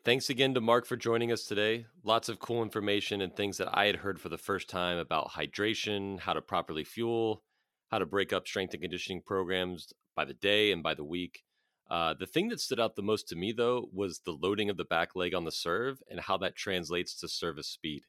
Thanks 0.04 0.30
again 0.30 0.54
to 0.54 0.60
Mark 0.60 0.86
for 0.86 0.96
joining 0.96 1.32
us 1.32 1.44
today. 1.44 1.86
Lots 2.04 2.28
of 2.28 2.38
cool 2.38 2.62
information 2.62 3.20
and 3.20 3.34
things 3.34 3.58
that 3.58 3.76
I 3.76 3.86
had 3.86 3.96
heard 3.96 4.20
for 4.20 4.28
the 4.28 4.38
first 4.38 4.70
time 4.70 4.98
about 4.98 5.32
hydration, 5.32 6.20
how 6.20 6.32
to 6.32 6.40
properly 6.40 6.84
fuel, 6.84 7.42
how 7.90 7.98
to 7.98 8.06
break 8.06 8.32
up 8.32 8.46
strength 8.46 8.72
and 8.72 8.82
conditioning 8.82 9.22
programs 9.24 9.92
by 10.14 10.24
the 10.24 10.34
day 10.34 10.70
and 10.70 10.82
by 10.82 10.94
the 10.94 11.04
week. 11.04 11.42
Uh, 11.90 12.14
the 12.14 12.26
thing 12.26 12.48
that 12.48 12.60
stood 12.60 12.80
out 12.80 12.96
the 12.96 13.02
most 13.02 13.28
to 13.28 13.36
me, 13.36 13.52
though, 13.52 13.88
was 13.92 14.20
the 14.20 14.32
loading 14.32 14.70
of 14.70 14.76
the 14.76 14.84
back 14.84 15.14
leg 15.14 15.34
on 15.34 15.44
the 15.44 15.52
serve 15.52 16.00
and 16.10 16.20
how 16.20 16.36
that 16.36 16.56
translates 16.56 17.18
to 17.20 17.28
service 17.28 17.68
speed. 17.68 18.02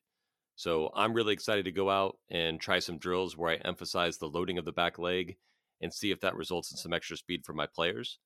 So 0.55 0.91
I'm 0.95 1.13
really 1.13 1.33
excited 1.33 1.65
to 1.65 1.71
go 1.71 1.89
out 1.89 2.17
and 2.29 2.59
try 2.59 2.79
some 2.79 2.97
drills 2.97 3.37
where 3.37 3.51
I 3.51 3.67
emphasize 3.67 4.17
the 4.17 4.25
loading 4.25 4.57
of 4.57 4.65
the 4.65 4.71
back 4.71 4.97
leg 4.97 5.37
and 5.81 5.93
see 5.93 6.09
if 6.09 6.21
that 6.21 6.35
results 6.35 6.71
in 6.71 6.77
some 6.77 6.93
extra 6.93 7.17
speed 7.17 7.45
for 7.45 7.53
my 7.53 7.67
players. 7.67 8.17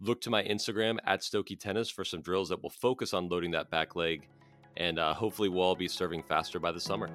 Look 0.00 0.20
to 0.22 0.30
my 0.30 0.42
Instagram 0.44 0.98
at 1.06 1.20
Stokey 1.20 1.58
Tennis 1.58 1.88
for 1.88 2.04
some 2.04 2.20
drills 2.20 2.50
that 2.50 2.62
will 2.62 2.70
focus 2.70 3.14
on 3.14 3.30
loading 3.30 3.52
that 3.52 3.70
back 3.70 3.96
leg, 3.96 4.28
and 4.76 4.98
uh, 4.98 5.14
hopefully 5.14 5.48
we'll 5.48 5.62
all 5.62 5.74
be 5.74 5.88
serving 5.88 6.22
faster 6.22 6.60
by 6.60 6.70
the 6.70 6.80
summer. 6.80 7.08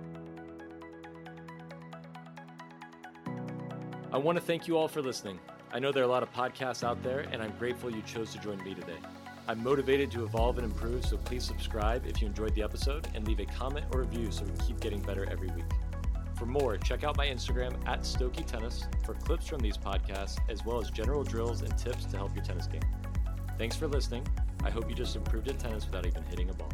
I 4.11 4.17
want 4.17 4.35
to 4.37 4.43
thank 4.43 4.67
you 4.67 4.77
all 4.77 4.87
for 4.87 5.01
listening. 5.01 5.39
I 5.71 5.77
know 5.77 5.91
there 5.91 6.01
are 6.01 6.07
a 6.07 6.09
lot 6.09 6.23
of 6.23 6.33
podcasts 6.33 6.83
out 6.83 7.03
there, 7.03 7.19
and 7.31 7.39
I'm 7.39 7.53
grateful 7.59 7.91
you 7.91 8.01
chose 8.01 8.33
to 8.33 8.39
join 8.39 8.57
me 8.63 8.73
today. 8.73 8.97
I'm 9.47 9.63
motivated 9.63 10.09
to 10.11 10.23
evolve 10.23 10.57
and 10.57 10.65
improve, 10.65 11.05
so 11.05 11.17
please 11.17 11.43
subscribe 11.43 12.07
if 12.07 12.19
you 12.19 12.27
enjoyed 12.27 12.55
the 12.55 12.63
episode 12.63 13.07
and 13.13 13.27
leave 13.27 13.39
a 13.39 13.45
comment 13.45 13.85
or 13.93 14.01
review 14.01 14.31
so 14.31 14.43
we 14.43 14.65
keep 14.65 14.79
getting 14.79 15.01
better 15.01 15.29
every 15.29 15.49
week. 15.49 15.65
For 16.41 16.47
more, 16.47 16.75
check 16.75 17.03
out 17.03 17.17
my 17.17 17.27
Instagram 17.27 17.71
at 17.87 17.99
Stokey 17.99 18.43
Tennis 18.43 18.87
for 19.05 19.13
clips 19.13 19.45
from 19.45 19.59
these 19.59 19.77
podcasts, 19.77 20.39
as 20.49 20.65
well 20.65 20.81
as 20.81 20.89
general 20.89 21.23
drills 21.23 21.61
and 21.61 21.77
tips 21.77 22.05
to 22.05 22.17
help 22.17 22.33
your 22.33 22.43
tennis 22.43 22.65
game. 22.65 22.81
Thanks 23.59 23.75
for 23.75 23.87
listening. 23.87 24.25
I 24.63 24.71
hope 24.71 24.89
you 24.89 24.95
just 24.95 25.15
improved 25.15 25.49
at 25.49 25.59
tennis 25.59 25.85
without 25.85 26.07
even 26.07 26.23
hitting 26.23 26.49
a 26.49 26.53
ball. 26.53 26.73